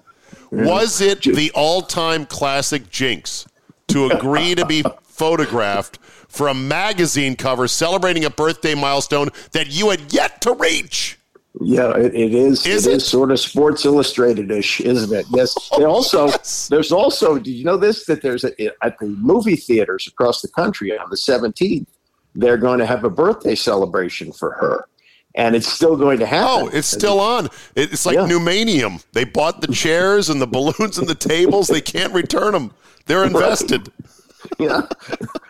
Was 0.51 1.01
it 1.01 1.21
the 1.23 1.51
all 1.53 1.81
time 1.81 2.25
classic 2.25 2.89
jinx 2.89 3.45
to 3.89 4.07
agree 4.09 4.55
to 4.55 4.65
be 4.65 4.83
photographed 5.03 5.99
for 6.37 6.47
a 6.47 6.53
magazine 6.53 7.35
cover 7.35 7.67
celebrating 7.67 8.23
a 8.23 8.29
birthday 8.29 8.75
milestone 8.75 9.29
that 9.51 9.67
you 9.67 9.89
had 9.89 10.13
yet 10.13 10.39
to 10.41 10.53
reach? 10.53 11.17
Yeah, 11.59 11.95
it, 11.97 12.13
it 12.13 12.35
is. 12.35 12.65
Is 12.67 12.85
it 12.85 12.91
it? 12.91 12.95
is 12.97 13.07
sort 13.07 13.31
of 13.31 13.39
Sports 13.39 13.83
Illustrated-ish, 13.83 14.81
isn't 14.81 15.13
it? 15.17 15.25
Yes. 15.31 15.55
Oh, 15.71 15.79
they 15.79 15.85
also 15.85 16.27
there's 16.69 16.91
also. 16.91 17.37
Did 17.39 17.51
you 17.51 17.63
know 17.65 17.77
this? 17.77 18.05
That 18.05 18.21
there's 18.21 18.43
a, 18.43 18.85
at 18.85 18.97
the 18.99 19.07
movie 19.07 19.55
theaters 19.55 20.07
across 20.07 20.41
the 20.41 20.47
country 20.49 20.97
on 20.97 21.09
the 21.09 21.15
17th, 21.15 21.87
they're 22.35 22.57
going 22.57 22.79
to 22.79 22.85
have 22.85 23.03
a 23.03 23.09
birthday 23.09 23.55
celebration 23.55 24.31
for 24.31 24.51
her, 24.51 24.85
and 25.35 25.55
it's 25.55 25.67
still 25.67 25.97
going 25.97 26.19
to 26.19 26.25
happen. 26.27 26.67
Oh, 26.67 26.69
it's 26.71 26.87
still 26.87 27.19
on. 27.19 27.49
It's 27.75 28.05
like 28.05 28.15
Yeah. 28.15 28.27
Numanium. 28.27 29.03
They 29.13 29.23
bought 29.23 29.61
the 29.61 29.67
chairs 29.67 30.29
and 30.29 30.39
the 30.39 30.47
balloons 30.47 30.99
and 30.99 31.07
the 31.07 31.15
tables. 31.15 31.67
They 31.67 31.81
can't 31.81 32.13
return 32.13 32.53
them. 32.53 32.71
They're 33.07 33.23
invested. 33.31 33.91
yeah. 34.59 34.81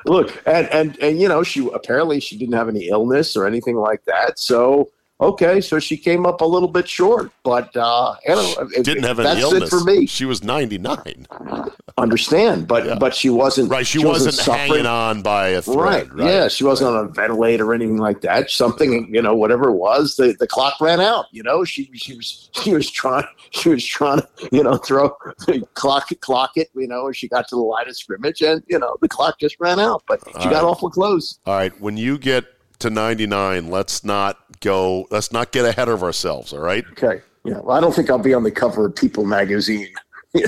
Look, 0.05 0.41
and 0.45 0.67
and 0.67 0.97
and 1.01 1.19
you 1.19 1.27
know, 1.27 1.43
she 1.43 1.69
apparently 1.73 2.19
she 2.19 2.37
didn't 2.37 2.55
have 2.55 2.69
any 2.69 2.87
illness 2.89 3.35
or 3.35 3.45
anything 3.45 3.77
like 3.77 4.03
that. 4.05 4.39
So 4.39 4.89
okay, 5.19 5.61
so 5.61 5.79
she 5.79 5.97
came 5.97 6.25
up 6.25 6.41
a 6.41 6.45
little 6.45 6.67
bit 6.69 6.87
short, 6.87 7.31
but 7.43 7.75
uh, 7.75 8.15
if- 8.23 8.83
Didn't 8.83 9.03
have 9.03 9.19
any 9.19 9.29
that's 9.29 9.41
illness. 9.41 9.63
it 9.63 9.69
for 9.69 9.83
me. 9.83 10.05
She 10.05 10.25
was 10.25 10.43
99. 10.43 11.27
Understand, 11.97 12.67
but 12.67 12.99
but 12.99 13.15
she 13.15 13.29
wasn't 13.31 13.71
Right. 13.71 13.85
She, 13.87 13.97
wasn't, 13.97 14.35
suffering. 14.35 14.57
hanging 14.69 14.85
on 14.85 15.23
by 15.23 15.47
a 15.49 15.61
thread. 15.63 15.75
Right. 15.77 16.13
Right. 16.13 16.27
Yeah, 16.31 16.47
she 16.47 16.63
wasn't 16.63 16.91
on 16.95 17.05
a 17.05 17.07
ventilator 17.07 17.65
or 17.65 17.73
anything 17.73 17.97
like 17.97 18.21
that. 18.21 18.51
Something, 18.51 19.11
you 19.11 19.19
know, 19.19 19.33
whatever 19.33 19.69
it 19.69 19.75
was, 19.77 20.15
the, 20.15 20.35
the 20.39 20.45
clock 20.45 20.79
ran 20.79 20.99
out. 20.99 21.25
You 21.31 21.41
know, 21.41 21.63
she 21.63 21.89
she 21.95 22.15
was 22.15 22.51
she 22.61 22.71
was 22.73 22.91
trying 22.91 23.25
she 23.49 23.69
was 23.69 23.83
trying 23.83 24.19
to 24.21 24.27
you 24.51 24.61
know 24.61 24.77
throw 24.77 25.09
clock 25.73 26.09
clock 26.21 26.51
it. 26.55 26.69
You 26.75 26.87
know, 26.87 27.11
she 27.11 27.27
got 27.27 27.47
to 27.47 27.55
the 27.55 27.61
line 27.61 27.87
of 27.89 27.97
scrimmage, 27.97 28.41
and 28.43 28.61
you 28.67 28.77
know 28.77 28.95
the 29.01 29.09
clock 29.09 29.39
just 29.39 29.55
ran 29.59 29.79
out. 29.79 30.03
But 30.07 30.19
she 30.27 30.33
All 30.35 30.43
got 30.43 30.53
right. 30.53 30.63
awful 30.63 30.91
close. 30.91 31.39
All 31.47 31.55
right. 31.55 31.73
When 31.81 31.97
you 31.97 32.19
get 32.19 32.45
to 32.79 32.91
99, 32.91 33.71
let's 33.71 34.03
not 34.03 34.46
go, 34.61 35.07
let's 35.11 35.31
not 35.31 35.51
get 35.51 35.65
ahead 35.65 35.89
of 35.89 36.03
ourselves. 36.03 36.53
All 36.53 36.59
right. 36.59 36.85
Okay. 36.91 37.21
Yeah. 37.45 37.59
Well, 37.59 37.77
I 37.77 37.79
don't 37.81 37.93
think 37.95 38.09
I'll 38.09 38.17
be 38.19 38.33
on 38.33 38.43
the 38.43 38.51
cover 38.51 38.85
of 38.87 38.95
People 38.95 39.25
magazine. 39.25 39.89
You 40.33 40.43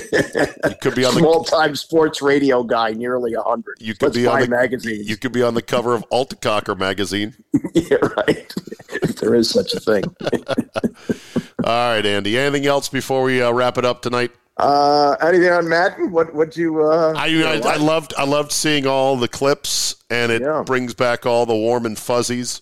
could 0.82 0.95
be 0.95 1.05
on 1.05 1.14
the 1.14 1.20
Small 1.20 1.43
time 1.43 1.76
sports 1.76 2.22
radio 2.22 2.64
guy, 2.64 2.91
nearly 2.91 3.34
a 3.34 3.41
hundred. 3.41 3.76
You 3.80 3.93
could 3.93 4.07
Let's 4.07 4.18
be 4.18 4.28
on 4.28 4.41
the 4.41 4.47
magazines. 4.47 5.10
You 5.10 5.18
could 5.18 5.32
be 5.32 5.41
on 5.41 5.53
the 5.53 5.62
cover 5.62 5.95
of 5.95 6.07
Altacocker 6.10 6.78
magazine. 6.78 7.36
yeah, 7.74 7.95
right. 8.18 8.53
if 9.01 9.16
there 9.16 9.34
is 9.36 9.49
such 9.49 9.74
a 9.74 9.80
thing. 9.80 10.03
All 11.64 11.93
right, 11.93 12.05
Andy. 12.05 12.38
Anything 12.38 12.66
else 12.68 12.89
before 12.89 13.24
we 13.24 13.41
uh, 13.41 13.51
wrap 13.51 13.78
it 13.78 13.86
up 13.86 14.01
tonight? 14.01 14.32
Uh, 14.57 15.16
anything 15.22 15.49
on 15.49 15.68
Madden? 15.70 16.12
What 16.12 16.34
would 16.36 16.55
you? 16.55 16.84
Uh, 16.84 17.14
I, 17.16 17.28
I, 17.43 17.74
I 17.74 17.78
loved 17.78 18.14
I 18.18 18.26
loved 18.26 18.51
seeing 18.51 18.86
all 18.86 19.16
the 19.16 19.30
clips, 19.30 19.95
and 20.10 20.32
it 20.32 20.41
Yeah. 20.41 20.64
brings 20.66 20.93
back 20.93 21.26
all 21.26 21.45
the 21.45 21.55
warm 21.55 21.86
and 21.86 21.97
fuzzies 21.97 22.60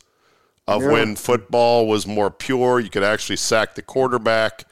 of 0.67 0.81
Yeah. 0.83 0.91
when 0.91 1.15
football 1.15 1.87
was 1.87 2.05
more 2.05 2.29
pure. 2.29 2.79
You 2.79 2.89
could 2.89 3.03
actually 3.03 3.37
sack 3.37 3.75
the 3.75 3.81
quarterback. 3.81 4.65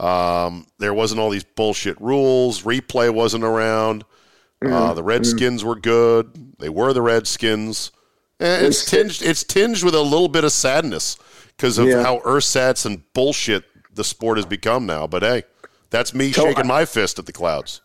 Um, 0.00 0.66
there 0.78 0.94
wasn't 0.94 1.20
all 1.20 1.30
these 1.30 1.44
bullshit 1.44 2.00
rules. 2.00 2.62
Replay 2.62 3.12
wasn't 3.12 3.44
around. 3.44 4.04
Mm-hmm. 4.62 4.72
Uh, 4.72 4.94
the 4.94 5.02
Redskins 5.02 5.64
were 5.64 5.76
good. 5.76 6.54
They 6.58 6.68
were 6.68 6.92
the 6.92 7.02
Redskins. 7.02 7.90
And 8.40 8.66
it's 8.66 8.84
tinged. 8.84 9.22
It's 9.22 9.42
tinged 9.44 9.82
with 9.82 9.94
a 9.94 10.00
little 10.02 10.28
bit 10.28 10.44
of 10.44 10.52
sadness 10.52 11.16
because 11.56 11.78
of 11.78 11.88
Yeah. 11.88 12.02
how 12.02 12.20
ersatz 12.24 12.84
and 12.86 13.02
bullshit 13.12 13.64
the 13.92 14.04
sport 14.04 14.38
has 14.38 14.46
become 14.46 14.86
now. 14.86 15.06
But 15.08 15.22
hey, 15.22 15.42
that's 15.90 16.14
me 16.14 16.32
So 16.32 16.42
shaking 16.44 16.64
I- 16.64 16.68
my 16.68 16.84
fist 16.84 17.18
at 17.18 17.26
the 17.26 17.32
clouds. 17.32 17.80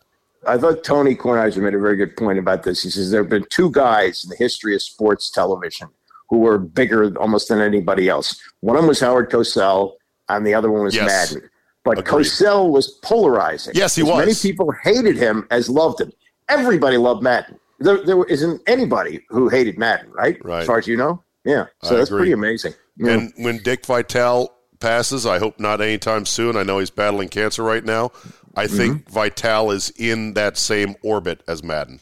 I 0.46 0.58
thought 0.58 0.84
Tony 0.84 1.16
Kornheiser 1.16 1.56
made 1.62 1.74
a 1.74 1.78
very 1.78 1.96
good 1.96 2.16
point 2.16 2.38
about 2.38 2.64
this. 2.64 2.82
He 2.82 2.90
says 2.90 3.10
there 3.10 3.22
have 3.22 3.30
been 3.30 3.46
two 3.50 3.70
guys 3.70 4.22
in 4.24 4.30
the 4.30 4.36
history 4.36 4.74
of 4.74 4.82
sports 4.82 5.30
television 5.30 5.88
who 6.34 6.40
were 6.40 6.58
bigger 6.58 7.16
almost 7.18 7.48
than 7.48 7.60
anybody 7.60 8.08
else. 8.08 8.40
One 8.60 8.74
of 8.76 8.82
them 8.82 8.88
was 8.88 8.98
Howard 8.98 9.30
Cosell, 9.30 9.92
and 10.28 10.44
the 10.44 10.52
other 10.52 10.68
one 10.68 10.82
was 10.82 10.96
Yes. 10.96 11.32
Madden. 11.32 11.48
But 11.84 12.00
Agreed. 12.00 12.24
Cosell 12.26 12.70
was 12.72 12.88
polarizing. 13.04 13.72
Yes, 13.76 13.94
he 13.94 14.02
as 14.02 14.08
Many 14.08 14.34
people 14.34 14.72
hated 14.82 15.16
him 15.16 15.46
as 15.52 15.68
loved 15.68 16.00
him. 16.00 16.10
Everybody 16.48 16.96
loved 16.96 17.22
Madden. 17.22 17.56
There, 17.78 18.04
there 18.04 18.24
isn't 18.24 18.60
anybody 18.66 19.24
who 19.28 19.48
hated 19.48 19.78
Madden, 19.78 20.10
right? 20.10 20.44
Right. 20.44 20.62
As 20.62 20.66
far 20.66 20.78
as 20.78 20.88
you 20.88 20.96
know. 20.96 21.22
Yeah. 21.44 21.66
So 21.84 21.94
I 21.94 21.98
that's 21.98 22.10
agree. 22.10 22.20
pretty 22.20 22.32
amazing. 22.32 22.74
Yeah. 22.96 23.12
And 23.12 23.32
when 23.36 23.58
Dick 23.58 23.86
Vitale 23.86 24.48
passes, 24.80 25.24
I 25.24 25.38
hope 25.38 25.60
not 25.60 25.80
anytime 25.80 26.26
soon. 26.26 26.56
I 26.56 26.64
know 26.64 26.80
he's 26.80 26.90
battling 26.90 27.28
cancer 27.28 27.62
right 27.62 27.84
now. 27.84 28.10
I 28.56 28.66
think 28.66 29.02
Mm-hmm. 29.04 29.12
Vitale 29.12 29.70
is 29.70 29.92
in 29.96 30.34
that 30.34 30.56
same 30.56 30.96
orbit 31.04 31.44
as 31.46 31.62
Madden 31.62 32.00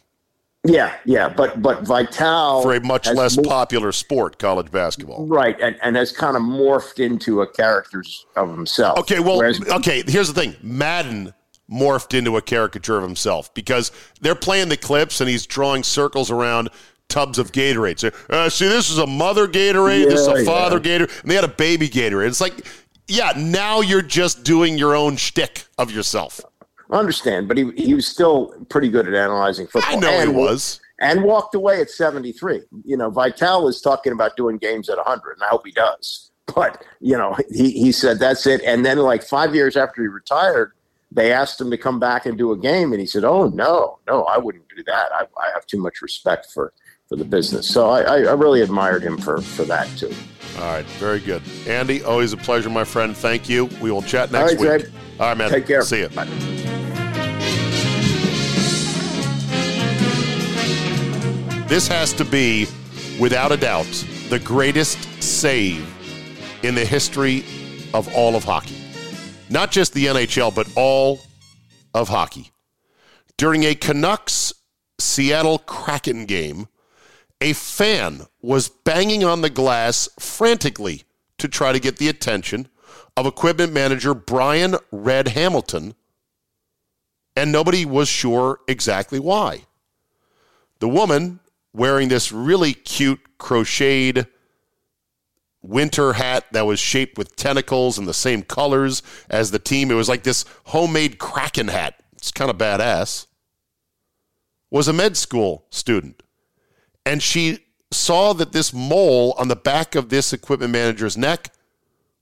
yeah, 0.64 0.96
yeah. 1.04 1.28
But 1.28 1.60
but 1.60 1.82
Vitale 1.82 2.62
for 2.62 2.74
a 2.74 2.80
much 2.80 3.08
less 3.08 3.36
popular 3.36 3.92
sport, 3.92 4.38
college 4.38 4.70
basketball. 4.70 5.26
Right, 5.26 5.60
and, 5.60 5.76
and 5.82 5.96
has 5.96 6.12
kind 6.12 6.36
of 6.36 6.42
morphed 6.42 7.04
into 7.04 7.42
a 7.42 7.46
character 7.46 8.04
of 8.36 8.50
himself. 8.50 8.98
Okay, 9.00 9.20
well, 9.20 9.38
Whereas- 9.38 9.60
okay. 9.68 10.02
Here's 10.06 10.32
the 10.32 10.40
thing: 10.40 10.56
Madden 10.62 11.34
morphed 11.70 12.16
into 12.16 12.36
a 12.36 12.42
caricature 12.42 12.96
of 12.96 13.02
himself 13.02 13.52
because 13.54 13.90
they're 14.20 14.34
playing 14.34 14.68
the 14.68 14.76
clips 14.76 15.20
and 15.20 15.30
he's 15.30 15.46
drawing 15.46 15.82
circles 15.82 16.30
around 16.30 16.68
tubs 17.08 17.38
of 17.38 17.52
Gatorade. 17.52 17.98
So, 17.98 18.10
uh, 18.30 18.48
see, 18.48 18.68
this 18.68 18.90
is 18.90 18.98
a 18.98 19.06
mother 19.06 19.46
Gatorade, 19.46 20.08
this 20.08 20.20
is 20.20 20.26
a 20.26 20.44
father 20.44 20.76
yeah. 20.76 20.98
Gatorade, 20.98 21.22
and 21.22 21.30
they 21.30 21.34
had 21.34 21.44
a 21.44 21.48
baby 21.48 21.88
Gatorade. 21.88 22.28
It's 22.28 22.40
like, 22.40 22.66
yeah, 23.08 23.32
now 23.36 23.80
you're 23.80 24.02
just 24.02 24.44
doing 24.44 24.78
your 24.78 24.94
own 24.94 25.16
shtick 25.16 25.64
of 25.78 25.90
yourself. 25.90 26.40
I 26.92 26.96
understand, 26.98 27.48
but 27.48 27.56
he 27.56 27.70
he 27.74 27.94
was 27.94 28.06
still 28.06 28.54
pretty 28.68 28.90
good 28.90 29.08
at 29.08 29.14
analyzing 29.14 29.66
football. 29.66 29.96
I 29.96 29.98
know 29.98 30.20
he 30.20 30.28
was. 30.28 30.78
and 31.00 31.24
walked 31.24 31.54
away 31.54 31.80
at 31.80 31.90
seventy 31.90 32.32
three. 32.32 32.60
You 32.84 32.98
know, 32.98 33.08
Vitale 33.08 33.66
is 33.68 33.80
talking 33.80 34.12
about 34.12 34.36
doing 34.36 34.58
games 34.58 34.90
at 34.90 34.98
hundred, 34.98 35.32
and 35.32 35.42
I 35.42 35.48
hope 35.48 35.62
he 35.64 35.72
does. 35.72 36.30
But 36.54 36.84
you 37.00 37.16
know, 37.16 37.34
he 37.50 37.70
he 37.70 37.92
said 37.92 38.18
that's 38.18 38.46
it. 38.46 38.60
And 38.62 38.84
then, 38.84 38.98
like 38.98 39.22
five 39.22 39.54
years 39.54 39.74
after 39.74 40.02
he 40.02 40.08
retired, 40.08 40.72
they 41.10 41.32
asked 41.32 41.58
him 41.58 41.70
to 41.70 41.78
come 41.78 41.98
back 41.98 42.26
and 42.26 42.36
do 42.36 42.52
a 42.52 42.58
game, 42.58 42.92
and 42.92 43.00
he 43.00 43.06
said, 43.06 43.24
"Oh 43.24 43.48
no, 43.48 43.98
no, 44.06 44.24
I 44.24 44.36
wouldn't 44.36 44.68
do 44.68 44.84
that. 44.84 45.12
I, 45.12 45.22
I 45.40 45.50
have 45.54 45.66
too 45.66 45.78
much 45.78 46.02
respect 46.02 46.46
for." 46.52 46.72
For 47.08 47.16
the 47.16 47.24
business, 47.26 47.68
so 47.68 47.90
I, 47.90 48.00
I, 48.00 48.16
I 48.20 48.32
really 48.32 48.62
admired 48.62 49.02
him 49.02 49.18
for 49.18 49.42
for 49.42 49.64
that 49.64 49.86
too. 49.98 50.14
All 50.56 50.62
right, 50.62 50.84
very 50.98 51.20
good. 51.20 51.42
Andy, 51.66 52.02
always 52.02 52.32
a 52.32 52.38
pleasure, 52.38 52.70
my 52.70 52.84
friend. 52.84 53.14
Thank 53.14 53.50
you. 53.50 53.66
We 53.82 53.90
will 53.90 54.00
chat 54.00 54.32
next 54.32 54.52
right, 54.52 54.60
week. 54.60 54.84
Jed. 54.86 54.92
All 55.20 55.26
right, 55.26 55.36
man. 55.36 55.50
Take 55.50 55.66
care. 55.66 55.82
See 55.82 56.00
you. 56.00 56.08
Bye. 56.08 56.81
This 61.72 61.88
has 61.88 62.12
to 62.12 62.26
be, 62.26 62.66
without 63.18 63.50
a 63.50 63.56
doubt, 63.56 63.86
the 64.28 64.38
greatest 64.38 65.22
save 65.22 65.82
in 66.62 66.74
the 66.74 66.84
history 66.84 67.46
of 67.94 68.14
all 68.14 68.36
of 68.36 68.44
hockey. 68.44 68.76
Not 69.48 69.70
just 69.70 69.94
the 69.94 70.04
NHL, 70.04 70.54
but 70.54 70.70
all 70.76 71.20
of 71.94 72.10
hockey. 72.10 72.52
During 73.38 73.64
a 73.64 73.74
Canucks 73.74 74.52
Seattle 74.98 75.60
Kraken 75.60 76.26
game, 76.26 76.68
a 77.40 77.54
fan 77.54 78.26
was 78.42 78.68
banging 78.68 79.24
on 79.24 79.40
the 79.40 79.48
glass 79.48 80.10
frantically 80.20 81.04
to 81.38 81.48
try 81.48 81.72
to 81.72 81.80
get 81.80 81.96
the 81.96 82.10
attention 82.10 82.68
of 83.16 83.24
equipment 83.24 83.72
manager 83.72 84.12
Brian 84.12 84.76
Red 84.90 85.28
Hamilton, 85.28 85.94
and 87.34 87.50
nobody 87.50 87.86
was 87.86 88.10
sure 88.10 88.60
exactly 88.68 89.18
why. 89.18 89.64
The 90.80 90.88
woman 90.90 91.40
wearing 91.72 92.08
this 92.08 92.32
really 92.32 92.72
cute 92.74 93.38
crocheted 93.38 94.26
winter 95.62 96.14
hat 96.14 96.44
that 96.52 96.66
was 96.66 96.80
shaped 96.80 97.16
with 97.16 97.36
tentacles 97.36 97.98
and 97.98 98.06
the 98.06 98.14
same 98.14 98.42
colors 98.42 99.02
as 99.30 99.50
the 99.50 99.58
team. 99.58 99.90
It 99.90 99.94
was 99.94 100.08
like 100.08 100.24
this 100.24 100.44
homemade 100.64 101.18
Kraken 101.18 101.68
hat. 101.68 101.94
It's 102.14 102.32
kind 102.32 102.50
of 102.50 102.58
badass. 102.58 103.26
Was 104.70 104.88
a 104.88 104.92
med 104.92 105.16
school 105.16 105.64
student. 105.70 106.22
And 107.06 107.22
she 107.22 107.60
saw 107.90 108.32
that 108.32 108.52
this 108.52 108.72
mole 108.72 109.34
on 109.38 109.48
the 109.48 109.56
back 109.56 109.94
of 109.94 110.08
this 110.08 110.32
equipment 110.32 110.72
manager's 110.72 111.16
neck 111.16 111.50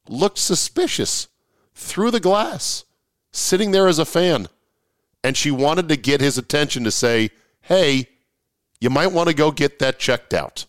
looked 0.09 0.38
suspicious 0.38 1.28
through 1.74 2.11
the 2.11 2.20
glass, 2.20 2.84
sitting 3.30 3.70
there 3.70 3.88
as 3.88 3.98
a 3.98 4.05
fan. 4.05 4.48
And 5.22 5.36
she 5.36 5.51
wanted 5.51 5.88
to 5.90 5.96
get 5.96 6.20
his 6.20 6.38
attention 6.38 6.82
to 6.84 6.90
say, 6.90 7.30
hey, 7.62 8.09
you 8.81 8.91
might 8.91 9.12
want 9.12 9.28
to 9.28 9.35
go 9.35 9.51
get 9.51 9.78
that 9.78 9.99
checked 9.99 10.33
out. 10.33 10.66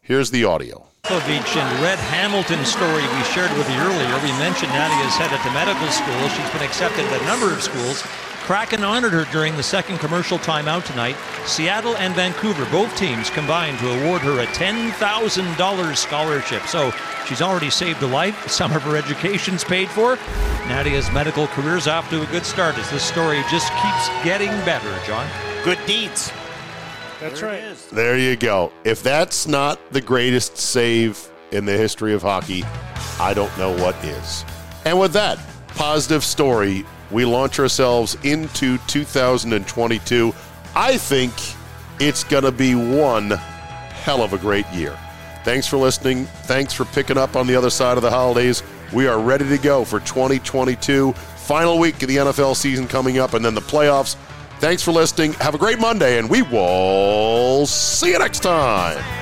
Here's 0.00 0.30
the 0.30 0.44
audio. 0.44 0.86
Beach 1.04 1.56
and 1.56 1.82
Red 1.82 1.98
Hamilton 1.98 2.64
story 2.64 3.02
we 3.02 3.22
shared 3.24 3.50
with 3.56 3.68
you 3.68 3.76
earlier. 3.76 4.14
We 4.22 4.32
mentioned 4.38 4.72
Nadia's 4.72 5.14
headed 5.14 5.40
to 5.42 5.50
medical 5.52 5.88
school. 5.88 6.28
She's 6.30 6.50
been 6.50 6.62
accepted 6.62 7.04
at 7.04 7.22
a 7.22 7.26
number 7.26 7.52
of 7.52 7.62
schools. 7.62 8.02
Kraken 8.42 8.82
honored 8.82 9.12
her 9.12 9.24
during 9.30 9.56
the 9.56 9.62
second 9.62 9.98
commercial 9.98 10.38
timeout 10.38 10.84
tonight. 10.84 11.16
Seattle 11.44 11.96
and 11.96 12.14
Vancouver, 12.14 12.64
both 12.66 12.96
teams 12.96 13.30
combined 13.30 13.78
to 13.78 14.02
award 14.02 14.22
her 14.22 14.40
a 14.40 14.46
$10,000 14.46 15.96
scholarship. 15.96 16.62
So 16.62 16.92
she's 17.26 17.42
already 17.42 17.70
saved 17.70 18.02
a 18.02 18.06
life. 18.06 18.48
Some 18.48 18.72
of 18.72 18.82
her 18.82 18.96
education's 18.96 19.62
paid 19.62 19.88
for. 19.88 20.18
Nadia's 20.66 21.10
medical 21.12 21.46
career's 21.48 21.86
off 21.86 22.10
to 22.10 22.22
a 22.22 22.26
good 22.26 22.44
start 22.44 22.76
as 22.78 22.90
this 22.90 23.04
story 23.04 23.42
just 23.50 23.70
keeps 23.74 24.08
getting 24.24 24.50
better, 24.64 24.92
John. 25.06 25.28
Good 25.62 25.78
deeds. 25.86 26.32
That's 27.22 27.40
right. 27.40 27.62
There 27.92 28.18
you 28.18 28.36
go. 28.36 28.72
If 28.84 29.02
that's 29.02 29.46
not 29.46 29.78
the 29.92 30.00
greatest 30.00 30.56
save 30.56 31.30
in 31.52 31.64
the 31.64 31.76
history 31.76 32.14
of 32.14 32.22
hockey, 32.22 32.64
I 33.20 33.32
don't 33.32 33.56
know 33.56 33.70
what 33.76 33.94
is. 34.04 34.44
And 34.84 34.98
with 34.98 35.12
that 35.12 35.38
positive 35.68 36.24
story, 36.24 36.84
we 37.12 37.24
launch 37.24 37.60
ourselves 37.60 38.16
into 38.24 38.78
2022. 38.88 40.34
I 40.74 40.96
think 40.96 41.32
it's 42.00 42.24
going 42.24 42.44
to 42.44 42.52
be 42.52 42.74
one 42.74 43.30
hell 43.30 44.22
of 44.22 44.32
a 44.32 44.38
great 44.38 44.66
year. 44.72 44.98
Thanks 45.44 45.66
for 45.66 45.76
listening. 45.76 46.24
Thanks 46.44 46.72
for 46.72 46.84
picking 46.86 47.18
up 47.18 47.36
on 47.36 47.46
the 47.46 47.54
other 47.54 47.70
side 47.70 47.96
of 47.96 48.02
the 48.02 48.10
holidays. 48.10 48.62
We 48.92 49.06
are 49.06 49.20
ready 49.20 49.48
to 49.48 49.58
go 49.58 49.84
for 49.84 50.00
2022. 50.00 51.12
Final 51.12 51.78
week 51.78 52.02
of 52.02 52.08
the 52.08 52.16
NFL 52.16 52.56
season 52.56 52.88
coming 52.88 53.18
up, 53.18 53.34
and 53.34 53.44
then 53.44 53.54
the 53.54 53.60
playoffs. 53.60 54.16
Thanks 54.62 54.84
for 54.84 54.92
listening. 54.92 55.32
Have 55.40 55.56
a 55.56 55.58
great 55.58 55.80
Monday, 55.80 56.18
and 56.18 56.30
we 56.30 56.42
will 56.42 57.66
see 57.66 58.12
you 58.12 58.18
next 58.20 58.44
time. 58.44 59.21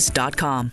Cancerscreenquiz.com. 0.01 0.71